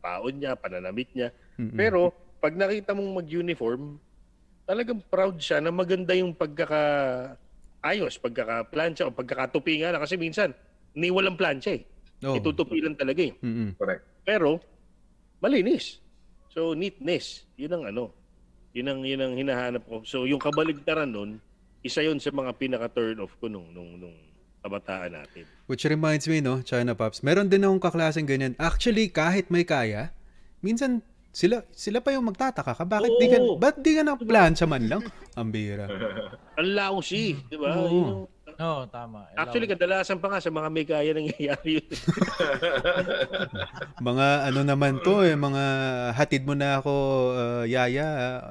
taon 0.00 0.40
niya, 0.40 0.56
pananamit 0.56 1.12
niya. 1.12 1.32
Mm-mm. 1.60 1.76
Pero, 1.76 2.12
pag 2.40 2.56
nakita 2.56 2.96
mong 2.96 3.20
mag-uniform, 3.24 4.00
talagang 4.64 5.04
proud 5.12 5.36
siya 5.40 5.60
na 5.60 5.68
maganda 5.74 6.16
yung 6.16 6.32
pagkaka 6.32 6.82
ayos, 7.84 8.16
pagkaka-plancha 8.20 9.08
o 9.08 9.12
pagkakatupi 9.12 9.80
nga 9.84 9.92
na. 9.96 10.00
Kasi 10.00 10.16
minsan, 10.16 10.52
ni 10.96 11.12
walang 11.12 11.36
plancha 11.36 11.72
eh. 11.76 11.84
Oh. 12.24 12.36
Itutupi 12.36 12.80
lang 12.84 12.96
talaga 12.96 13.24
eh. 13.24 13.34
Mm-mm. 13.40 13.76
Correct. 13.80 14.04
Pero 14.24 14.60
malinis. 15.40 16.00
So 16.52 16.74
neatness, 16.76 17.48
'yun 17.56 17.72
ang 17.76 17.84
ano. 17.88 18.12
'Yun 18.76 18.88
ang 18.92 19.00
'yun 19.06 19.22
ang 19.24 19.34
hinahanap 19.38 19.84
ko. 19.88 20.02
So 20.04 20.26
yung 20.28 20.42
kabaligtaran 20.42 21.10
nun, 21.10 21.40
isa 21.82 22.04
'yun 22.04 22.20
sa 22.20 22.30
mga 22.34 22.54
pinaka 22.60 22.92
turn 22.92 23.20
off 23.24 23.34
ko 23.40 23.48
nung 23.48 23.72
nung 23.72 23.96
nung 23.98 24.18
kabataan 24.60 25.10
natin. 25.12 25.44
Which 25.66 25.84
reminds 25.84 26.28
me, 26.28 26.40
no, 26.40 26.60
China 26.60 26.92
Pops, 26.92 27.24
meron 27.24 27.48
din 27.48 27.64
akong 27.64 27.80
kaklaseng 27.80 28.28
ganyan. 28.28 28.52
Actually, 28.56 29.08
kahit 29.08 29.48
may 29.48 29.64
kaya, 29.64 30.12
minsan 30.60 31.00
sila 31.30 31.62
sila 31.70 32.02
pa 32.02 32.10
yung 32.10 32.26
magtataka 32.26 32.74
ka. 32.74 32.84
Bakit 32.84 33.12
di 33.16 33.26
ka, 33.30 33.38
Oo. 33.38 33.54
ba't 33.54 33.76
di 33.78 33.94
ka 33.94 34.02
na 34.02 34.18
plancha 34.18 34.66
man 34.66 34.84
lang? 34.86 35.02
Ang 35.38 35.48
bira. 35.54 35.86
Ang 36.58 36.68
lousy, 36.74 37.38
'di 37.48 37.56
ba? 37.56 37.70
Oo. 37.74 37.86
Yun 37.86 38.04
yung- 38.04 38.28
Oo, 38.60 38.84
tama. 38.92 39.24
Actually, 39.40 39.64
kadalasan 39.64 40.20
pa 40.20 40.28
nga 40.28 40.36
sa 40.36 40.52
mga 40.52 40.68
may 40.68 40.84
kaya 40.84 41.16
nangyayari 41.16 41.80
yun. 41.80 41.88
Mga 44.04 44.26
ano 44.52 44.60
naman 44.60 45.00
to 45.00 45.24
eh, 45.24 45.32
mga 45.32 45.64
hatid 46.12 46.44
mo 46.44 46.52
na 46.52 46.76
ako 46.76 46.92
uh, 47.32 47.64
yaya 47.64 48.04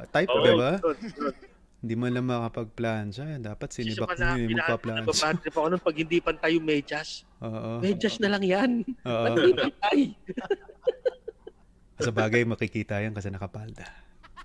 type, 0.09 0.33
Oo, 0.33 0.41
di 0.41 0.51
ba? 0.57 0.81
yun, 0.81 0.97
yun. 0.97 1.33
Hindi 1.79 1.95
man 1.95 2.11
lang 2.11 2.27
makapag-plancha. 2.27 3.39
Dapat 3.39 3.67
Kasi 3.67 3.87
sinibak 3.87 4.11
sa 4.13 4.35
mo 4.35 4.37
yung 4.37 4.51
pinaka- 4.51 4.75
magpa-plancha. 4.75 5.03
nababatrip 5.07 5.53
ako 5.55 5.67
nun 5.69 5.79
pag 5.79 5.95
hindi 5.95 6.17
pantay 6.19 6.51
yung 6.53 6.67
medyas. 6.67 7.09
Oo. 7.39 7.79
Medyas 7.79 8.15
na 8.19 8.29
lang 8.29 8.43
yan. 8.43 8.71
Oo. 9.07 9.23
Ba't 9.23 9.31
hindi 9.33 9.53
pantay? 9.55 9.99
Sa 11.99 12.11
bagay, 12.11 12.43
makikita 12.43 12.99
yan 12.99 13.11
kasi 13.11 13.27
nakapalda. 13.27 13.83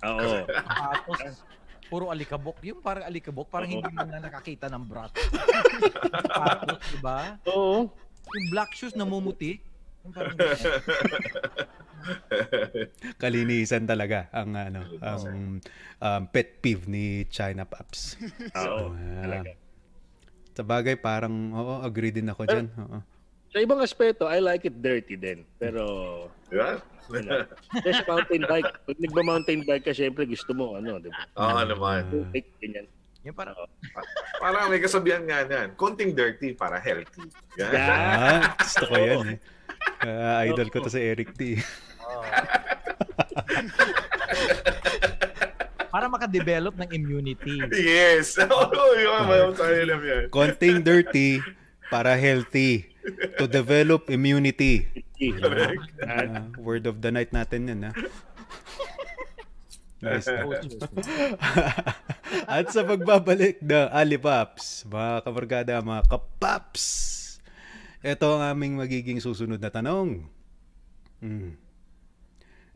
Oo. 0.02 0.42
Tapos, 0.44 1.46
puro 1.86 2.10
alikabok. 2.10 2.58
Yung 2.62 2.82
parang 2.82 3.06
alikabok, 3.06 3.46
parang 3.46 3.70
hindi 3.70 3.86
mo 3.86 4.02
na 4.02 4.18
nakakita 4.18 4.66
ng 4.66 4.82
brat. 4.82 5.14
Tapos, 6.34 6.82
di 6.82 6.98
ba? 6.98 7.38
Oo. 7.46 7.86
Yung 8.26 8.46
black 8.50 8.74
shoes 8.74 8.94
namumuti. 8.94 9.62
Kalinisan 13.22 13.88
talaga 13.88 14.28
ang 14.30 14.52
ano, 14.52 14.80
ang 15.00 15.60
um, 16.00 16.22
pet 16.28 16.60
peeve 16.60 16.84
ni 16.88 17.24
China 17.32 17.64
Pops. 17.64 18.16
Oo. 18.60 18.92
Ah. 18.92 19.22
Talaga. 19.24 19.50
Sa 20.54 20.62
bagay, 20.62 20.94
parang, 20.94 21.50
oo, 21.50 21.82
agree 21.82 22.14
din 22.14 22.30
ako 22.30 22.46
dyan. 22.46 22.70
Oo. 22.78 23.02
Sa 23.50 23.58
ibang 23.58 23.82
aspeto, 23.82 24.30
I 24.30 24.38
like 24.38 24.66
it 24.66 24.78
dirty 24.78 25.18
din. 25.18 25.42
Pero, 25.58 25.82
Di 26.46 26.58
ba? 26.58 26.78
ano, 27.10 27.30
sa 27.82 28.04
mountain 28.06 28.42
bike, 28.46 28.70
pag 28.86 28.98
nagba-mountain 28.98 29.62
bike 29.66 29.84
ka, 29.90 29.94
syempre 29.94 30.26
gusto 30.26 30.54
mo, 30.54 30.78
ano, 30.78 31.02
di 31.02 31.10
ba? 31.10 31.22
Oo 31.38 31.60
naman. 31.66 32.30
Like, 32.30 32.50
ganyan. 32.62 32.86
Yung 33.24 33.34
parang, 33.34 33.56
Parang 34.38 34.68
may 34.68 34.78
kasabihan 34.78 35.24
nga 35.24 35.48
niyan. 35.48 35.72
Konting 35.80 36.12
dirty 36.12 36.52
para 36.52 36.76
healthy. 36.76 37.24
Yan. 37.56 37.72
Yeah. 37.72 38.44
Ah, 38.44 38.52
gusto 38.60 38.84
ko 38.84 38.94
yan 39.00 39.26
eh. 39.34 39.38
Ah, 40.04 40.44
idol 40.44 40.68
ko 40.68 40.84
to 40.84 40.92
si 40.92 41.00
Eric 41.00 41.32
T. 41.32 41.56
para 45.94 46.10
makadevelop 46.10 46.74
ng 46.74 46.90
immunity. 46.90 47.62
Yes. 47.70 48.34
Oo, 48.42 48.98
yun. 48.98 49.54
Alam 49.54 50.00
yan. 50.02 50.22
Konting 50.26 50.82
dirty 50.82 51.38
para 51.86 52.18
healthy. 52.18 52.90
To 53.38 53.46
develop 53.46 54.10
immunity. 54.10 54.90
Correct. 55.14 55.86
Ah, 56.02 56.50
word 56.58 56.90
of 56.90 56.98
the 56.98 57.14
night 57.14 57.30
natin 57.30 57.70
yan, 57.70 57.80
ha? 57.86 57.92
Nice. 60.04 60.28
At 62.44 62.68
sa 62.68 62.84
pagbabalik 62.84 63.56
ng 63.64 63.88
Alipaps, 63.88 64.84
mga 64.84 65.24
kabarkada, 65.24 65.80
mga 65.80 66.04
kapaps, 66.12 66.84
ito 68.04 68.28
ang 68.28 68.44
aming 68.44 68.76
magiging 68.76 69.16
susunod 69.16 69.56
na 69.56 69.72
tanong. 69.72 70.28
Hmm. 71.24 71.56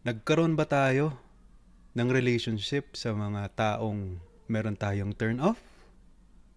Nagkaroon 0.01 0.57
ba 0.57 0.65
tayo 0.65 1.21
ng 1.93 2.09
relationship 2.09 2.97
sa 2.97 3.13
mga 3.13 3.53
taong 3.53 4.17
meron 4.49 4.73
tayong 4.73 5.13
turn 5.13 5.37
off? 5.37 5.61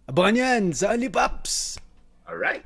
Abangan 0.08 0.40
yan 0.40 0.62
sa 0.72 0.96
Alipaps! 0.96 1.76
Alright. 2.24 2.64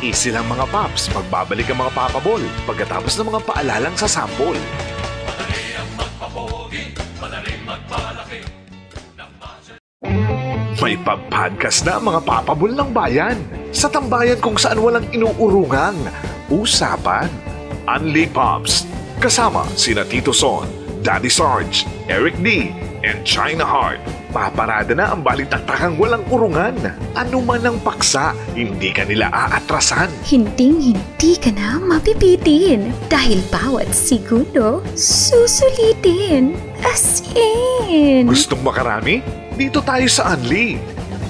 Easy 0.00 0.32
lang 0.32 0.48
mga 0.48 0.68
paps, 0.72 1.12
magbabalik 1.12 1.68
ang 1.68 1.84
mga 1.84 1.92
papabol 1.92 2.40
pagkatapos 2.64 3.12
ng 3.16 3.28
mga 3.28 3.40
paalalang 3.44 3.96
sa 3.96 4.08
sample. 4.08 4.60
May 10.76 10.92
pag-podcast 11.00 11.88
na 11.88 11.96
mga 11.96 12.20
papabol 12.28 12.68
ng 12.68 12.92
bayan 12.92 13.40
sa 13.72 13.88
tambayan 13.88 14.36
kung 14.44 14.60
saan 14.60 14.76
walang 14.76 15.08
inuurungang 15.08 15.96
usapan. 16.52 17.32
Unli 17.88 18.28
Pops, 18.28 18.84
kasama 19.16 19.64
sina 19.72 20.04
Tito 20.04 20.36
Son, 20.36 20.68
Daddy 21.00 21.32
Sarge, 21.32 21.88
Eric 22.12 22.36
D, 22.44 22.76
and 23.08 23.24
China 23.24 23.64
Heart. 23.64 24.04
Paparada 24.36 24.92
na 24.92 25.16
ang 25.16 25.24
balitaktakang 25.24 25.96
walang 25.96 26.28
urungan. 26.28 26.76
Ano 27.16 27.40
man 27.40 27.64
ang 27.64 27.80
paksa, 27.80 28.36
hindi 28.52 28.92
ka 28.92 29.08
nila 29.08 29.32
aatrasan. 29.32 30.12
Hinding-hindi 30.28 31.40
ka 31.40 31.56
na 31.56 31.80
mapipitin 31.80 32.92
dahil 33.08 33.40
bawat 33.48 33.88
segundo 33.96 34.84
susulitin. 34.92 36.52
As 36.84 37.24
in, 37.32 38.28
Gustong 38.28 38.60
makarami? 38.60 39.45
Dito 39.56 39.80
tayo 39.80 40.04
sa 40.04 40.36
Unli. 40.36 40.76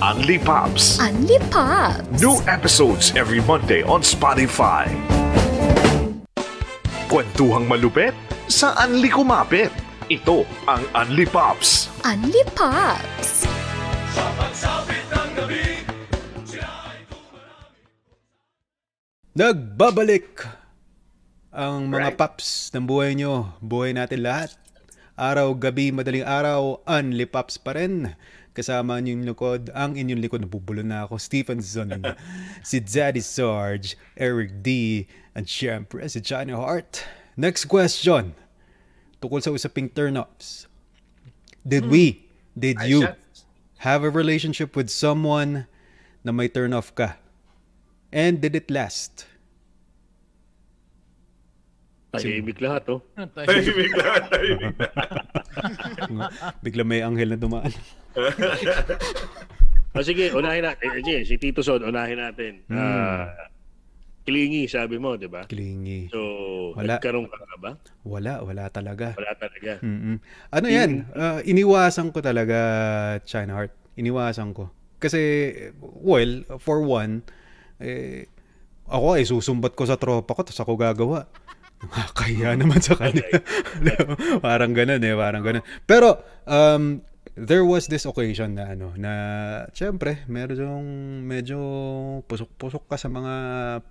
Unli 0.03 0.37
Pops. 0.43 0.99
Unli 0.99 1.39
Pops. 1.47 2.19
New 2.19 2.43
episodes 2.51 3.15
every 3.15 3.39
Monday 3.47 3.87
on 3.87 4.03
Spotify. 4.03 4.91
Kwentuhang 7.07 7.71
malupet 7.71 8.19
sa 8.51 8.75
Unli 8.83 9.15
Kumapit. 9.15 9.71
Ito 10.11 10.43
ang 10.67 10.83
Unli 10.91 11.23
Pops. 11.31 11.87
Unli 12.03 12.43
Pops. 12.51 13.47
Nagbabalik 19.37 20.49
ang 21.53 21.93
mga 21.93 22.13
Right. 22.13 22.19
paps 22.19 22.73
ng 22.73 22.85
buhay 22.89 23.13
nyo, 23.17 23.53
buhay 23.61 23.93
natin 23.93 24.25
lahat. 24.25 24.53
Araw, 25.17 25.57
gabi, 25.57 25.89
madaling 25.89 26.29
araw, 26.29 26.85
unli 26.85 27.25
paps 27.25 27.57
pa 27.57 27.73
rin. 27.73 28.13
Kasama 28.53 29.01
niyo 29.01 29.17
yung 29.17 29.25
likod, 29.25 29.73
ang 29.73 29.97
inyong 29.97 30.21
likod, 30.21 30.45
nabubulo 30.45 30.85
na 30.85 31.09
ako, 31.09 31.17
Stephen 31.17 31.65
Zoning, 31.65 32.05
si 32.69 32.85
Daddy 32.85 33.25
Sarge, 33.25 33.97
Eric 34.13 34.61
D, 34.61 35.05
and 35.33 35.49
syempre 35.49 36.05
si 36.05 36.21
Johnny 36.21 36.53
Hart. 36.53 37.09
Next 37.33 37.65
question, 37.65 38.37
tukol 39.25 39.41
sa 39.41 39.57
usaping 39.57 39.89
turn-offs. 39.89 40.69
Did 41.65 41.89
we, 41.89 42.29
did 42.53 42.85
you, 42.85 43.09
have 43.89 44.05
a 44.05 44.13
relationship 44.13 44.77
with 44.77 44.93
someone 44.93 45.65
na 46.21 46.33
may 46.33 46.53
turn-off 46.53 46.93
ka? 46.93 47.17
And 48.13 48.45
did 48.45 48.53
it 48.53 48.69
last? 48.69 49.25
Tahimik 52.23 52.59
lahat, 52.61 52.83
oh. 52.89 53.01
Tahimik 53.15 53.93
lang, 53.97 54.25
tahimik. 54.33 54.75
Bigla 56.65 56.85
may 56.85 57.01
anghel 57.01 57.33
na 57.35 57.39
dumaan. 57.39 57.73
O 59.97 60.03
sige, 60.09 60.33
unahin 60.33 60.65
natin. 60.65 60.87
Eh, 60.93 61.01
sige, 61.01 61.17
si 61.25 61.35
Tito 61.41 61.61
Son, 61.65 61.81
unahin 61.81 62.21
natin. 62.21 62.65
Hmm. 62.69 62.77
Ah, 62.77 63.49
clingy, 64.27 64.69
sabi 64.69 64.97
mo, 65.01 65.17
di 65.17 65.29
ba? 65.29 65.45
Klingi. 65.47 66.11
So, 66.11 66.21
Wala. 66.77 66.97
nagkaroon 66.97 67.29
ka 67.29 67.37
nga 67.37 67.57
ba? 67.61 67.71
Wala, 68.05 68.43
wala 68.43 68.65
talaga. 68.69 69.15
Wala 69.17 69.33
talaga. 69.39 69.81
Mm-mm. 69.81 70.17
Ano 70.51 70.67
yan? 70.67 70.91
Ah, 71.15 71.41
iniwasan 71.45 72.11
ko 72.13 72.21
talaga 72.21 72.59
China 73.25 73.57
Heart. 73.61 73.73
Iniwasan 73.97 74.53
ko. 74.53 74.69
Kasi, 74.97 75.53
well, 75.81 76.45
for 76.61 76.81
one, 76.85 77.21
eh, 77.81 78.29
ako 78.89 79.07
ay 79.19 79.25
susumbat 79.29 79.77
ko 79.77 79.85
sa 79.85 80.01
tropa 80.01 80.33
ko, 80.33 80.41
tapos 80.47 80.61
ako 80.63 80.73
gagawa. 80.79 81.29
Nakakahiya 81.85 82.57
naman 82.57 82.81
sa 82.81 82.97
kanya. 82.97 83.27
parang 84.47 84.73
ganun 84.73 85.03
eh, 85.03 85.13
parang 85.13 85.43
ganun. 85.45 85.65
Pero, 85.85 86.25
um, 86.49 87.05
there 87.37 87.69
was 87.69 87.85
this 87.93 88.09
occasion 88.09 88.57
na 88.57 88.73
ano, 88.73 88.97
na 88.97 89.13
syempre, 89.77 90.25
meron 90.25 91.21
medyo 91.29 91.61
pusok-pusok 92.25 92.89
ka 92.89 92.97
sa 92.97 93.13
mga 93.13 93.35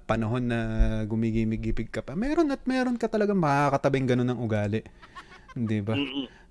panahon 0.10 0.50
na 0.50 0.60
gumigimig-gipig 1.06 1.94
ka 1.94 2.02
pa. 2.02 2.18
Meron 2.18 2.50
at 2.50 2.66
meron 2.66 2.98
ka 2.98 3.06
talagang 3.06 3.38
makakatabing 3.38 4.10
ganun 4.10 4.34
ng 4.34 4.42
ugali. 4.42 4.82
Di 5.54 5.80
ba? 5.86 5.94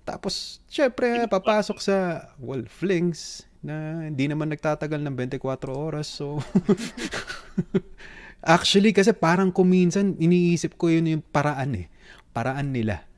Tapos, 0.07 0.63
syempre, 0.71 1.27
papasok 1.27 1.79
sa, 1.83 2.31
well, 2.39 2.63
flings 2.71 3.49
na 3.65 4.07
hindi 4.07 4.29
naman 4.29 4.53
nagtatagal 4.53 5.01
ng 5.03 5.17
24 5.19 5.41
oras. 5.73 6.07
So, 6.07 6.39
actually, 8.45 8.93
kasi 8.93 9.17
parang 9.17 9.51
kuminsan, 9.51 10.21
iniisip 10.21 10.77
ko 10.77 10.93
yun 10.93 11.19
yung 11.19 11.25
paraan 11.25 11.85
eh. 11.85 11.87
Paraan 12.31 12.71
nila. 12.71 13.09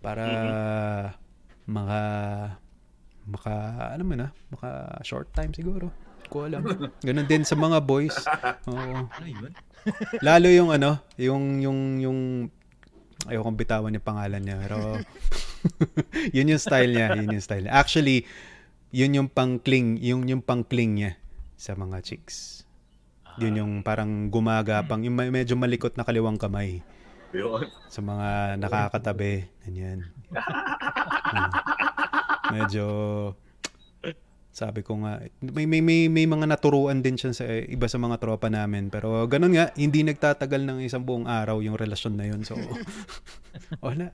Para 0.00 0.24
maka, 1.68 2.00
maka, 3.28 3.54
ano 3.92 4.02
man 4.08 4.24
ah, 4.28 4.32
maka 4.48 4.98
short 5.04 5.28
time 5.36 5.52
siguro. 5.52 5.92
Hindi 5.92 6.28
Ko 6.32 6.48
alam. 6.48 6.64
Ganun 7.04 7.28
din 7.28 7.44
sa 7.44 7.56
mga 7.56 7.78
boys. 7.84 8.16
Oo. 8.72 9.04
Ano 9.04 9.26
yun? 9.28 9.52
Lalo 10.26 10.48
yung 10.48 10.70
ano, 10.72 11.00
yung 11.20 11.60
yung 11.62 11.80
yung 12.00 12.18
ayokong 13.28 13.58
bitawan 13.58 13.96
yung 13.96 14.06
pangalan 14.06 14.42
niya, 14.42 14.56
pero 14.60 14.78
yun 16.36 16.50
yung 16.52 16.62
style 16.62 16.92
niya, 16.94 17.16
yun 17.18 17.32
yung 17.32 17.44
style 17.44 17.66
niya. 17.66 17.74
Actually, 17.74 18.24
yun 18.94 19.12
yung 19.12 19.28
pang-cling, 19.28 20.00
yung 20.00 20.24
yung 20.28 20.40
pang-cling 20.40 20.96
niya 20.96 21.12
sa 21.58 21.76
mga 21.76 22.00
chicks. 22.00 22.57
Yun 23.38 23.54
yung 23.58 23.72
parang 23.86 24.28
gumagapang, 24.28 25.06
yung 25.06 25.14
may- 25.14 25.32
medyo 25.32 25.54
malikot 25.54 25.94
na 25.94 26.02
kaliwang 26.02 26.38
kamay 26.38 26.82
Yun. 27.30 27.70
sa 27.86 28.00
mga 28.02 28.58
nakakatabi. 28.58 29.46
Ganyan. 29.66 30.10
Hmm. 30.30 31.50
Medyo 32.56 32.86
sabi 34.58 34.82
ko 34.82 34.98
nga, 35.06 35.22
may, 35.38 35.70
may, 35.70 35.78
may, 35.78 36.10
may 36.10 36.26
mga 36.26 36.50
naturuan 36.50 36.98
din 36.98 37.14
siya 37.14 37.30
sa 37.30 37.46
iba 37.46 37.86
sa 37.86 38.02
mga 38.02 38.18
tropa 38.18 38.50
namin. 38.50 38.90
Pero 38.90 39.22
ganun 39.30 39.54
nga, 39.54 39.70
hindi 39.78 40.02
nagtatagal 40.02 40.66
ng 40.66 40.78
isang 40.82 41.06
buong 41.06 41.30
araw 41.30 41.62
yung 41.62 41.78
relasyon 41.78 42.18
na 42.18 42.26
yun. 42.26 42.42
So, 42.42 42.58
wala. 43.86 44.10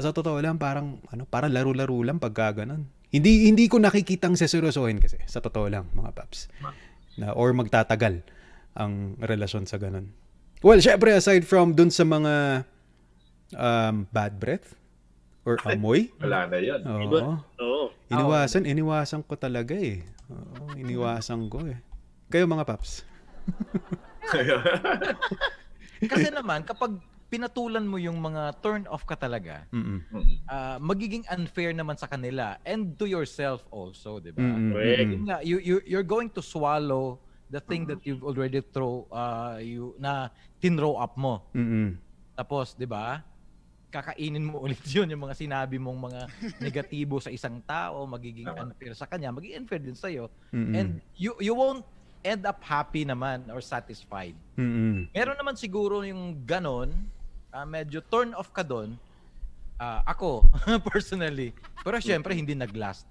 Sa 0.00 0.16
totoo 0.16 0.40
lang, 0.40 0.56
parang, 0.56 1.04
ano, 1.12 1.28
parang 1.28 1.52
laro-laro 1.52 2.00
lang 2.00 2.16
pagka 2.16 2.64
ganun. 2.64 2.88
Hindi, 3.12 3.52
hindi 3.52 3.68
ko 3.68 3.76
nakikitang 3.76 4.40
seseryosohin 4.40 5.04
kasi, 5.04 5.20
sa 5.28 5.44
totoo 5.44 5.68
lang, 5.68 5.84
mga 5.92 6.16
paps. 6.16 6.48
Na, 7.20 7.36
or 7.36 7.52
magtatagal 7.52 8.24
ang 8.74 9.14
relasyon 9.22 9.64
sa 9.66 9.78
ganun. 9.78 10.10
Well, 10.64 10.80
syempre, 10.80 11.14
aside 11.14 11.46
from 11.46 11.76
dun 11.76 11.90
sa 11.92 12.02
mga 12.02 12.64
um, 13.54 14.06
bad 14.10 14.40
breath 14.40 14.74
or 15.44 15.60
amoy, 15.68 16.08
Wala 16.18 16.48
na 16.48 16.58
yun. 16.58 16.80
Iba? 16.82 17.18
oo. 17.20 17.34
Oo. 17.60 17.84
Iniwasan, 18.10 18.64
iniwasan 18.64 19.20
ko 19.24 19.36
talaga 19.36 19.76
eh. 19.76 20.00
Oo, 20.32 20.72
iniwasan 20.74 21.48
ko 21.52 21.64
eh. 21.68 21.78
Kayo 22.32 22.48
mga 22.48 22.64
paps. 22.64 23.04
Kasi 26.10 26.28
naman, 26.32 26.64
kapag 26.64 26.96
pinatulan 27.28 27.84
mo 27.84 27.98
yung 27.98 28.20
mga 28.20 28.56
turn 28.62 28.86
off 28.88 29.02
ka 29.04 29.16
talaga, 29.18 29.66
Mm-mm. 29.74 30.00
ah, 30.46 30.78
magiging 30.78 31.24
unfair 31.28 31.74
naman 31.74 31.98
sa 31.98 32.06
kanila 32.06 32.56
and 32.62 32.94
to 32.94 33.04
yourself 33.04 33.64
also, 33.68 34.20
di 34.20 34.30
ba? 34.30 34.40
Mm-mm. 34.40 34.70
Correct. 34.70 35.00
Mm-mm. 35.00 35.12
Yun 35.12 35.22
nga, 35.28 35.38
you, 35.42 35.58
you, 35.60 35.76
you're 35.84 36.06
going 36.06 36.30
to 36.30 36.40
swallow 36.40 37.18
the 37.50 37.60
thing 37.60 37.86
that 37.86 38.00
you've 38.02 38.24
already 38.24 38.60
throw, 38.60 39.06
uh, 39.12 39.60
you, 39.60 39.94
na 40.00 40.28
tinrow 40.60 40.96
up 40.96 41.14
mo. 41.16 41.44
Mm-mm. 41.54 41.96
Tapos, 42.34 42.74
di 42.74 42.88
ba, 42.88 43.22
kakainin 43.94 44.42
mo 44.42 44.58
ulit 44.66 44.82
yun, 44.90 45.06
yung 45.06 45.22
mga 45.22 45.36
sinabi 45.38 45.78
mong 45.78 46.10
mga 46.10 46.20
negatibo 46.66 47.22
sa 47.22 47.30
isang 47.30 47.62
tao, 47.62 48.08
magiging 48.08 48.48
unfair 48.50 48.92
sa 48.96 49.06
kanya, 49.06 49.30
magiging 49.30 49.62
unfair 49.62 49.82
din 49.82 49.94
sa'yo. 49.94 50.26
Mm-mm. 50.50 50.74
And 50.74 50.88
you, 51.14 51.36
you 51.38 51.54
won't 51.54 51.86
end 52.24 52.42
up 52.48 52.58
happy 52.64 53.04
naman 53.04 53.46
or 53.52 53.60
satisfied. 53.60 54.34
Mm-mm. 54.56 55.12
Meron 55.12 55.36
naman 55.36 55.54
siguro 55.54 56.02
yung 56.02 56.42
ganon, 56.42 56.90
ah, 57.52 57.68
medyo 57.68 58.02
turn 58.02 58.32
off 58.34 58.50
ka 58.50 58.64
doon. 58.64 58.96
Ah, 59.78 60.02
ako, 60.08 60.48
personally. 60.90 61.52
Pero 61.84 62.00
syempre, 62.00 62.32
hindi 62.32 62.56
nag-last. 62.56 63.04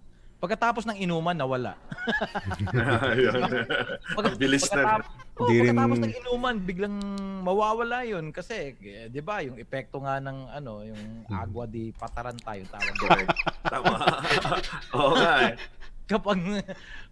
Pagkatapos 0.43 0.83
ng 0.91 0.99
inuman, 0.99 1.31
nawala. 1.31 1.79
Pag, 4.11 4.35
bilis 4.35 4.67
na. 4.67 4.99
pagkatapos, 4.99 5.07
oh, 5.39 5.47
rin- 5.47 5.71
pagkatapos 5.71 5.97
ng 6.03 6.13
inuman, 6.19 6.55
biglang 6.59 6.95
mawawala 7.47 8.03
yun. 8.03 8.27
Kasi, 8.35 8.75
eh, 8.75 9.07
di 9.07 9.23
ba, 9.23 9.39
yung 9.39 9.55
epekto 9.55 10.03
nga 10.03 10.19
ng, 10.19 10.51
ano, 10.51 10.83
yung 10.83 11.23
agua 11.31 11.63
di 11.63 11.95
pataranta, 11.95 12.59
yung 12.59 12.67
tawag 12.67 12.91
doon. 12.99 13.07
Correct. 13.07 13.31
Tama. 13.71 13.95
Oo 14.99 15.13
nga 15.15 15.33
eh. 15.47 15.55
Kapag, 16.11 16.37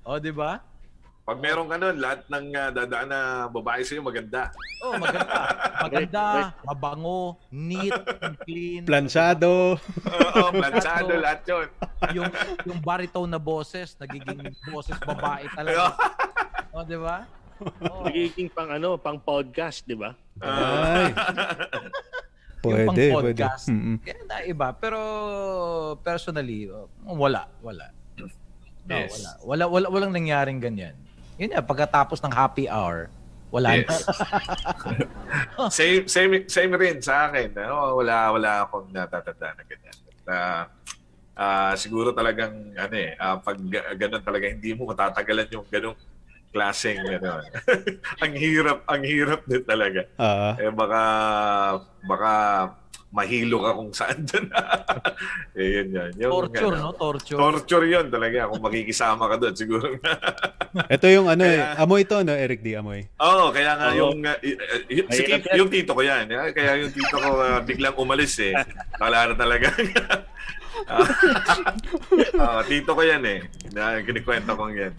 oh, 0.03 0.19
di 0.19 0.33
ba? 0.35 0.59
Pag 1.21 1.37
meron 1.37 1.69
ka 1.69 1.77
nun, 1.77 2.01
lahat 2.01 2.25
ng 2.27 2.45
ah, 2.51 2.69
dadaan 2.69 3.07
na 3.07 3.19
babae 3.45 3.85
sa'yo 3.85 4.01
maganda. 4.01 4.49
Oh, 4.81 4.97
maganda. 4.97 5.37
Maganda, 5.81 6.23
mabango, 6.61 7.21
neat, 7.49 7.93
and 8.21 8.37
clean. 8.41 8.81
Planchado. 8.85 9.77
Oo, 9.81 10.45
planchado 10.51 11.13
lahat 11.17 11.41
yun. 11.43 11.67
yung 12.13 12.29
yung 12.65 12.79
baritone 12.79 13.29
na 13.29 13.41
boses 13.41 13.97
nagiging 13.97 14.41
boses 14.67 14.93
babae 14.97 15.45
talaga. 15.51 15.97
oh, 16.73 16.85
di 16.85 16.97
ba? 16.97 17.25
Oh, 17.81 18.05
Nagiging 18.05 18.49
pang 18.49 18.69
ano, 18.69 18.97
pang 18.97 19.17
podcast, 19.17 19.85
di 19.85 19.93
ba? 19.93 20.13
Ay. 20.37 21.09
yung 22.61 22.85
pang 22.89 22.93
Pwede, 22.93 23.03
pwede. 23.09 23.13
podcast. 23.13 23.65
Mm-mm. 23.69 23.97
Kaya 24.01 24.21
na 24.25 24.37
iba, 24.41 24.67
pero 24.73 24.99
personally 26.01 26.69
oh, 26.69 26.85
wala, 27.05 27.45
wala. 27.61 27.89
No, 28.81 28.97
Yes. 28.97 29.13
wala. 29.13 29.29
Wala 29.45 29.63
wala 29.65 29.87
walang 29.89 30.13
nangyaring 30.13 30.57
ganyan. 30.57 30.97
Yun 31.41 31.49
nga, 31.57 31.65
pagkatapos 31.65 32.21
ng 32.21 32.33
happy 32.37 32.69
hour, 32.69 33.09
wala 33.49 33.81
na. 33.81 33.81
Yes. 33.81 34.05
same 35.77 36.05
same 36.05 36.45
same 36.45 36.71
rin 36.77 37.01
sa 37.01 37.27
akin. 37.27 37.49
Ano, 37.57 37.97
wala 37.97 38.29
wala 38.29 38.49
akong 38.69 38.93
natatanda 38.93 39.57
na 39.57 39.63
ganyan. 39.65 39.97
Na 40.21 40.37
ah, 41.33 41.73
siguro 41.73 42.13
talagang 42.13 42.77
ano 42.77 42.95
eh, 42.95 43.17
ah, 43.17 43.41
pag 43.41 43.57
ga- 43.57 43.97
ganun 43.97 44.21
talaga 44.21 44.45
hindi 44.45 44.77
mo 44.77 44.85
matatagalan 44.93 45.49
yung 45.49 45.65
ganung 45.65 45.97
klaseng 46.53 47.01
ano. 47.01 47.41
ang 48.23 48.33
hirap, 48.37 48.85
ang 48.85 49.01
hirap 49.01 49.41
din 49.49 49.65
talaga. 49.65 50.05
Ah. 50.21 50.53
Eh 50.61 50.69
baka 50.69 51.01
baka 52.05 52.31
mahilo 53.11 53.59
ka 53.59 53.71
kung 53.75 53.91
saan 53.91 54.23
dyan. 54.23 54.47
eh, 55.59 55.67
yun 55.69 55.87
yun. 55.91 56.11
Yung, 56.17 56.31
Torture, 56.31 56.73
ano, 56.73 56.79
no? 56.81 56.95
Torture. 56.95 57.37
Torture 57.37 57.85
yun 57.85 58.07
talaga. 58.07 58.47
Kung 58.47 58.63
makikisama 58.63 59.27
ka 59.27 59.35
doon, 59.35 59.53
siguro. 59.53 59.85
Ito 60.95 61.05
yung 61.05 61.27
ano 61.27 61.43
eh. 61.43 61.59
Kaya- 61.59 61.75
Amoy 61.77 62.07
to, 62.07 62.23
no? 62.23 62.31
Eric 62.31 62.63
D. 62.63 62.73
Amoy. 62.73 63.03
Oo, 63.19 63.51
kaya 63.51 63.75
nga 63.75 63.91
Oo. 63.91 63.97
yung, 63.99 64.23
uh, 64.23 64.39
y- 64.39 64.55
y- 64.55 65.03
y- 65.03 65.07
si 65.07 65.21
Mahirap 65.21 65.37
Tito- 65.37 65.49
yan. 65.51 65.57
yung 65.59 65.69
tito 65.69 65.91
ko 65.91 66.01
yan. 66.01 66.25
eh. 66.25 66.55
Kaya 66.55 66.71
yung 66.79 66.91
tito 66.91 67.15
ko 67.15 67.29
uh, 67.35 67.59
biglang 67.61 67.95
umalis 67.95 68.39
eh. 68.39 68.55
Kala 68.95 69.27
na 69.27 69.35
talaga. 69.35 69.67
Ah, 72.41 72.65
tito 72.65 72.91
ko 72.91 73.05
yan 73.05 73.21
eh. 73.21 73.45
Na, 73.69 74.01
kinikwento 74.01 74.49
ko 74.51 74.65
yan. 74.67 74.89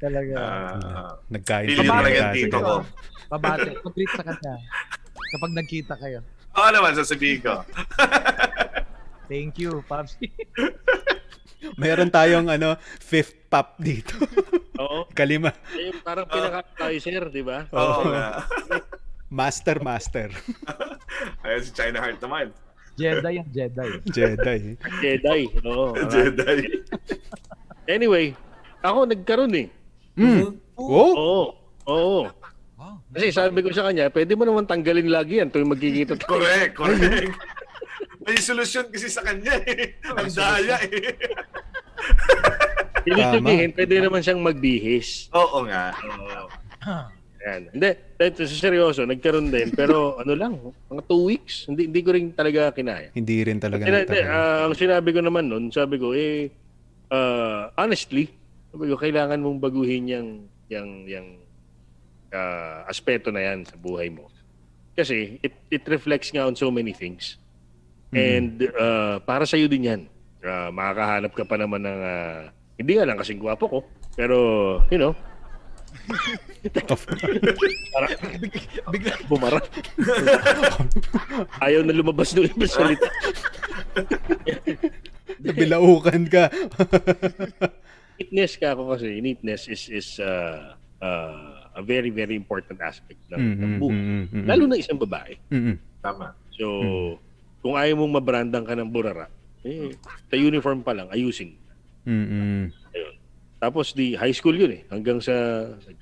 talaga. 0.00 0.34
Ah, 0.38 1.10
Nagkain. 1.28 1.66
Pili 1.68 1.84
talaga 1.84 2.16
yung 2.16 2.32
tito 2.32 2.56
ko. 2.56 2.74
Pabate, 3.28 3.76
pag-greet 3.80 4.12
sa 4.12 4.24
kanya. 4.24 4.54
Kapag 5.32 5.50
nagkita 5.56 5.96
kayo. 5.96 6.20
Oo 6.52 6.68
naman, 6.68 6.92
sasabihin 6.92 7.40
ko. 7.40 7.64
Thank 9.32 9.56
you, 9.56 9.80
Pops. 9.88 10.20
Meron 11.80 12.12
tayong 12.12 12.52
ano, 12.52 12.76
fifth 13.00 13.48
pop 13.48 13.80
dito. 13.80 14.12
Oo. 14.76 15.08
Kalima. 15.18 15.56
Eh, 15.72 15.94
parang 16.04 16.28
pinaka-kaiser, 16.28 17.32
di 17.32 17.40
ba? 17.40 17.64
Oo 17.72 18.12
nga. 18.12 18.44
Master, 19.32 19.80
master. 19.80 20.28
Ayan 21.40 21.62
si 21.64 21.72
China 21.72 22.04
Heart 22.04 22.20
naman. 22.20 22.52
Jedi 23.00 23.40
yan, 23.40 23.48
Jedi. 23.48 23.88
Jedi. 24.12 24.76
Jedi. 25.00 25.40
Oo. 25.64 25.96
Jedi. 26.12 26.84
Anyway, 27.88 28.36
ako 28.84 29.08
nagkaroon 29.08 29.56
eh. 29.56 29.68
Mm. 30.20 30.60
Oh? 30.76 31.12
Oo. 31.16 31.42
Oo. 31.88 32.20
Oh, 32.92 33.00
Kasi 33.16 33.32
sabi 33.32 33.64
ko 33.64 33.72
sa 33.72 33.88
kanya, 33.88 34.12
pwede 34.12 34.36
mo 34.36 34.44
naman 34.44 34.68
tanggalin 34.68 35.08
lagi 35.08 35.40
yan 35.40 35.48
tuwing 35.48 35.72
magkikita 35.72 36.20
tayo. 36.20 36.36
Correct, 36.36 36.76
correct. 36.76 37.32
May 38.28 38.38
solusyon 38.38 38.86
kasi 38.92 39.08
sa 39.08 39.24
kanya 39.24 39.56
eh. 39.64 39.96
Ang 40.12 40.30
daya 40.30 40.76
eh. 40.84 41.16
Ibig 43.02 43.26
sabihin, 43.34 43.70
pwede 43.74 43.94
naman 43.98 44.22
siyang 44.22 44.44
magbihis. 44.44 45.26
Oo 45.34 45.66
nga. 45.66 45.90
Oo. 45.98 46.46
Yan. 47.42 47.62
Hindi, 47.74 47.90
ito 48.22 48.46
sa 48.46 48.58
seryoso, 48.70 49.02
nagkaroon 49.02 49.50
din. 49.50 49.74
Pero 49.74 50.14
ano 50.22 50.32
lang, 50.38 50.52
mga 50.86 51.02
two 51.10 51.26
weeks, 51.26 51.66
hindi, 51.66 51.90
hindi 51.90 52.00
ko 52.06 52.14
rin 52.14 52.30
talaga 52.30 52.70
kinaya. 52.70 53.10
Hindi 53.10 53.42
rin 53.42 53.58
talaga 53.58 53.82
Hindi, 53.82 54.06
hindi, 54.06 54.22
ah, 54.22 54.70
ang 54.70 54.78
sinabi 54.78 55.10
ko 55.10 55.18
naman 55.18 55.50
nun, 55.50 55.74
sabi 55.74 55.98
ko, 55.98 56.14
eh, 56.14 56.46
ah, 57.10 57.74
honestly, 57.74 58.30
sabi 58.70 58.86
ko, 58.86 58.94
kailangan 58.94 59.42
mong 59.42 59.58
baguhin 59.58 60.06
yung, 60.06 60.28
yung, 60.70 60.90
yung 61.10 61.41
ah, 62.32 62.88
aspeto 62.88 63.30
na 63.30 63.44
yan 63.44 63.64
sa 63.68 63.76
buhay 63.76 64.08
mo. 64.08 64.28
Kasi 64.92 65.40
it, 65.40 65.56
it 65.72 65.84
reflects 65.88 66.28
nga 66.32 66.44
on 66.44 66.56
so 66.56 66.68
many 66.68 66.92
things. 66.92 67.40
And 68.12 68.60
ah, 68.76 69.16
para 69.24 69.48
sa'yo 69.48 69.68
din 69.68 69.88
yan. 69.88 70.02
Ah, 70.42 70.68
makakahanap 70.74 71.32
ka 71.32 71.44
pa 71.46 71.56
naman 71.56 71.84
ng, 71.86 72.00
ah, 72.02 72.50
hindi 72.76 72.92
nga 72.98 73.06
lang 73.06 73.20
kasing 73.20 73.40
gwapo 73.40 73.64
ko, 73.68 73.78
pero, 74.18 74.36
you 74.90 74.98
know, 74.98 75.14
para 77.92 78.06
Bigla, 78.90 79.12
bumara. 79.28 79.60
Ayaw 81.64 81.84
na 81.84 81.92
lumabas 81.92 82.32
ng 82.32 82.48
ibang 82.48 82.70
salita. 82.70 83.08
Nabilaukan 85.42 86.22
ka. 86.32 86.48
neatness 88.22 88.54
ka 88.54 88.78
ako 88.78 88.94
kasi 88.94 89.18
neatness 89.18 89.66
is 89.66 89.82
is 89.90 90.08
uh, 90.22 90.78
uh, 91.02 91.61
a 91.72 91.80
very 91.80 92.08
very 92.08 92.32
important 92.32 92.76
aspect 92.78 93.18
ng, 93.28 93.38
Mm, 93.38 93.54
ng 93.54 93.70
mm, 93.70 93.80
buhay. 93.80 93.96
mm, 93.96 94.24
mm, 94.28 94.44
Lalo 94.44 94.64
na 94.66 94.76
isang 94.76 94.98
babae. 94.98 95.34
Mm-mm. 95.48 95.76
Tama. 95.98 96.36
So, 96.52 96.66
kung 97.58 97.74
ayaw 97.74 97.96
mong 97.96 98.14
mabrandang 98.18 98.66
ka 98.66 98.74
ng 98.74 98.88
burara, 98.88 99.30
eh, 99.62 99.94
sa 100.26 100.36
uniform 100.36 100.82
pa 100.82 100.92
lang, 100.92 101.08
ayusin. 101.08 101.54
Mm-mm. 102.02 102.68
Ayun. 102.92 103.14
Tapos 103.56 103.94
di 103.94 104.12
high 104.12 104.34
school 104.34 104.58
yun 104.58 104.74
eh. 104.74 104.82
Hanggang 104.90 105.22
sa 105.22 105.32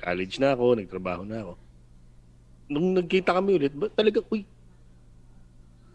college 0.01 0.41
na 0.41 0.57
ako, 0.57 0.75
nagtrabaho 0.75 1.23
na 1.23 1.45
ako. 1.45 1.53
Nung 2.67 2.97
nagkita 2.97 3.37
kami 3.37 3.61
ulit, 3.61 3.75
ba, 3.77 3.87
talaga, 3.91 4.25
uy, 4.27 4.43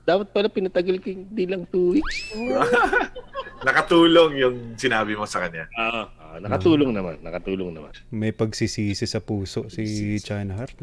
dapat 0.05 0.29
pala 0.29 0.45
pinatagal 0.45 1.01
ko 1.01 1.07
hindi 1.09 1.43
lang 1.49 1.65
two 1.65 1.97
weeks. 1.97 2.29
Nakatulong 3.63 4.31
yung 4.35 4.55
sinabi 4.75 5.15
mo 5.15 5.23
sa 5.23 5.47
kanya. 5.47 5.69
Ah, 5.77 6.11
ah, 6.19 6.37
nakatulong 6.43 6.91
naman, 6.91 7.21
nakatulong 7.23 7.71
naman. 7.71 7.91
May 8.11 8.35
pagsisisi 8.35 9.07
sa 9.07 9.23
puso 9.23 9.71
si 9.71 10.19
China 10.19 10.59
Heart. 10.59 10.77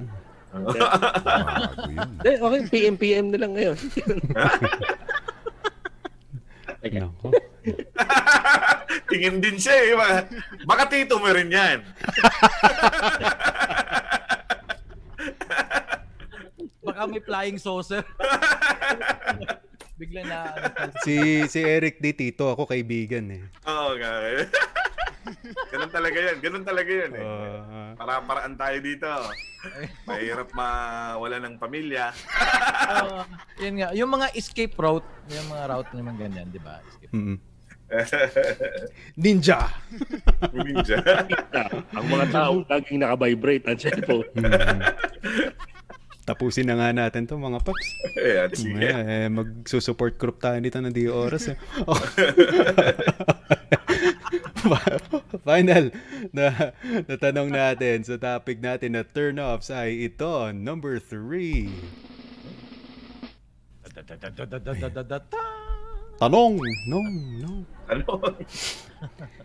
Eh, 2.29 2.37
okay, 2.37 2.61
PM-PM 2.69 3.33
na 3.33 3.41
lang 3.41 3.53
ngayon. 3.57 3.79
Nako. 6.83 7.31
Tingin 9.11 9.41
din 9.41 9.57
siya 9.57 9.77
eh. 9.81 9.95
Baka, 9.97 10.17
baka 10.67 10.83
tito 10.91 11.17
mo 11.17 11.31
rin 11.31 11.49
yan. 11.49 11.79
baka 16.83 17.01
may 17.09 17.23
flying 17.23 17.57
saucer. 17.57 18.03
Bigla 19.97 20.21
na 20.25 20.39
ano, 20.57 20.93
Si 21.05 21.45
si 21.47 21.61
Eric 21.61 22.01
di 22.01 22.13
tito 22.17 22.49
ako 22.49 22.65
kaibigan 22.65 23.29
eh. 23.31 23.43
Oo 23.69 23.95
nga. 24.01 24.13
Ganun 25.73 25.93
talaga 25.93 26.19
yan. 26.19 26.37
Ganun 26.43 26.65
talaga 26.67 26.91
yan 26.91 27.13
eh. 27.15 27.23
Ah, 27.23 27.93
Para-paraan 27.95 28.59
tayo 28.59 28.79
dito. 28.83 29.07
Mahirap 30.03 30.51
mawala 30.53 31.39
ng 31.39 31.57
pamilya. 31.57 32.11
Ah, 32.83 33.25
yun 33.63 33.79
nga, 33.79 33.95
yung 33.95 34.11
mga 34.11 34.35
escape 34.35 34.75
route, 34.75 35.07
yung 35.31 35.47
mga 35.49 35.65
route 35.71 35.93
naman 35.95 36.19
ganyan, 36.19 36.51
di 36.51 36.59
ba? 36.59 36.83
Escape. 36.83 37.15
mm. 37.15 37.39
Ninja. 39.15 39.71
Ninja. 40.51 40.99
ang 41.95 42.07
mga 42.11 42.27
tao 42.35 42.67
laging 42.67 43.01
naka-vibrate 43.01 43.65
ang 43.71 43.79
cellphone. 43.79 44.29
Tapusin 46.33 46.65
na 46.65 46.81
nga 46.81 46.97
natin 46.97 47.29
to 47.29 47.37
mga 47.37 47.61
paps. 47.61 47.89
Ayan, 48.17 48.51
sige. 48.57 48.89
Eh, 48.89 49.29
magsusupport 49.29 50.17
group 50.17 50.41
tayo 50.41 50.57
dito 50.65 50.81
ng 50.81 50.89
di 50.89 51.05
oras 51.05 51.53
eh. 51.53 51.61
Oh. 51.85 51.93
Final 55.45 55.93
na 56.33 56.73
natanong 57.05 57.53
natin 57.53 58.01
sa 58.01 58.17
topic 58.17 58.65
natin 58.65 58.97
na 58.97 59.05
turn-offs 59.05 59.69
ay 59.69 60.09
ito, 60.09 60.49
number 60.57 60.97
three. 60.97 61.69
Da-da-da-da-da-da-da-da. 63.93 65.21
Tanong! 66.17 66.57
No, 66.89 66.99
no. 67.45 67.53
Ano? 67.93 68.09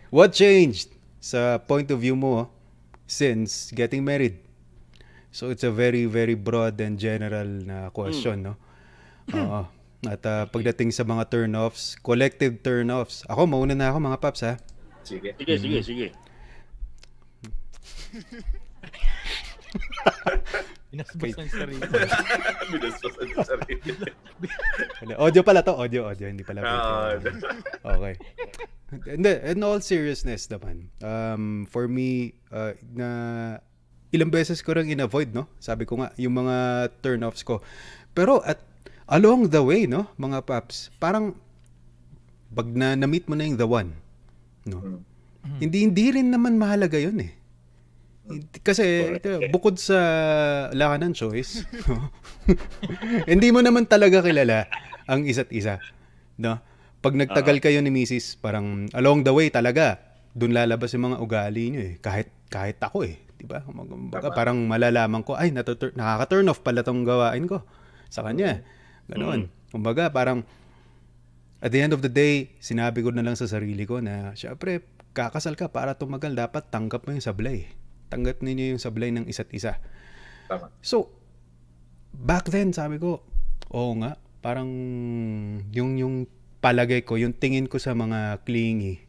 What 0.08 0.32
changed 0.32 0.88
sa 1.20 1.60
point 1.60 1.92
of 1.92 2.00
view 2.00 2.16
mo 2.16 2.48
since 3.04 3.76
getting 3.76 4.08
married? 4.08 4.47
So 5.30 5.50
it's 5.52 5.64
a 5.64 5.70
very, 5.70 6.06
very 6.08 6.34
broad 6.34 6.80
and 6.80 6.98
general 6.98 7.46
na 7.46 7.90
question, 7.92 8.42
no? 8.42 8.54
Oo. 9.34 9.68
At 10.06 10.22
ah, 10.24 10.46
pagdating 10.46 10.94
sa 10.94 11.02
mga 11.02 11.26
turn-offs, 11.28 11.98
collective 12.00 12.62
turn-offs. 12.62 13.26
Ako, 13.26 13.50
mauna 13.50 13.74
na 13.74 13.90
ako 13.90 13.98
mga 13.98 14.18
paps, 14.22 14.40
ha? 14.46 14.54
Sige. 15.02 15.34
Sige, 15.36 15.54
sige, 15.58 15.78
sige. 15.82 16.06
Inasbas 20.88 21.36
ng 21.36 21.50
sarili. 21.52 21.84
Binasbasan 22.72 23.28
sa 23.36 23.44
sarili. 23.44 23.92
Audio 25.20 25.44
pala 25.44 25.60
to, 25.60 25.76
audio, 25.76 26.08
audio, 26.08 26.24
hindi 26.32 26.40
pala 26.40 26.64
Ah. 26.64 27.20
Okay. 27.84 28.16
Hindi, 29.04 29.32
in 29.44 29.60
all 29.60 29.84
seriousness 29.84 30.48
naman, 30.48 30.88
um, 31.04 31.68
for 31.68 31.84
me, 31.92 32.40
uh, 32.48 32.72
na 32.96 33.08
ilang 34.14 34.32
beses 34.32 34.64
ko 34.64 34.76
rin 34.76 34.88
in-avoid, 34.88 35.32
no? 35.36 35.48
Sabi 35.60 35.84
ko 35.84 36.00
nga, 36.00 36.12
yung 36.16 36.36
mga 36.40 36.88
turn-offs 37.04 37.44
ko. 37.44 37.60
Pero 38.16 38.40
at 38.44 38.60
along 39.08 39.52
the 39.52 39.60
way, 39.60 39.84
no, 39.84 40.08
mga 40.16 40.44
paps, 40.48 40.88
parang 40.96 41.36
pag 42.52 42.68
na 42.72 42.96
na-meet 42.96 43.28
mo 43.28 43.36
na 43.36 43.44
yung 43.44 43.60
the 43.60 43.68
one, 43.68 43.92
no? 44.64 45.04
Hindi 45.58 45.88
hindi 45.88 46.12
rin 46.12 46.28
naman 46.28 46.60
mahalaga 46.60 47.00
yun 47.00 47.24
eh. 47.24 47.32
Kasi 48.60 49.16
ito, 49.16 49.40
bukod 49.48 49.80
sa 49.80 49.96
wala 50.68 51.00
ng 51.00 51.16
choice, 51.16 51.64
hindi 53.32 53.48
mo 53.48 53.64
naman 53.64 53.88
talaga 53.88 54.20
kilala 54.20 54.68
ang 55.08 55.24
isa't 55.24 55.48
isa. 55.48 55.80
No? 56.36 56.60
Pag 57.00 57.16
nagtagal 57.16 57.64
kayo 57.64 57.80
ni 57.80 57.88
Mrs., 57.88 58.36
parang 58.36 58.92
along 58.92 59.24
the 59.24 59.32
way 59.32 59.48
talaga, 59.48 59.96
doon 60.36 60.52
lalabas 60.52 60.92
yung 60.92 61.08
mga 61.08 61.18
ugali 61.24 61.64
nyo 61.72 61.82
eh. 61.82 61.94
Kahit, 62.04 62.28
kahit 62.52 62.76
ako 62.84 63.08
eh. 63.08 63.16
Di 63.38 63.46
ba? 63.46 63.62
Kumbaga, 63.62 64.34
parang 64.34 64.58
malalaman 64.66 65.22
ko, 65.22 65.38
ay, 65.38 65.54
natutur- 65.54 65.94
nakaka-turn 65.94 66.50
off 66.50 66.60
pala 66.66 66.82
tong 66.82 67.06
gawain 67.06 67.46
ko 67.46 67.62
sa 68.10 68.26
kanya. 68.26 68.66
Ganoon. 69.06 69.46
Kumbaga, 69.70 70.10
parang 70.10 70.42
at 71.62 71.70
the 71.70 71.80
end 71.82 71.94
of 71.94 72.02
the 72.02 72.10
day, 72.10 72.54
sinabi 72.58 73.02
ko 73.02 73.14
na 73.14 73.22
lang 73.22 73.38
sa 73.38 73.46
sarili 73.46 73.86
ko 73.86 74.02
na, 74.02 74.34
syempre, 74.34 74.86
kakasal 75.14 75.54
ka 75.54 75.70
para 75.70 75.94
tumagal, 75.94 76.34
dapat 76.34 76.66
tanggap 76.70 77.06
mo 77.06 77.14
yung 77.14 77.24
sablay. 77.24 77.70
Tanggap 78.10 78.42
ninyo 78.42 78.74
yung 78.74 78.82
sablay 78.82 79.10
ng 79.14 79.26
isa't 79.26 79.50
isa. 79.54 79.78
Tama. 80.46 80.70
So, 80.82 81.14
back 82.14 82.50
then, 82.50 82.74
sabi 82.74 82.98
ko, 82.98 83.22
oo 83.70 83.92
nga, 84.02 84.16
parang 84.42 84.70
yung, 85.74 85.98
yung 85.98 86.14
palagay 86.58 87.02
ko, 87.06 87.18
yung 87.18 87.34
tingin 87.34 87.66
ko 87.70 87.78
sa 87.78 87.94
mga 87.94 88.42
clingy, 88.42 89.02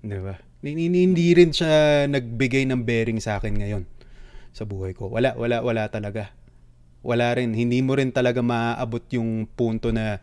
di 0.00 0.18
ba? 0.20 0.40
Hindi, 0.58 0.90
hindi 0.90 1.26
rin 1.38 1.54
siya 1.54 2.06
nagbigay 2.10 2.66
ng 2.66 2.82
bearing 2.82 3.22
sa 3.22 3.38
akin 3.38 3.54
ngayon 3.62 3.84
sa 4.50 4.66
buhay 4.66 4.90
ko. 4.90 5.06
Wala, 5.06 5.38
wala, 5.38 5.62
wala 5.62 5.86
talaga. 5.86 6.34
Wala 7.06 7.30
rin. 7.38 7.54
Hindi 7.54 7.78
mo 7.78 7.94
rin 7.94 8.10
talaga 8.10 8.42
maaabot 8.42 9.06
yung 9.14 9.46
punto 9.46 9.94
na 9.94 10.18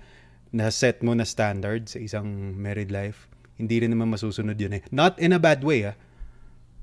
na 0.56 0.72
set 0.72 1.04
mo 1.04 1.12
na 1.12 1.28
standard 1.28 1.88
sa 1.92 2.00
isang 2.00 2.56
married 2.56 2.92
life. 2.92 3.28
Hindi 3.56 3.84
rin 3.84 3.92
naman 3.92 4.12
masusunod 4.12 4.56
yun 4.56 4.80
eh. 4.80 4.84
Not 4.92 5.20
in 5.20 5.36
a 5.36 5.40
bad 5.40 5.64
way 5.64 5.88
ah, 5.88 5.96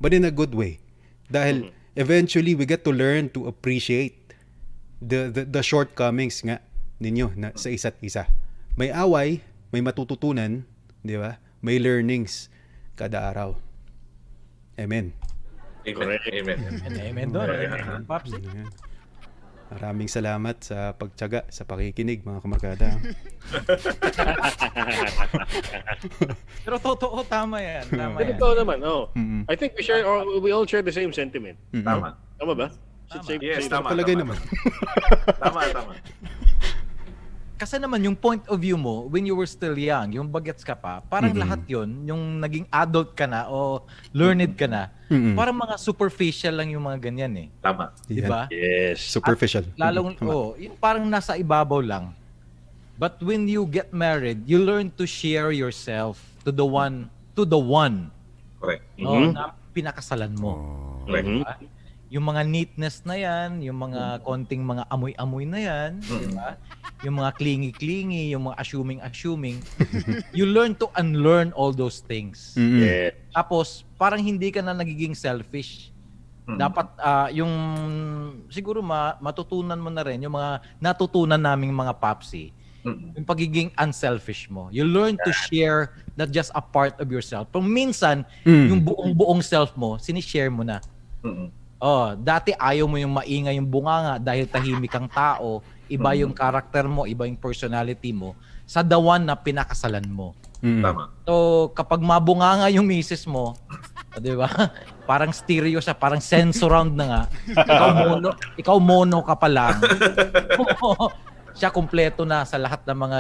but 0.00 0.12
in 0.16 0.24
a 0.24 0.32
good 0.32 0.52
way. 0.56 0.80
Dahil 1.28 1.72
eventually 1.96 2.56
we 2.56 2.64
get 2.68 2.84
to 2.84 2.92
learn 2.92 3.32
to 3.32 3.48
appreciate 3.48 4.36
the 5.00 5.28
the, 5.32 5.48
the 5.48 5.64
shortcomings 5.64 6.40
nga 6.44 6.60
ninyo 7.00 7.32
na, 7.36 7.52
sa 7.56 7.68
isa't 7.72 7.96
isa. 8.04 8.28
May 8.76 8.92
away, 8.92 9.44
may 9.72 9.84
matututunan, 9.84 10.64
di 11.04 11.16
ba? 11.20 11.36
May 11.60 11.80
learnings 11.80 12.51
kada 13.02 13.34
araw. 13.34 13.58
Amen. 14.78 15.10
Amen. 15.82 15.94
Correct. 15.98 16.22
Amen. 16.30 16.58
Amen, 16.62 16.94
amen 17.02 17.26
doon. 17.34 17.48
Amen. 17.50 18.70
Maraming 19.72 20.06
salamat 20.06 20.62
sa 20.62 20.94
pagtyaga, 20.94 21.48
sa 21.50 21.66
pakikinig 21.66 22.22
mga 22.22 22.38
kamarkada. 22.38 22.92
Pero 26.62 26.76
totoo, 26.78 27.24
tama 27.26 27.58
yan. 27.58 27.88
Tama 27.88 28.20
yan. 28.22 28.36
Ito 28.36 28.48
naman, 28.54 28.78
oh. 28.84 29.08
Mm-mm. 29.16 29.42
I 29.48 29.56
think 29.56 29.74
we 29.74 29.82
share, 29.82 30.04
or 30.04 30.22
we 30.38 30.52
all 30.52 30.68
share 30.68 30.84
the 30.84 30.94
same 30.94 31.10
sentiment. 31.10 31.56
Mm-mm. 31.72 31.82
Tama. 31.82 32.14
Tama 32.38 32.52
ba? 32.54 32.68
Should 33.10 33.24
say- 33.26 33.40
Yes, 33.42 33.66
say- 33.66 33.72
tama. 33.72 33.90
Palagay 33.90 34.14
tama, 34.14 34.36
naman. 34.36 34.38
Tama, 35.40 35.58
tama. 35.72 35.92
Kasi 37.62 37.78
naman 37.78 38.02
yung 38.02 38.18
point 38.18 38.42
of 38.50 38.58
view 38.58 38.74
mo 38.74 39.06
when 39.06 39.22
you 39.22 39.38
were 39.38 39.46
still 39.46 39.78
young, 39.78 40.10
yung 40.10 40.26
bagets 40.26 40.66
ka 40.66 40.74
pa, 40.74 40.98
parang 40.98 41.30
Mhm. 41.30 41.38
lahat 41.38 41.60
yon 41.70 41.88
yung 42.02 42.42
naging 42.42 42.66
adult 42.66 43.14
ka 43.14 43.22
na 43.22 43.46
o 43.46 43.86
learned 44.10 44.58
ka 44.58 44.66
na, 44.66 44.90
Mm-mm. 45.06 45.38
parang 45.38 45.54
mga 45.54 45.78
superficial 45.78 46.58
lang 46.58 46.74
yung 46.74 46.82
mga 46.82 46.98
ganyan 46.98 47.30
eh. 47.38 47.48
Tama. 47.62 47.94
Di 48.02 48.18
Yan. 48.18 48.26
ba? 48.26 48.42
Yes. 48.50 48.98
Superficial. 49.06 49.62
Lalong, 49.78 50.18
Tama. 50.18 50.26
oh, 50.26 50.58
yung 50.58 50.74
parang 50.74 51.06
nasa 51.06 51.38
ibabaw 51.38 51.78
lang. 51.78 52.10
But 52.98 53.22
when 53.22 53.46
you 53.46 53.62
get 53.64 53.94
married, 53.94 54.42
you 54.42 54.58
learn 54.58 54.90
to 54.98 55.06
share 55.06 55.54
yourself 55.54 56.18
to 56.42 56.50
the 56.50 56.66
one, 56.66 57.06
to 57.38 57.46
the 57.46 57.54
one 57.54 58.10
Correct. 58.58 58.82
no, 58.98 59.22
Mhm. 59.22 59.38
na 59.38 59.54
pinakasalan 59.70 60.34
mo. 60.34 60.58
Correct. 61.06 61.30
Mhm. 61.30 61.38
Diba? 61.46 61.54
Yung 62.12 62.28
mga 62.28 62.44
neatness 62.44 63.00
na 63.08 63.16
yan, 63.16 63.64
yung 63.64 63.80
mga 63.80 64.20
konting 64.20 64.60
mga 64.60 64.84
amoy-amoy 64.92 65.48
na 65.48 65.60
yan, 65.64 65.90
di 66.04 66.28
ba? 66.36 66.60
Yung 67.00 67.16
mga 67.16 67.32
clingy-clingy, 67.40 68.36
yung 68.36 68.52
mga 68.52 68.60
assuming-assuming. 68.60 69.64
you 70.36 70.44
learn 70.44 70.76
to 70.76 70.92
unlearn 71.00 71.56
all 71.56 71.72
those 71.72 72.04
things. 72.04 72.52
Mm-mm. 72.52 72.84
Yeah. 72.84 73.16
Tapos, 73.32 73.88
parang 73.96 74.20
hindi 74.20 74.52
ka 74.52 74.60
na 74.60 74.76
nagiging 74.76 75.16
selfish. 75.16 75.88
Mm. 76.44 76.60
Dapat 76.60 76.86
ah, 77.00 77.32
yung 77.32 77.48
siguro 78.52 78.84
ma, 78.84 79.16
matutunan 79.16 79.80
mo 79.80 79.88
na 79.88 80.04
rin 80.04 80.20
yung 80.20 80.36
mga 80.36 80.60
natutunan 80.84 81.40
naming 81.40 81.72
mga 81.72 81.96
papsi, 81.96 82.52
Mm. 82.82 83.14
yung 83.14 83.24
pagiging 83.24 83.70
unselfish 83.78 84.50
mo. 84.50 84.66
You 84.68 84.82
learn 84.82 85.14
to 85.22 85.30
share 85.30 85.94
not 86.18 86.34
just 86.34 86.50
a 86.52 86.58
part 86.60 86.98
of 86.98 87.08
yourself. 87.08 87.46
Pero 87.54 87.62
minsan, 87.62 88.26
Mm. 88.42 88.66
yung 88.68 88.80
buong-buong 88.82 89.40
self 89.40 89.72
mo, 89.78 89.96
sinishare 90.02 90.50
mo 90.50 90.66
na. 90.66 90.82
Mm. 91.22 91.61
Oh, 91.82 92.14
dati 92.14 92.54
ayaw 92.54 92.86
mo 92.86 92.94
yung 92.94 93.18
maingay 93.18 93.58
yung 93.58 93.66
bunganga 93.66 94.22
dahil 94.22 94.46
tahimik 94.46 94.94
kang 94.94 95.10
tao, 95.10 95.66
iba 95.90 96.14
yung 96.14 96.30
karakter 96.30 96.86
mo, 96.86 97.10
iba 97.10 97.26
yung 97.26 97.34
personality 97.34 98.14
mo 98.14 98.38
sa 98.62 98.86
the 98.86 98.94
one 98.94 99.26
na 99.26 99.34
pinakasalan 99.34 100.06
mo. 100.06 100.30
Mm-mm. 100.62 100.78
Tama. 100.78 101.10
So, 101.26 101.68
kapag 101.74 101.98
mabunganga 101.98 102.70
yung 102.70 102.86
misis 102.86 103.26
mo, 103.26 103.58
di 104.22 104.30
ba? 104.38 104.46
Parang 105.10 105.34
stereo 105.34 105.82
siya, 105.82 105.98
parang 105.98 106.22
sensor 106.22 106.70
round 106.70 106.94
na 106.94 107.04
nga. 107.10 107.22
Ikaw 107.50 107.88
mono, 107.98 108.30
ikaw 108.54 108.76
mono 108.78 109.18
ka 109.26 109.34
pa 109.34 109.50
lang. 109.50 109.82
siya 111.58 111.74
kumpleto 111.74 112.22
na 112.22 112.46
sa 112.46 112.56
lahat 112.62 112.86
ng 112.86 112.98
mga 112.98 113.18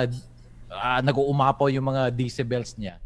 ah, 0.72 1.00
nag-uumapaw 1.00 1.68
yung 1.68 1.86
mga 1.86 2.08
decibels 2.10 2.74
niya. 2.76 2.96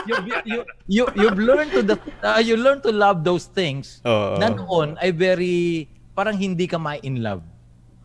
You, 0.00 0.16
you, 0.24 0.36
you, 0.48 0.58
you, 0.88 1.04
you've 1.12 1.36
learned 1.38 1.70
to 1.70 1.84
the, 1.84 1.94
ah, 2.24 2.40
you 2.40 2.56
learn 2.56 2.80
to 2.80 2.88
love 2.88 3.20
those 3.20 3.44
things 3.44 4.00
Oo. 4.02 4.40
na 4.40 4.48
noon 4.48 4.96
ay 4.96 5.12
very, 5.12 5.86
parang 6.16 6.34
hindi 6.34 6.64
ka 6.64 6.80
ma-in 6.80 7.20
love. 7.20 7.44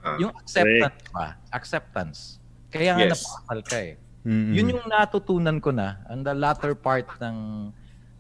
ah. 0.04 0.20
Yung 0.20 0.36
acceptance 0.36 1.00
ba? 1.10 1.40
Acceptance. 1.50 2.20
Kaya 2.68 3.00
nga 3.00 3.08
Yes. 3.08 3.24
napakasal 3.24 3.60
ka 3.64 3.78
eh. 3.80 3.94
Mm-mm. 4.28 4.52
Yun 4.52 4.66
yung 4.76 4.84
natutunan 4.86 5.58
ko 5.64 5.72
na 5.72 6.04
on 6.12 6.20
the 6.20 6.36
latter 6.36 6.76
part 6.76 7.08
ng 7.24 7.72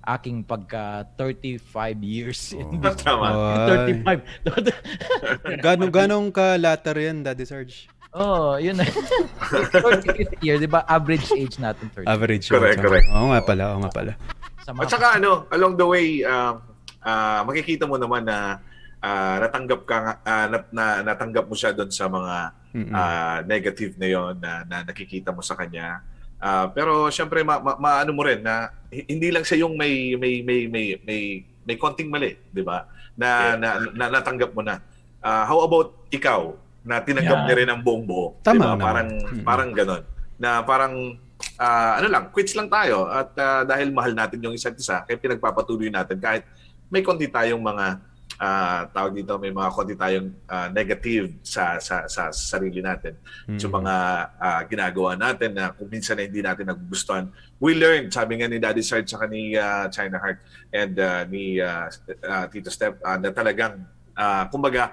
aking 0.05 0.45
pagka 0.45 1.03
35 1.17 1.59
years 1.99 2.53
in 2.53 2.77
this 2.79 2.95
Tama. 3.01 3.27
Ay. 3.65 3.99
35. 4.05 4.23
Ganong 5.65 5.91
ganong 5.91 6.29
ka 6.29 6.55
latter 6.55 6.95
yan, 6.95 7.25
Daddy 7.25 7.43
Sarge? 7.43 7.89
Oh, 8.15 8.55
yun 8.55 8.79
na. 8.79 8.85
35th 8.87 10.35
year, 10.45 10.57
di 10.57 10.65
ba? 10.65 10.87
Average 10.87 11.35
age 11.35 11.59
natin 11.59 11.91
30. 11.91 12.07
Average. 12.07 12.45
Correct, 12.47 12.79
yun. 12.79 12.83
correct. 12.83 13.07
Oo 13.11 13.27
nga 13.29 13.41
pala, 13.43 13.63
oo 13.75 13.79
nga 13.83 13.91
pala. 13.91 14.11
At 14.65 14.89
saka 14.89 15.19
ano, 15.19 15.45
along 15.51 15.75
the 15.75 15.85
way, 15.85 16.07
ah, 16.23 16.57
ah, 17.03 17.45
makikita 17.45 17.85
mo 17.85 18.01
naman 18.01 18.25
na 18.25 18.57
ah, 18.97 19.37
natanggap 19.37 19.81
ka 19.85 19.97
ah, 20.23 20.45
nat- 20.49 20.73
na, 20.73 21.05
natanggap 21.05 21.45
mo 21.45 21.53
siya 21.53 21.69
doon 21.69 21.93
sa 21.93 22.09
mga 22.09 22.35
ah, 22.89 23.37
negative 23.45 23.93
na 23.95 24.07
yon 24.09 24.33
na, 24.41 24.65
na 24.65 24.77
nakikita 24.81 25.29
mo 25.29 25.45
sa 25.45 25.53
kanya. 25.53 26.01
Ah, 26.41 26.67
pero 26.67 27.07
syempre 27.09 27.45
ma, 27.45 27.61
ma, 27.61 27.77
maano 27.77 28.11
mo 28.11 28.25
rin 28.25 28.41
na 28.41 28.73
hi- 28.89 29.05
hindi 29.05 29.29
lang 29.29 29.45
siya 29.45 29.63
yung 29.63 29.77
may 29.77 30.17
may 30.17 30.41
may 30.41 30.65
may 30.65 30.85
may, 31.05 31.21
may 31.63 31.75
konting 31.77 32.09
mali, 32.09 32.33
'di 32.49 32.65
ba? 32.65 32.89
Na, 33.15 33.55
na, 33.55 33.79
na 33.93 34.05
natanggap 34.11 34.51
mo 34.51 34.59
na. 34.59 34.81
Ah, 35.21 35.45
how 35.45 35.61
about 35.61 35.93
ikaw 36.09 36.57
na 36.85 37.01
tinanggap 37.01 37.33
Yeah. 37.35 37.45
niya 37.45 37.55
rin 37.57 37.69
ang 37.69 37.81
buong 37.81 38.05
buo, 38.05 38.37
Tama 38.39 38.61
ba? 38.61 38.65
naman. 38.71 38.79
Parang 38.79 39.09
Mm. 39.11 39.43
parang 39.43 39.69
ganon. 39.73 40.03
Na 40.37 40.61
parang 40.61 40.93
ah, 41.57 41.99
ano 41.99 42.07
lang, 42.07 42.23
quits 42.29 42.53
lang 42.53 42.67
tayo 42.67 43.07
at 43.07 43.33
ah, 43.35 43.61
dahil 43.63 43.89
mahal 43.89 44.13
natin 44.13 44.39
yung 44.39 44.53
isa't 44.53 44.75
isa, 44.75 45.01
kaya 45.01 45.17
pinagpapatuloy 45.17 45.89
natin 45.89 46.15
kahit 46.17 46.45
may 46.87 47.01
konti 47.01 47.27
tayong 47.27 47.59
mga 47.59 47.99
ah, 48.35 48.85
tawag 48.89 49.15
dito, 49.15 49.31
may 49.37 49.49
mga 49.49 49.69
konti 49.69 49.95
tayong 49.95 50.27
ah, 50.45 50.67
negative 50.69 51.31
sa, 51.41 51.79
sa 51.79 52.03
sa 52.05 52.29
sarili 52.29 52.79
natin 52.79 53.15
Mm. 53.47 53.57
sa 53.57 53.67
mga 53.67 53.93
ah, 54.37 54.61
ginagawa 54.65 55.15
natin 55.15 55.51
na 55.51 55.71
kung 55.71 55.87
minsan 55.87 56.15
na 56.15 56.23
hindi 56.23 56.39
natin 56.39 56.67
nagugustuhan. 56.67 57.27
We 57.57 57.73
learned, 57.73 58.11
sabi 58.11 58.35
nga 58.35 58.47
ni 58.47 58.59
Daddy 58.59 58.83
Sarge 58.83 59.07
sa 59.07 59.23
ni 59.25 59.55
ah, 59.55 59.87
China 59.87 60.19
Heart 60.19 60.39
and 60.71 60.93
ah, 60.97 61.23
ni 61.25 61.57
ah, 61.57 61.87
ah, 62.21 62.45
Tito 62.45 62.67
Step, 62.67 62.99
ah, 63.01 63.15
na 63.15 63.31
talagang, 63.31 63.79
ah, 64.13 64.45
kumbaga, 64.45 64.91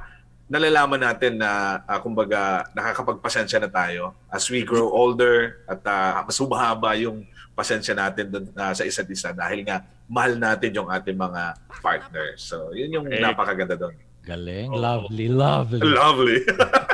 nalalaman 0.53 1.01
natin 1.01 1.41
na, 1.41 1.81
ah, 1.89 1.97
kumbaga, 1.97 2.69
nakakapagpasensya 2.77 3.57
na 3.57 3.73
tayo 3.73 4.13
as 4.29 4.45
we 4.53 4.61
grow 4.61 4.93
older 4.93 5.65
at 5.65 5.81
ah, 5.89 6.21
mas 6.29 6.37
humahaba 6.37 6.93
yung 6.93 7.25
pasensya 7.57 7.97
natin 7.97 8.29
dun, 8.29 8.45
ah, 8.53 8.77
sa 8.77 8.85
isa't 8.85 9.09
isa 9.09 9.33
dahil 9.33 9.65
nga 9.65 9.81
mahal 10.05 10.37
natin 10.37 10.77
yung 10.77 10.93
ating 10.93 11.17
mga 11.17 11.57
partners. 11.81 12.45
So, 12.45 12.77
yun 12.77 12.93
yung 12.93 13.09
Correct. 13.09 13.25
napakaganda 13.25 13.81
doon. 13.81 13.97
Galing, 14.23 14.71
Oo. 14.71 14.79
lovely, 14.79 15.27
lovely. 15.27 15.81
Lovely. 15.83 16.39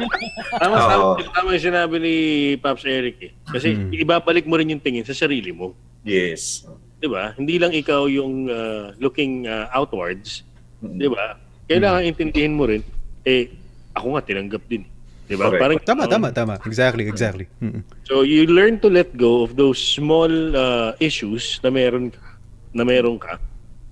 Tama, 0.62 0.74
Oo. 0.78 0.88
tama, 0.88 1.28
tama 1.28 1.48
yung 1.52 1.66
sinabi 1.66 1.94
ni 2.00 2.14
Pops 2.56 2.86
Eric 2.88 3.16
eh. 3.20 3.32
Kasi 3.44 3.74
Mhm. 3.74 4.00
ibabalik 4.00 4.46
mo 4.46 4.56
rin 4.56 4.70
yung 4.70 4.80
tingin 4.80 5.02
sa 5.02 5.12
sarili 5.12 5.50
mo. 5.50 5.74
yes. 6.06 6.62
'Di 6.98 7.06
ba? 7.06 7.30
Hindi 7.38 7.62
lang 7.62 7.70
ikaw 7.70 8.10
yung 8.10 8.50
uh, 8.50 8.90
looking 8.98 9.46
uh, 9.46 9.70
outwards, 9.70 10.42
Mm. 10.82 10.98
'di 10.98 11.08
ba? 11.10 11.38
Kailangan 11.70 12.02
intindihin 12.02 12.58
mo 12.58 12.66
rin 12.66 12.82
eh 13.28 13.52
ako 13.92 14.16
nga 14.16 14.22
tinanggap 14.24 14.64
din. 14.64 14.88
'Di 15.28 15.36
ba? 15.36 15.52
Correct. 15.52 15.60
Parang 15.60 15.78
Tama, 15.84 16.04
tama, 16.08 16.28
tama. 16.32 16.54
Exactly, 16.64 17.04
exactly. 17.04 17.44
Mm-mm. 17.60 17.84
So 18.08 18.24
you 18.24 18.48
learn 18.48 18.80
to 18.80 18.88
let 18.88 19.12
go 19.12 19.44
of 19.44 19.60
those 19.60 19.76
small 19.76 20.32
uh, 20.56 20.96
issues 20.98 21.60
na 21.60 21.68
meron 21.68 22.08
ka, 22.08 22.24
na 22.72 22.88
meron 22.88 23.20
ka 23.20 23.36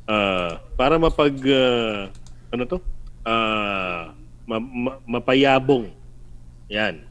uh, 0.09 0.57
para 0.81 0.97
mapag 0.97 1.37
uh, 1.45 2.09
ano 2.49 2.63
to? 2.65 2.79
Uh, 3.27 4.17
ma- 4.49 4.63
ma- 4.63 5.01
mapayabong. 5.05 5.93
Yan 6.73 7.05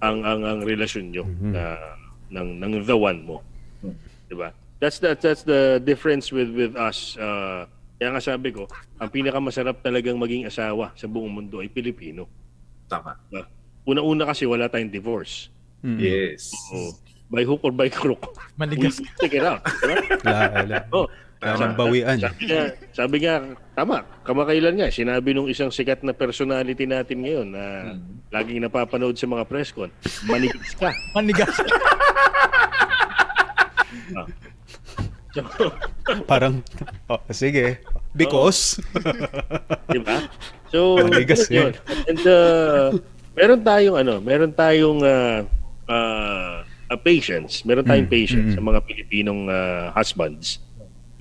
ang 0.00 0.24
ang 0.24 0.40
ang 0.44 0.60
relasyon 0.64 1.12
nyo 1.12 1.24
Mhm. 1.28 1.52
na 1.52 1.64
ng 2.32 2.48
ng 2.60 2.72
the 2.84 2.96
one 2.96 3.20
mo. 3.24 3.40
'Di 4.28 4.34
ba? 4.36 4.52
That's 4.80 4.96
that 5.04 5.20
that's 5.20 5.44
the 5.44 5.76
difference 5.80 6.32
with 6.32 6.48
with 6.52 6.72
us. 6.76 7.16
Uh, 7.20 7.68
kaya 8.00 8.16
nga 8.16 8.24
sabi 8.24 8.48
ko, 8.48 8.64
ang 8.96 9.12
pinakamasarap 9.12 9.84
talagang 9.84 10.16
maging 10.16 10.48
asawa 10.48 10.88
sa 10.96 11.04
buong 11.04 11.28
mundo 11.30 11.60
ay 11.60 11.68
Pilipino. 11.68 12.24
Tama. 12.88 13.12
Una-una 13.84 14.24
kasi 14.24 14.48
wala 14.48 14.66
tayong 14.66 14.88
divorce. 14.88 15.52
Mm-mm. 15.84 16.00
Yes. 16.00 16.48
So, 16.48 16.96
by 17.28 17.44
hook 17.44 17.60
or 17.60 17.70
by 17.70 17.86
crook, 17.86 18.24
Manigas. 18.56 18.98
we 18.98 19.08
check 19.20 19.36
it 19.36 19.44
out. 19.44 19.60
Diba? 19.84 20.00
Wala, 20.24 20.40
wala. 20.50 20.76
Oh, 20.90 21.06
nang 21.40 21.72
bawian. 21.72 22.16
sabi 22.18 22.42
nga, 22.46 22.62
sabi 22.92 23.16
nga, 23.20 23.34
tama, 23.72 24.00
kamakailan 24.24 24.76
nga, 24.76 24.88
sinabi 24.88 25.32
nung 25.32 25.48
isang 25.48 25.68
sikat 25.68 26.00
na 26.00 26.12
personality 26.12 26.84
natin 26.84 27.20
ngayon 27.20 27.48
na 27.48 27.64
Mm. 27.92 28.00
laging 28.28 28.60
napapanood 28.60 29.16
sa 29.16 29.24
mga 29.24 29.44
press 29.44 29.72
con, 29.72 29.88
manigis 30.24 30.72
ka. 30.74 30.88
Manigas. 31.16 31.52
So, 34.10 34.20
Parang, 36.30 36.62
oh, 37.06 37.20
sige. 37.30 37.78
Because, 38.10 38.82
di 39.94 40.00
ba? 40.02 40.26
So, 40.74 40.98
Manigas 40.98 41.46
yun. 41.46 41.74
And 42.10 42.22
uh, 42.26 42.98
meron 43.38 43.62
tayong 43.62 43.96
ano, 44.02 44.18
meron 44.18 44.50
tayong 44.50 45.00
uh, 45.06 45.46
uh, 45.86 46.66
uh, 46.66 46.98
patience. 46.98 47.62
Meron 47.62 47.86
tayong 47.86 48.10
Mm, 48.10 48.16
patience 48.18 48.48
mm, 48.50 48.56
sa 48.58 48.62
mga 48.62 48.78
Pilipinong 48.82 49.46
uh, 49.46 49.94
husbands. 49.94 50.58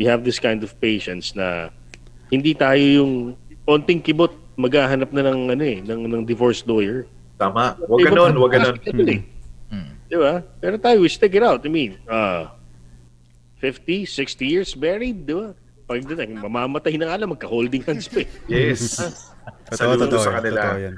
We 0.01 0.09
have 0.09 0.25
this 0.25 0.41
kind 0.41 0.65
of 0.65 0.73
patience 0.81 1.37
na 1.37 1.69
hindi 2.33 2.57
tayo 2.57 2.81
yung 2.81 3.37
konting 3.69 4.01
kibot 4.01 4.33
maghahanap 4.59 5.13
na 5.13 5.23
ng 5.29 5.39
ano 5.55 5.63
eh, 5.63 5.79
ng, 5.85 6.01
ng 6.09 6.23
divorce 6.25 6.65
lawyer. 6.65 7.05
Tama. 7.39 7.79
Huwag 7.85 8.11
ganon, 8.11 8.33
huwag 8.35 8.51
ganon. 8.57 8.75
Eh. 8.83 9.23
Mm. 9.71 9.89
Di 10.09 10.17
ba? 10.17 10.43
Pero 10.59 10.75
tayo, 10.81 10.99
we 10.99 11.07
stick 11.07 11.31
it 11.37 11.45
out. 11.45 11.63
I 11.63 11.71
mean, 11.71 11.95
uh, 12.09 12.51
50, 13.59 14.05
60 14.07 14.47
years 14.47 14.71
married, 14.75 15.27
di 15.27 15.35
ba? 15.35 15.53
Pagdating, 15.89 16.37
mamamatay 16.39 16.95
na 16.95 17.11
nga 17.11 17.17
lang, 17.19 17.29
magka-holding 17.33 17.81
hands 17.83 18.07
pa 18.07 18.23
eh. 18.23 18.27
Yes. 18.71 18.97
totoo, 19.73 19.97
totoo, 20.07 20.21
sa 20.21 20.39
kanila. 20.39 20.61
totoo 20.63 20.79
yan. 20.79 20.95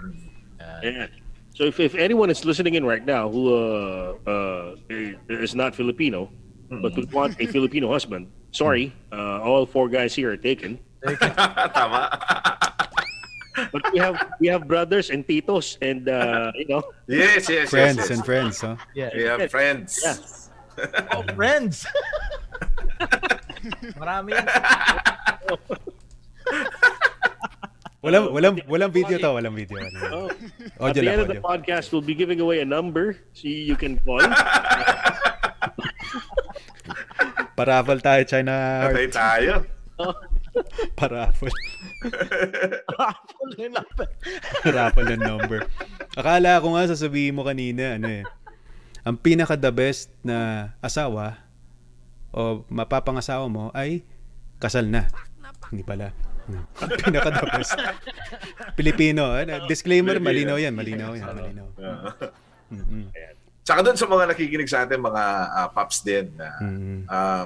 Yeah. 0.82 1.08
So 1.54 1.66
if, 1.70 1.80
if 1.80 1.94
anyone 1.96 2.30
is 2.30 2.44
listening 2.46 2.76
in 2.76 2.86
right 2.86 3.06
now 3.06 3.30
who 3.30 3.54
uh, 3.54 4.18
uh, 4.26 4.76
is 5.30 5.54
not 5.54 5.76
Filipino, 5.76 6.30
but 6.70 6.96
would 6.96 7.12
want 7.12 7.36
a 7.40 7.46
Filipino 7.46 7.92
husband, 7.92 8.32
sorry, 8.52 8.94
uh, 9.12 9.42
all 9.44 9.66
four 9.66 9.90
guys 9.90 10.16
here 10.16 10.32
are 10.32 10.40
taken. 10.40 10.80
Tama. 11.76 12.08
But 13.72 13.84
we 13.94 14.00
have 14.00 14.16
we 14.40 14.48
have 14.48 14.66
brothers 14.68 15.12
and 15.12 15.28
titos 15.28 15.78
and 15.84 16.08
uh, 16.08 16.52
you 16.56 16.66
know, 16.72 16.82
Yes, 17.08 17.50
yes, 17.50 17.70
Friends 17.70 17.98
yes. 18.00 18.10
yes. 18.10 18.18
and 18.18 18.26
friends, 18.26 18.56
huh? 18.62 18.76
Yeah. 18.96 19.10
We 19.14 19.24
have 19.24 19.52
friends. 19.52 20.00
Yeah. 20.02 20.16
Oh, 21.12 21.24
friends. 21.36 21.86
Marami 24.02 24.34
yan. 24.38 24.46
Walang, 28.02 28.34
walang, 28.34 28.58
walang 28.66 28.90
video 28.90 29.22
to, 29.22 29.30
walang 29.38 29.54
video. 29.54 29.78
oh, 30.10 30.26
at 30.82 30.98
Audio 30.98 30.98
the 30.98 31.06
lang, 31.06 31.14
end 31.14 31.22
of 31.22 31.30
the 31.30 31.38
audio. 31.38 31.46
podcast, 31.46 31.94
we'll 31.94 32.02
be 32.02 32.18
giving 32.18 32.42
away 32.42 32.58
a 32.62 32.66
number 32.66 33.14
so 33.38 33.46
you 33.46 33.78
can 33.78 34.02
call. 34.02 34.18
Paraffle 37.58 38.02
tayo, 38.02 38.26
China 38.26 38.90
Patay 38.90 39.06
tayo. 39.14 39.54
Paraffle. 41.00 41.54
Apple 42.98 43.52
yun 43.62 43.78
lang. 43.78 43.86
Paraffle 44.66 45.14
ng 45.14 45.22
number. 45.22 45.62
Akala 46.18 46.58
ko 46.58 46.74
nga 46.74 46.90
sasabihin 46.90 47.38
mo 47.38 47.46
kanina, 47.46 48.02
ano 48.02 48.10
eh. 48.10 48.26
Ang 49.02 49.18
pinaka 49.18 49.56
the 49.56 49.70
best 49.70 50.14
na 50.22 50.38
asawa 50.78 51.42
o 52.30 52.64
mapapangasawa 52.68 53.46
mo 53.46 53.74
ay 53.74 54.06
kasal 54.58 54.86
na. 54.86 55.10
Hindi 55.68 55.82
pala. 55.82 56.14
No. 56.46 56.62
Ang 56.84 56.92
pinaka 56.98 57.30
the 57.32 57.46
best. 57.48 57.74
Pilipino. 58.74 59.34
Ano, 59.34 59.66
disclaimer, 59.66 60.18
malinaw 60.18 60.58
yan. 60.58 60.74
Malinaw 60.74 61.12
yan. 61.14 61.28
Malinaw. 61.28 61.68
Uh, 62.72 62.80
Mm-mm. 62.80 63.12
Tsaka 63.68 63.84
doon 63.84 64.00
sa 64.00 64.08
mga 64.08 64.32
nakikinig 64.32 64.64
sa 64.66 64.88
atin, 64.88 65.04
mga 65.04 65.24
ah, 65.52 65.68
paps 65.68 66.08
din, 66.08 66.32
na 66.34 66.56
Mm-mm. 66.64 67.04
um, 67.04 67.46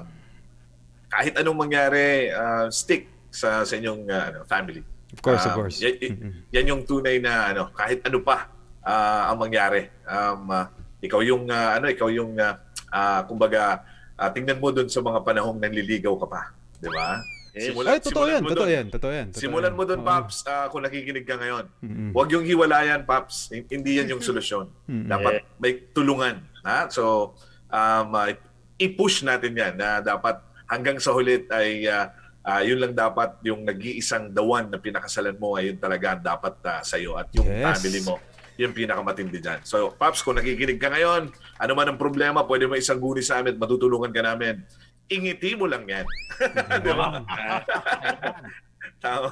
kahit 1.09 1.33
anong 1.35 1.57
mangyari, 1.57 2.29
ah, 2.29 2.69
stick 2.69 3.09
sa, 3.33 3.65
sa 3.65 3.73
inyong 3.73 4.05
ano, 4.05 4.45
family. 4.45 4.85
Of 5.11 5.25
course, 5.25 5.41
of 5.43 5.51
Um, 5.51 5.57
course. 5.57 5.81
y- 5.81 5.97
y- 5.97 6.13
yan 6.53 6.69
yung 6.69 6.81
tunay 6.85 7.17
na 7.17 7.49
ano, 7.49 7.73
kahit 7.73 8.05
ano 8.05 8.21
pa 8.21 8.53
ah, 8.85 9.33
ang 9.33 9.41
mangyari. 9.41 9.89
Um, 10.05 10.45
ah, 10.47 10.69
ikaw 11.05 11.21
yung 11.21 11.47
ah, 11.47 11.77
ano, 11.77 11.85
ikaw 11.87 12.09
yung 12.09 12.35
ah, 12.35 12.59
ah, 12.89 13.21
kumbaga 13.23 13.85
ah, 14.13 14.29
tingnan 14.29 14.57
mo 14.57 14.69
doon 14.69 14.87
sa 14.87 14.99
mga 14.99 15.21
panahong 15.21 15.57
nanliligaw 15.57 16.13
ka 16.17 16.27
pa, 16.27 16.41
'di 16.77 16.89
ba? 16.89 17.21
Yes. 17.55 17.71
Ay, 17.71 18.03
totoo 18.03 18.27
yan. 18.27 18.43
Totoo 18.43 18.67
yan. 18.67 18.85
Totoo 18.91 19.11
yan. 19.15 19.27
totoo 19.31 19.39
Simulan 19.39 19.71
yan. 19.71 19.77
mo 19.79 19.83
doon, 19.87 20.03
Oo. 20.03 20.07
Paps, 20.11 20.43
ah, 20.43 20.67
kung 20.67 20.83
nakikinig 20.83 21.23
ka 21.23 21.39
ngayon. 21.39 21.63
Mm-mm. 21.79 22.09
Huwag 22.11 22.27
yung 22.27 22.43
hiwalayan, 22.43 23.07
Paps. 23.07 23.47
Hin- 23.47 23.63
Hindi 23.71 23.95
yan 23.95 24.11
yung 24.11 24.19
solusyon. 24.19 24.67
Mm-mm. 24.83 25.07
Dapat 25.07 25.33
may 25.55 25.79
tulungan. 25.95 26.43
Ha? 26.67 26.91
So, 26.91 27.31
um, 27.71 28.11
uh, 28.11 28.27
i-push 28.75 29.23
natin 29.23 29.55
yan 29.55 29.79
na 29.79 30.03
dapat 30.03 30.35
hanggang 30.67 30.99
sa 30.99 31.15
hulit 31.15 31.47
ay 31.47 31.87
uh, 31.87 32.11
uh, 32.43 32.59
yun 32.59 32.75
lang 32.75 32.91
dapat 32.91 33.39
yung 33.41 33.63
nag-iisang 33.63 34.35
dawan 34.35 34.67
na 34.67 34.75
pinakasalan 34.75 35.39
mo 35.39 35.55
ay 35.55 35.71
yun 35.71 35.79
talaga 35.79 36.19
dapat 36.19 36.59
uh, 36.59 36.83
sa'yo 36.83 37.15
at 37.15 37.31
yung 37.31 37.47
Yes. 37.47 37.63
family 37.71 38.03
mo 38.03 38.19
yung 38.55 38.71
pinakamatindi 38.71 39.39
dyan. 39.39 39.59
So, 39.63 39.91
Paps, 39.91 40.21
kung 40.21 40.35
nakikinig 40.35 40.79
ka 40.79 40.89
ngayon, 40.89 41.29
ano 41.59 41.71
man 41.73 41.91
ang 41.91 41.99
problema, 41.99 42.43
pwede 42.43 42.65
mo 42.65 42.75
isang 42.75 42.97
guni 42.97 43.19
sa 43.19 43.39
amin, 43.39 43.55
at 43.55 43.59
matutulungan 43.59 44.11
ka 44.11 44.21
namin. 44.21 44.63
Ingiti 45.05 45.53
mo 45.53 45.67
lang 45.67 45.85
yan. 45.85 46.05
Di 46.85 46.91
ba? 46.91 47.21
Tama. 49.03 49.29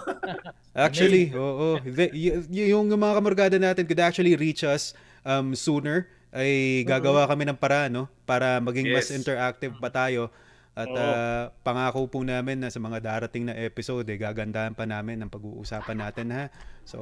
Actually, 0.76 1.34
oo. 1.34 1.80
The- 1.82 2.14
y- 2.14 2.70
yung 2.70 2.90
mga 2.90 3.14
kamorgada 3.18 3.58
natin 3.58 3.88
could 3.88 4.02
actually 4.02 4.36
reach 4.36 4.62
us 4.62 4.94
um, 5.24 5.54
sooner 5.54 6.06
ay 6.34 6.82
gagawa 6.84 7.30
kami 7.30 7.46
ng 7.46 7.58
paraan 7.58 7.94
no 7.94 8.04
para 8.26 8.58
maging 8.58 8.90
mas 8.90 9.10
Yes. 9.10 9.18
interactive 9.22 9.78
pa 9.78 9.94
tayo 9.94 10.34
at 10.74 10.90
ah, 10.90 11.54
pangako 11.62 12.10
po 12.10 12.26
namin 12.26 12.58
na 12.58 12.74
sa 12.74 12.82
mga 12.82 12.98
darating 12.98 13.46
na 13.46 13.54
episode 13.54 14.10
eh 14.10 14.18
gagandahan 14.18 14.74
pa 14.74 14.90
namin 14.90 15.22
ang 15.22 15.30
pag-uusapan 15.30 15.98
natin 16.02 16.34
ha. 16.34 16.44
So 16.82 16.98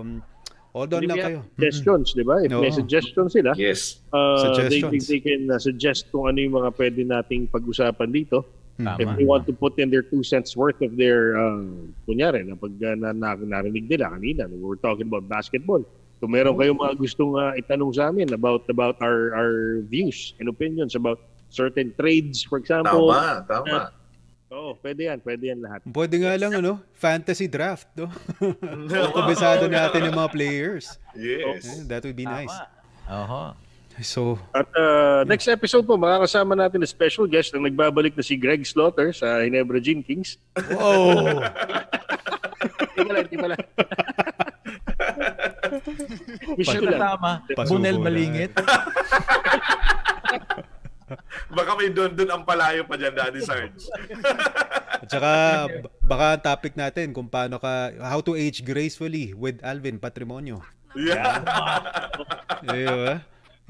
um, 0.00 0.24
hold 0.72 0.90
on 0.94 1.02
Hindi 1.02 1.10
lang 1.10 1.18
may 1.18 1.26
kayo. 1.26 1.40
Suggestions, 1.54 2.06
di 2.14 2.24
ba? 2.24 2.36
If 2.42 2.50
may 2.50 2.70
Oo. 2.70 2.78
suggestions 2.78 3.30
sila, 3.34 3.50
Yes. 3.58 4.00
uh, 4.14 4.18
they, 4.18 4.80
Suggestions. 4.80 5.06
they, 5.06 5.18
they 5.18 5.20
can 5.20 5.42
uh, 5.50 5.58
suggest 5.58 6.10
kung 6.14 6.30
ano 6.30 6.38
yung 6.38 6.54
mga 6.56 6.70
pwede 6.78 7.00
nating 7.06 7.50
pag-usapan 7.50 8.10
dito. 8.14 8.46
Mm. 8.80 8.96
If 8.96 9.06
Tama. 9.06 9.16
they 9.20 9.26
want 9.28 9.44
to 9.44 9.52
put 9.52 9.76
in 9.76 9.92
their 9.92 10.00
two 10.00 10.24
cents 10.24 10.56
worth 10.56 10.80
of 10.80 10.96
their, 10.96 11.36
uh, 11.36 11.68
kunyari, 12.08 12.46
na 12.48 12.56
pag 12.56 12.72
uh, 12.80 12.96
na, 12.96 13.12
na, 13.12 13.36
narinig 13.36 13.90
nila 13.90 14.14
kanina, 14.16 14.48
we 14.48 14.62
were 14.62 14.80
talking 14.80 15.10
about 15.10 15.28
basketball. 15.28 15.84
Kung 16.20 16.32
meron 16.32 16.56
kayong 16.56 16.80
mga 16.80 16.96
gustong 17.00 17.32
uh, 17.36 17.52
itanong 17.56 17.96
sa 17.96 18.12
amin 18.12 18.28
about 18.36 18.68
about 18.68 19.00
our 19.00 19.32
our 19.32 19.80
views 19.88 20.36
and 20.36 20.52
opinions 20.52 20.92
about 20.92 21.16
certain 21.48 21.96
trades, 21.96 22.44
for 22.44 22.60
example. 22.60 23.08
Tama, 23.08 23.44
tama. 23.48 23.92
Oo, 24.50 24.74
pwede 24.82 25.06
yan, 25.06 25.18
pwede 25.22 25.54
yan 25.54 25.62
lahat. 25.62 25.80
Pwede 25.86 26.18
nga 26.26 26.34
lang 26.34 26.52
ano, 26.58 26.82
fantasy 26.98 27.46
draft, 27.46 27.86
no? 27.94 28.10
Kabisado 29.14 29.70
natin 29.70 30.10
yung 30.10 30.18
mga 30.18 30.30
players. 30.34 30.98
Yes. 31.14 31.62
Eh, 31.70 31.86
that 31.86 32.02
would 32.02 32.18
be 32.18 32.26
nice. 32.26 32.50
Oho. 33.06 33.54
So, 34.02 34.42
At 34.50 34.66
uh, 34.74 35.22
next 35.28 35.46
episode 35.46 35.86
po, 35.86 35.94
makakasama 35.94 36.58
natin 36.58 36.82
na 36.82 36.88
special 36.88 37.30
guest 37.30 37.54
na 37.54 37.62
nagbabalik 37.62 38.18
na 38.18 38.24
si 38.26 38.34
Greg 38.34 38.66
Slaughter 38.66 39.14
sa 39.14 39.44
Hinebra 39.44 39.78
Gin 39.78 40.02
Kings. 40.02 40.34
oh, 40.74 41.14
Hindi 42.90 43.06
pala, 43.06 43.18
hindi 43.22 43.36
pala. 43.38 43.56
Wish 46.58 46.68
ko 46.68 46.84
lang. 46.90 47.00
Bunel. 47.70 47.96
Malingit. 48.02 48.52
Baka 51.60 51.76
may 51.76 51.92
doon 51.92 52.16
doon 52.16 52.30
ang 52.32 52.42
palayo 52.48 52.88
pa 52.88 52.96
dyan, 52.96 53.12
Daddy 53.12 53.44
Sarge. 53.44 53.84
At 54.96 55.08
saka, 55.12 55.32
baka 56.00 56.26
ang 56.40 56.42
topic 56.42 56.72
natin 56.72 57.12
kung 57.12 57.28
paano 57.28 57.60
ka, 57.60 57.92
how 58.00 58.24
to 58.24 58.32
age 58.32 58.64
gracefully 58.64 59.36
with 59.36 59.60
Alvin 59.60 60.00
Patrimonio. 60.00 60.64
Yeah. 60.96 61.44
Ayun, 62.64 63.00
ah. 63.12 63.20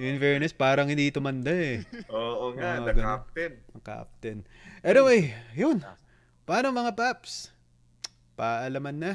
In 0.01 0.17
fairness, 0.17 0.55
parang 0.57 0.89
hindi 0.89 1.13
tumanda 1.13 1.53
eh. 1.53 1.85
Oo 2.09 2.57
nga, 2.57 2.81
Oo, 2.81 2.87
the 2.89 2.93
ganun. 2.95 3.05
captain. 3.05 3.53
Ang 3.75 3.85
captain. 3.85 4.39
Anyway, 4.81 5.35
yun. 5.53 5.85
Paano 6.49 6.73
mga 6.73 6.95
paps? 6.97 7.53
Paalaman 8.39 8.97
na. 8.97 9.13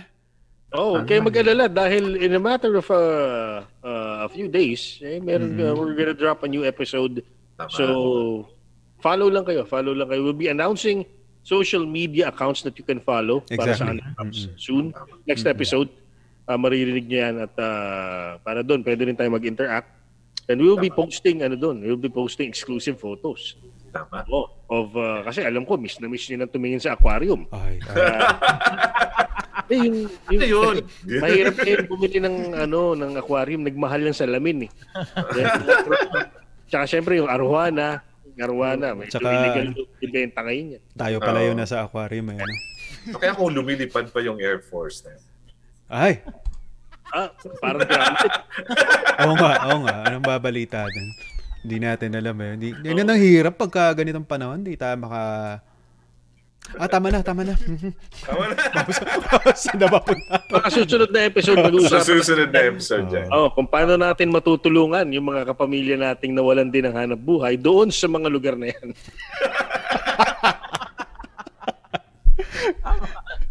Oh, 0.76 1.00
okay 1.02 1.24
mag-alala 1.24 1.72
dahil 1.72 2.20
in 2.20 2.36
a 2.36 2.42
matter 2.42 2.76
of 2.76 2.86
uh, 2.92 3.64
uh, 3.82 4.16
a 4.26 4.30
few 4.30 4.52
days, 4.52 5.00
eh, 5.02 5.18
meron, 5.24 5.56
uh, 5.58 5.72
we're 5.72 5.96
gonna 5.96 6.14
drop 6.14 6.44
a 6.44 6.50
new 6.52 6.68
episode. 6.68 7.24
Tama. 7.56 7.72
So, 7.72 7.86
follow 9.06 9.30
lang 9.30 9.46
kayo. 9.46 9.62
Follow 9.70 9.94
lang 9.94 10.10
kayo. 10.10 10.26
We'll 10.26 10.34
be 10.34 10.50
announcing 10.50 11.06
social 11.46 11.86
media 11.86 12.34
accounts 12.34 12.66
that 12.66 12.74
you 12.74 12.82
can 12.82 12.98
follow 12.98 13.46
para 13.46 13.78
sa 13.78 13.94
Exactly. 13.94 14.02
Unwraps 14.02 14.40
soon. 14.58 14.86
Next 15.30 15.46
episode, 15.46 15.94
uh, 16.50 16.58
maririnig 16.58 17.06
niyo 17.06 17.20
yan 17.30 17.36
at 17.46 17.54
uh, 17.62 18.42
para 18.42 18.66
doon, 18.66 18.82
pwede 18.82 19.06
rin 19.06 19.14
tayo 19.14 19.30
mag-interact. 19.30 19.94
And 20.50 20.58
we 20.58 20.66
will 20.66 20.82
be 20.82 20.94
posting, 20.94 21.46
ano 21.46 21.54
doon, 21.54 21.86
we 21.86 21.90
will 21.94 22.02
be 22.02 22.10
posting 22.10 22.50
exclusive 22.50 22.98
photos. 22.98 23.58
Tama. 23.94 24.26
Oh, 24.30 24.50
of, 24.70 24.94
uh, 24.98 25.22
kasi 25.26 25.46
alam 25.46 25.66
ko, 25.70 25.78
miss 25.78 26.02
na 26.02 26.10
miss 26.10 26.26
niyo 26.26 26.42
na 26.42 26.50
tumingin 26.50 26.82
sa 26.82 26.98
aquarium. 26.98 27.46
Ay, 27.54 27.78
ay. 27.86 27.94
Eh, 29.66 29.82
yung, 29.82 30.06
yung, 30.30 30.38
Ano 30.38 30.46
yun? 30.46 30.76
mahirap 31.26 31.58
kayo 31.58 31.90
bumili 31.90 32.22
ng 32.22 32.54
ano 32.54 32.94
ng 32.94 33.18
aquarium, 33.18 33.66
nagmahal 33.66 33.98
ng 34.06 34.14
salamin 34.14 34.70
eh. 34.70 34.72
Tsaka 36.70 36.86
syempre 36.86 37.18
yung 37.18 37.26
arwana, 37.26 38.06
arwana, 38.38 38.92
may 38.92 39.08
Tsaka- 39.08 39.32
illegal 39.32 39.68
ibenta 40.00 40.40
ngayon 40.42 40.68
yan. 40.76 40.84
tayo 40.92 41.18
pala 41.18 41.40
yun 41.42 41.56
nasa 41.56 41.80
aquarium 41.80 42.28
eh. 42.32 42.38
Ano? 42.38 42.56
So, 43.06 43.18
kaya 43.18 43.32
kung 43.32 43.52
lumilipad 43.52 44.10
pa 44.10 44.20
yung 44.20 44.38
Air 44.38 44.60
Force 44.60 45.04
na 45.04 45.14
yun. 45.14 45.24
Ay, 45.86 46.14
Ah, 47.08 47.30
parang 47.62 47.86
gamit. 47.86 48.32
oo 49.24 49.34
nga, 49.36 49.52
oo 49.64 49.78
nga. 49.86 49.96
Anong 50.04 50.26
babalita 50.26 50.84
dun? 50.84 51.10
Hindi 51.62 51.78
natin 51.80 52.12
alam 52.12 52.36
eh. 52.36 52.52
Hindi, 52.58 52.68
yan 52.82 53.06
ang 53.06 53.22
hirap 53.22 53.56
pagka 53.56 53.94
ganitong 53.94 54.26
panahon. 54.26 54.66
Hindi 54.66 54.74
tayo 54.76 54.98
maka... 54.98 55.22
Ah, 56.76 56.90
tama 56.90 57.14
na, 57.14 57.22
tama 57.22 57.46
na. 57.46 57.54
Tama 58.26 58.44
na. 58.50 58.56
Saan 59.62 59.78
na 59.78 59.88
ba 59.88 60.02
punta? 60.02 60.42
Mga 60.50 60.70
susunod 60.74 61.10
na 61.14 61.22
episode, 61.30 61.58
Sa 61.62 61.66
mag-uusapan 61.70 62.04
susunod 62.04 62.50
na 62.50 62.62
episode 62.66 63.06
dyan. 63.08 63.28
Oh, 63.30 63.54
kung 63.54 63.70
paano 63.70 63.94
natin 63.96 64.34
matutulungan 64.34 65.06
yung 65.14 65.30
mga 65.30 65.54
kapamilya 65.54 65.96
nating 65.96 66.34
nawalan 66.34 66.74
din 66.74 66.90
ng 66.90 66.96
hanap 66.98 67.22
buhay 67.22 67.56
doon 67.56 67.94
sa 67.94 68.10
mga 68.10 68.28
lugar 68.28 68.58
na 68.58 68.74
yan. 68.74 68.88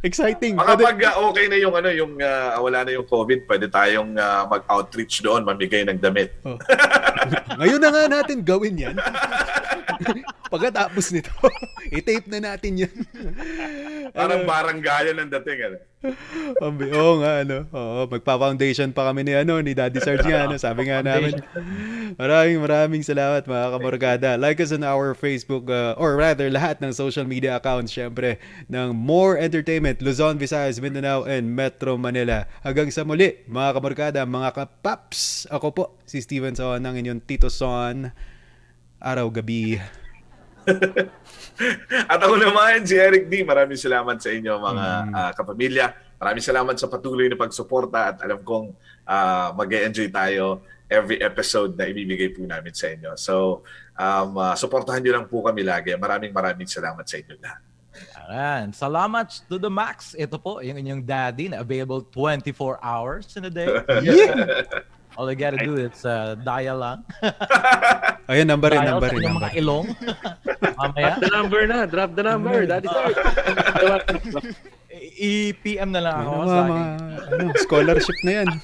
Exciting. 0.04 0.60
Baka 0.60 0.76
pag 0.76 1.00
uh, 1.00 1.32
okay 1.32 1.48
na 1.48 1.56
yung 1.56 1.72
ano 1.72 1.88
yung 1.88 2.20
uh, 2.20 2.60
wala 2.60 2.84
na 2.84 2.92
yung 2.92 3.08
COVID, 3.08 3.48
pwede 3.48 3.72
tayong 3.72 4.12
uh, 4.20 4.44
mag-outreach 4.52 5.24
doon, 5.24 5.48
mamigay 5.48 5.80
ng 5.88 5.96
damit. 5.96 6.36
Oh. 6.44 6.60
Ngayon 7.58 7.80
na 7.80 7.90
nga 7.90 8.04
natin 8.10 8.38
gawin 8.44 8.76
yan. 8.78 8.96
Pagkatapos 10.54 11.10
nito, 11.10 11.30
i-tape 11.98 12.30
na 12.30 12.38
natin 12.52 12.86
yan. 12.86 12.94
Parang 14.14 14.46
baranggayan 14.46 15.18
ang 15.18 15.30
dating. 15.30 15.60
Ano? 15.66 15.78
Ambi, 16.60 16.92
oo 16.92 17.24
nga, 17.24 17.42
ano. 17.42 17.64
Oo, 17.72 18.00
magpa-foundation 18.12 18.92
pa 18.92 19.08
kami 19.10 19.24
ni, 19.24 19.32
ano, 19.32 19.58
ni 19.64 19.72
Daddy 19.72 19.98
Sarge 20.04 20.28
nga, 20.28 20.46
ano. 20.46 20.54
Sabi 20.60 20.86
nga 20.86 21.00
namin, 21.00 21.40
maraming 22.20 22.60
maraming 22.60 23.02
salamat 23.02 23.48
mga 23.48 23.66
kamorgada. 23.72 24.30
Like 24.36 24.60
us 24.60 24.70
on 24.70 24.84
our 24.84 25.16
Facebook, 25.16 25.66
uh, 25.72 25.96
or 25.96 26.14
rather, 26.14 26.52
lahat 26.52 26.78
ng 26.84 26.92
social 26.92 27.24
media 27.24 27.56
accounts, 27.56 27.90
syempre, 27.90 28.38
ng 28.68 28.92
More 28.94 29.40
Entertainment, 29.40 30.04
Luzon, 30.04 30.36
Visayas, 30.36 30.78
Mindanao, 30.78 31.24
and 31.24 31.50
Metro 31.50 31.96
Manila. 31.96 32.46
Hanggang 32.62 32.92
sa 32.92 33.02
muli, 33.02 33.42
mga 33.48 33.70
kamorgada, 33.74 34.20
mga 34.22 34.50
kapaps. 34.54 35.50
Ako 35.50 35.72
po, 35.72 35.84
si 36.04 36.20
Steven 36.20 36.54
Son, 36.54 36.78
ng 36.78 36.94
inyong 37.00 37.13
Tito 37.20 37.50
Son. 37.50 38.10
Araw-gabi. 38.98 39.78
At 42.10 42.18
ako 42.18 42.34
naman, 42.40 42.82
si 42.88 42.96
Eric 42.96 43.28
D. 43.28 43.44
Maraming 43.44 43.76
salamat 43.76 44.16
sa 44.16 44.32
inyo 44.32 44.52
mga 44.56 44.86
Mm. 45.06 45.12
ah, 45.12 45.32
kapamilya. 45.36 45.86
Maraming 46.16 46.40
salamat 46.40 46.74
sa 46.80 46.88
patuloy 46.88 47.28
na 47.28 47.36
pagsuporta 47.36 48.10
at 48.10 48.16
alam 48.24 48.40
kong 48.40 48.72
ah, 49.04 49.52
mag-enjoy 49.52 50.08
tayo 50.08 50.64
every 50.88 51.20
episode 51.20 51.76
na 51.76 51.84
ibibigay 51.84 52.32
po 52.32 52.40
namin 52.44 52.72
sa 52.72 52.88
inyo. 52.88 53.12
So, 53.14 53.60
um, 53.94 54.40
ah, 54.40 54.56
suportahan 54.56 55.04
nyo 55.04 55.12
lang 55.20 55.26
po 55.28 55.44
kami 55.44 55.60
lagi. 55.60 55.92
Maraming 55.94 56.32
maraming 56.32 56.64
salamat 56.64 57.04
sa 57.04 57.20
inyo 57.20 57.36
lahat. 57.38 57.60
Ayan. 58.24 58.72
Salamat 58.72 59.44
to 59.46 59.60
the 59.60 59.68
max. 59.68 60.16
Ito 60.16 60.40
po, 60.40 60.58
yung 60.58 60.80
inyong 60.80 61.02
daddy 61.04 61.52
na 61.52 61.60
available 61.60 62.00
24 62.08 62.80
hours 62.80 63.28
in 63.36 63.44
a 63.46 63.52
day. 63.52 63.68
All 65.14 65.30
you 65.30 65.38
gotta 65.38 65.62
do 65.62 65.78
is 65.78 66.02
uh, 66.02 66.34
dial 66.42 66.82
lang. 66.82 67.06
Ayun, 68.30 68.50
number 68.50 68.66
rin, 68.68 68.82
dial 68.82 68.98
number 68.98 69.08
sa 69.08 69.14
rin, 69.14 69.22
inyong 69.22 69.34
number. 69.38 69.46
mga 69.46 69.60
ilong. 69.62 69.86
Mamaya, 70.80 71.06
Drop 71.06 71.20
the 71.20 71.30
number 71.30 71.60
na. 71.64 71.78
Drop 71.86 72.10
the 72.12 72.24
number. 72.24 72.54
Daddy 72.66 72.88
Sarge. 72.90 73.18
i-PM 75.14 75.90
na 75.90 76.00
lang 76.00 76.16
ako 76.18 76.32
Ano, 76.34 76.46
sa 76.46 76.60
mga, 76.64 76.82
akin. 76.82 77.30
ano, 77.30 77.44
scholarship 77.58 78.18
na 78.22 78.32
yan. 78.32 78.48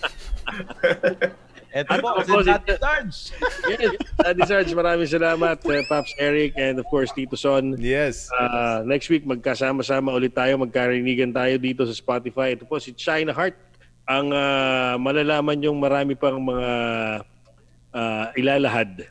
Ito 1.70 1.86
At 1.86 2.02
po, 2.02 2.08
ako 2.10 2.20
si 2.20 2.30
po, 2.34 2.38
si- 2.42 2.50
Daddy 2.50 2.74
Sarge. 2.76 3.16
yes. 3.70 3.92
Daddy 4.18 4.42
Sarge, 4.42 4.70
maraming 4.74 5.06
salamat. 5.06 5.56
Uh, 5.62 5.86
Pops 5.86 6.10
Eric 6.18 6.58
and 6.58 6.82
of 6.82 6.86
course 6.90 7.14
Tito 7.14 7.38
Son. 7.38 7.78
Yes. 7.78 8.26
Uh, 8.34 8.82
next 8.82 9.06
week, 9.06 9.22
magkasama-sama 9.22 10.10
ulit 10.10 10.34
tayo. 10.34 10.58
Magkarinigan 10.58 11.30
tayo 11.30 11.54
dito 11.56 11.86
sa 11.86 11.94
Spotify. 11.94 12.58
Ito 12.58 12.66
po 12.66 12.82
si 12.82 12.90
China 12.90 13.30
Heart. 13.30 13.69
Ang 14.10 14.34
ah, 14.34 14.98
malalaman 14.98 15.62
yung 15.62 15.78
marami 15.78 16.18
pang 16.18 16.42
mga 16.42 16.70
ah, 17.94 18.26
ilalahad. 18.34 19.06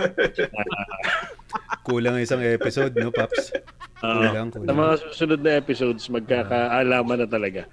Kulang 1.84 2.16
isang 2.24 2.40
episode, 2.40 2.96
no, 2.96 3.12
Paps? 3.12 3.52
Ah, 4.00 4.32
Kulang, 4.32 4.48
Sa 4.48 4.56
kulang. 4.64 4.76
mga 4.80 4.94
susunod 5.12 5.40
na 5.44 5.52
episodes, 5.60 6.08
magkakaalaman 6.08 7.20
na 7.20 7.28
talaga. 7.28 7.68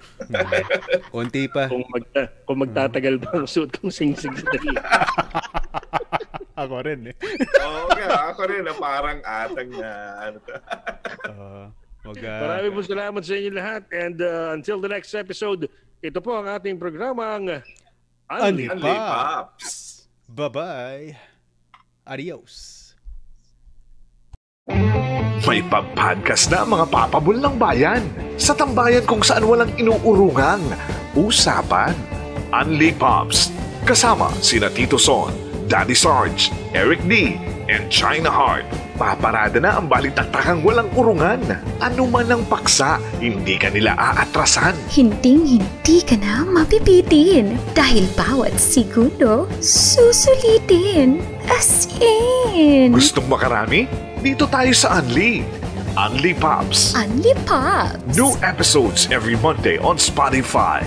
Konti 1.16 1.48
pa. 1.48 1.72
Kung, 1.72 1.88
magta- 1.88 2.32
kung 2.44 2.60
magtatagal 2.68 3.16
ba 3.24 3.30
ang 3.32 3.48
suot 3.48 3.72
kong 3.80 3.94
singsing 3.94 4.36
sa 4.36 4.48
dali. 4.52 4.76
Ako 6.68 6.84
rin, 6.84 7.14
eh. 7.14 7.16
Oo 7.62 7.86
nga, 7.94 8.34
ako 8.34 8.42
rin 8.50 8.66
na 8.66 8.74
parang 8.74 9.22
atang 9.22 9.70
na 9.78 9.90
ano 10.26 10.38
to. 10.42 10.54
Uh, 11.30 11.66
wag, 12.10 12.18
ah, 12.26 12.40
Maraming 12.50 12.74
po 12.74 12.82
salamat 12.82 13.22
sa 13.22 13.34
inyo 13.38 13.52
lahat. 13.54 13.84
And 13.94 14.18
uh, 14.18 14.58
until 14.58 14.82
the 14.82 14.90
next 14.90 15.14
episode, 15.14 15.70
ito 16.02 16.20
po 16.22 16.38
ang 16.38 16.46
ating 16.46 16.78
programang 16.78 17.66
Unli. 18.30 18.68
Pops. 18.70 20.04
Bye-bye. 20.28 21.16
Adios. 22.04 22.76
May 25.48 25.64
pag-podcast 25.64 26.52
na 26.52 26.68
mga 26.68 26.86
papabol 26.92 27.40
ng 27.40 27.56
bayan 27.56 28.04
sa 28.36 28.52
tambayan 28.52 29.08
kung 29.08 29.24
saan 29.24 29.48
walang 29.48 29.72
inuurungang 29.80 30.60
usapan. 31.16 31.96
Unli 32.52 32.92
Pops. 32.94 33.50
Kasama 33.88 34.28
sina 34.44 34.68
Tito 34.68 35.00
Son, 35.00 35.32
Daddy 35.72 35.96
Sarge, 35.96 36.52
Eric 36.76 37.00
D, 37.08 37.40
and 37.72 37.88
China 37.88 38.28
Heart. 38.28 38.68
Paparada 38.98 39.62
na 39.62 39.78
ang 39.78 39.86
balitaktakang 39.86 40.66
walang 40.66 40.90
urungan. 40.98 41.38
Ano 41.78 42.10
man 42.10 42.26
ang 42.34 42.42
paksa, 42.50 42.98
hindi 43.22 43.54
ka 43.54 43.70
nila 43.70 43.94
aatrasan. 43.94 44.74
Hinding-hindi 44.90 46.02
ka 46.02 46.18
na 46.18 46.42
mapipitin 46.42 47.62
dahil 47.78 48.10
bawat 48.18 48.58
segundo 48.58 49.46
susulitin. 49.62 51.22
As 51.46 51.86
in, 52.02 52.90
Gustong 52.90 53.30
makarami? 53.30 53.86
Dito 54.18 54.50
tayo 54.50 54.74
sa 54.74 54.98
Unli. 54.98 55.46
Unli 55.94 56.34
Pops. 56.34 56.98
Unli 56.98 57.38
Pops. 57.46 58.18
New 58.18 58.34
episodes 58.42 59.06
every 59.14 59.38
Monday 59.38 59.78
on 59.78 60.02
Spotify. 60.02 60.82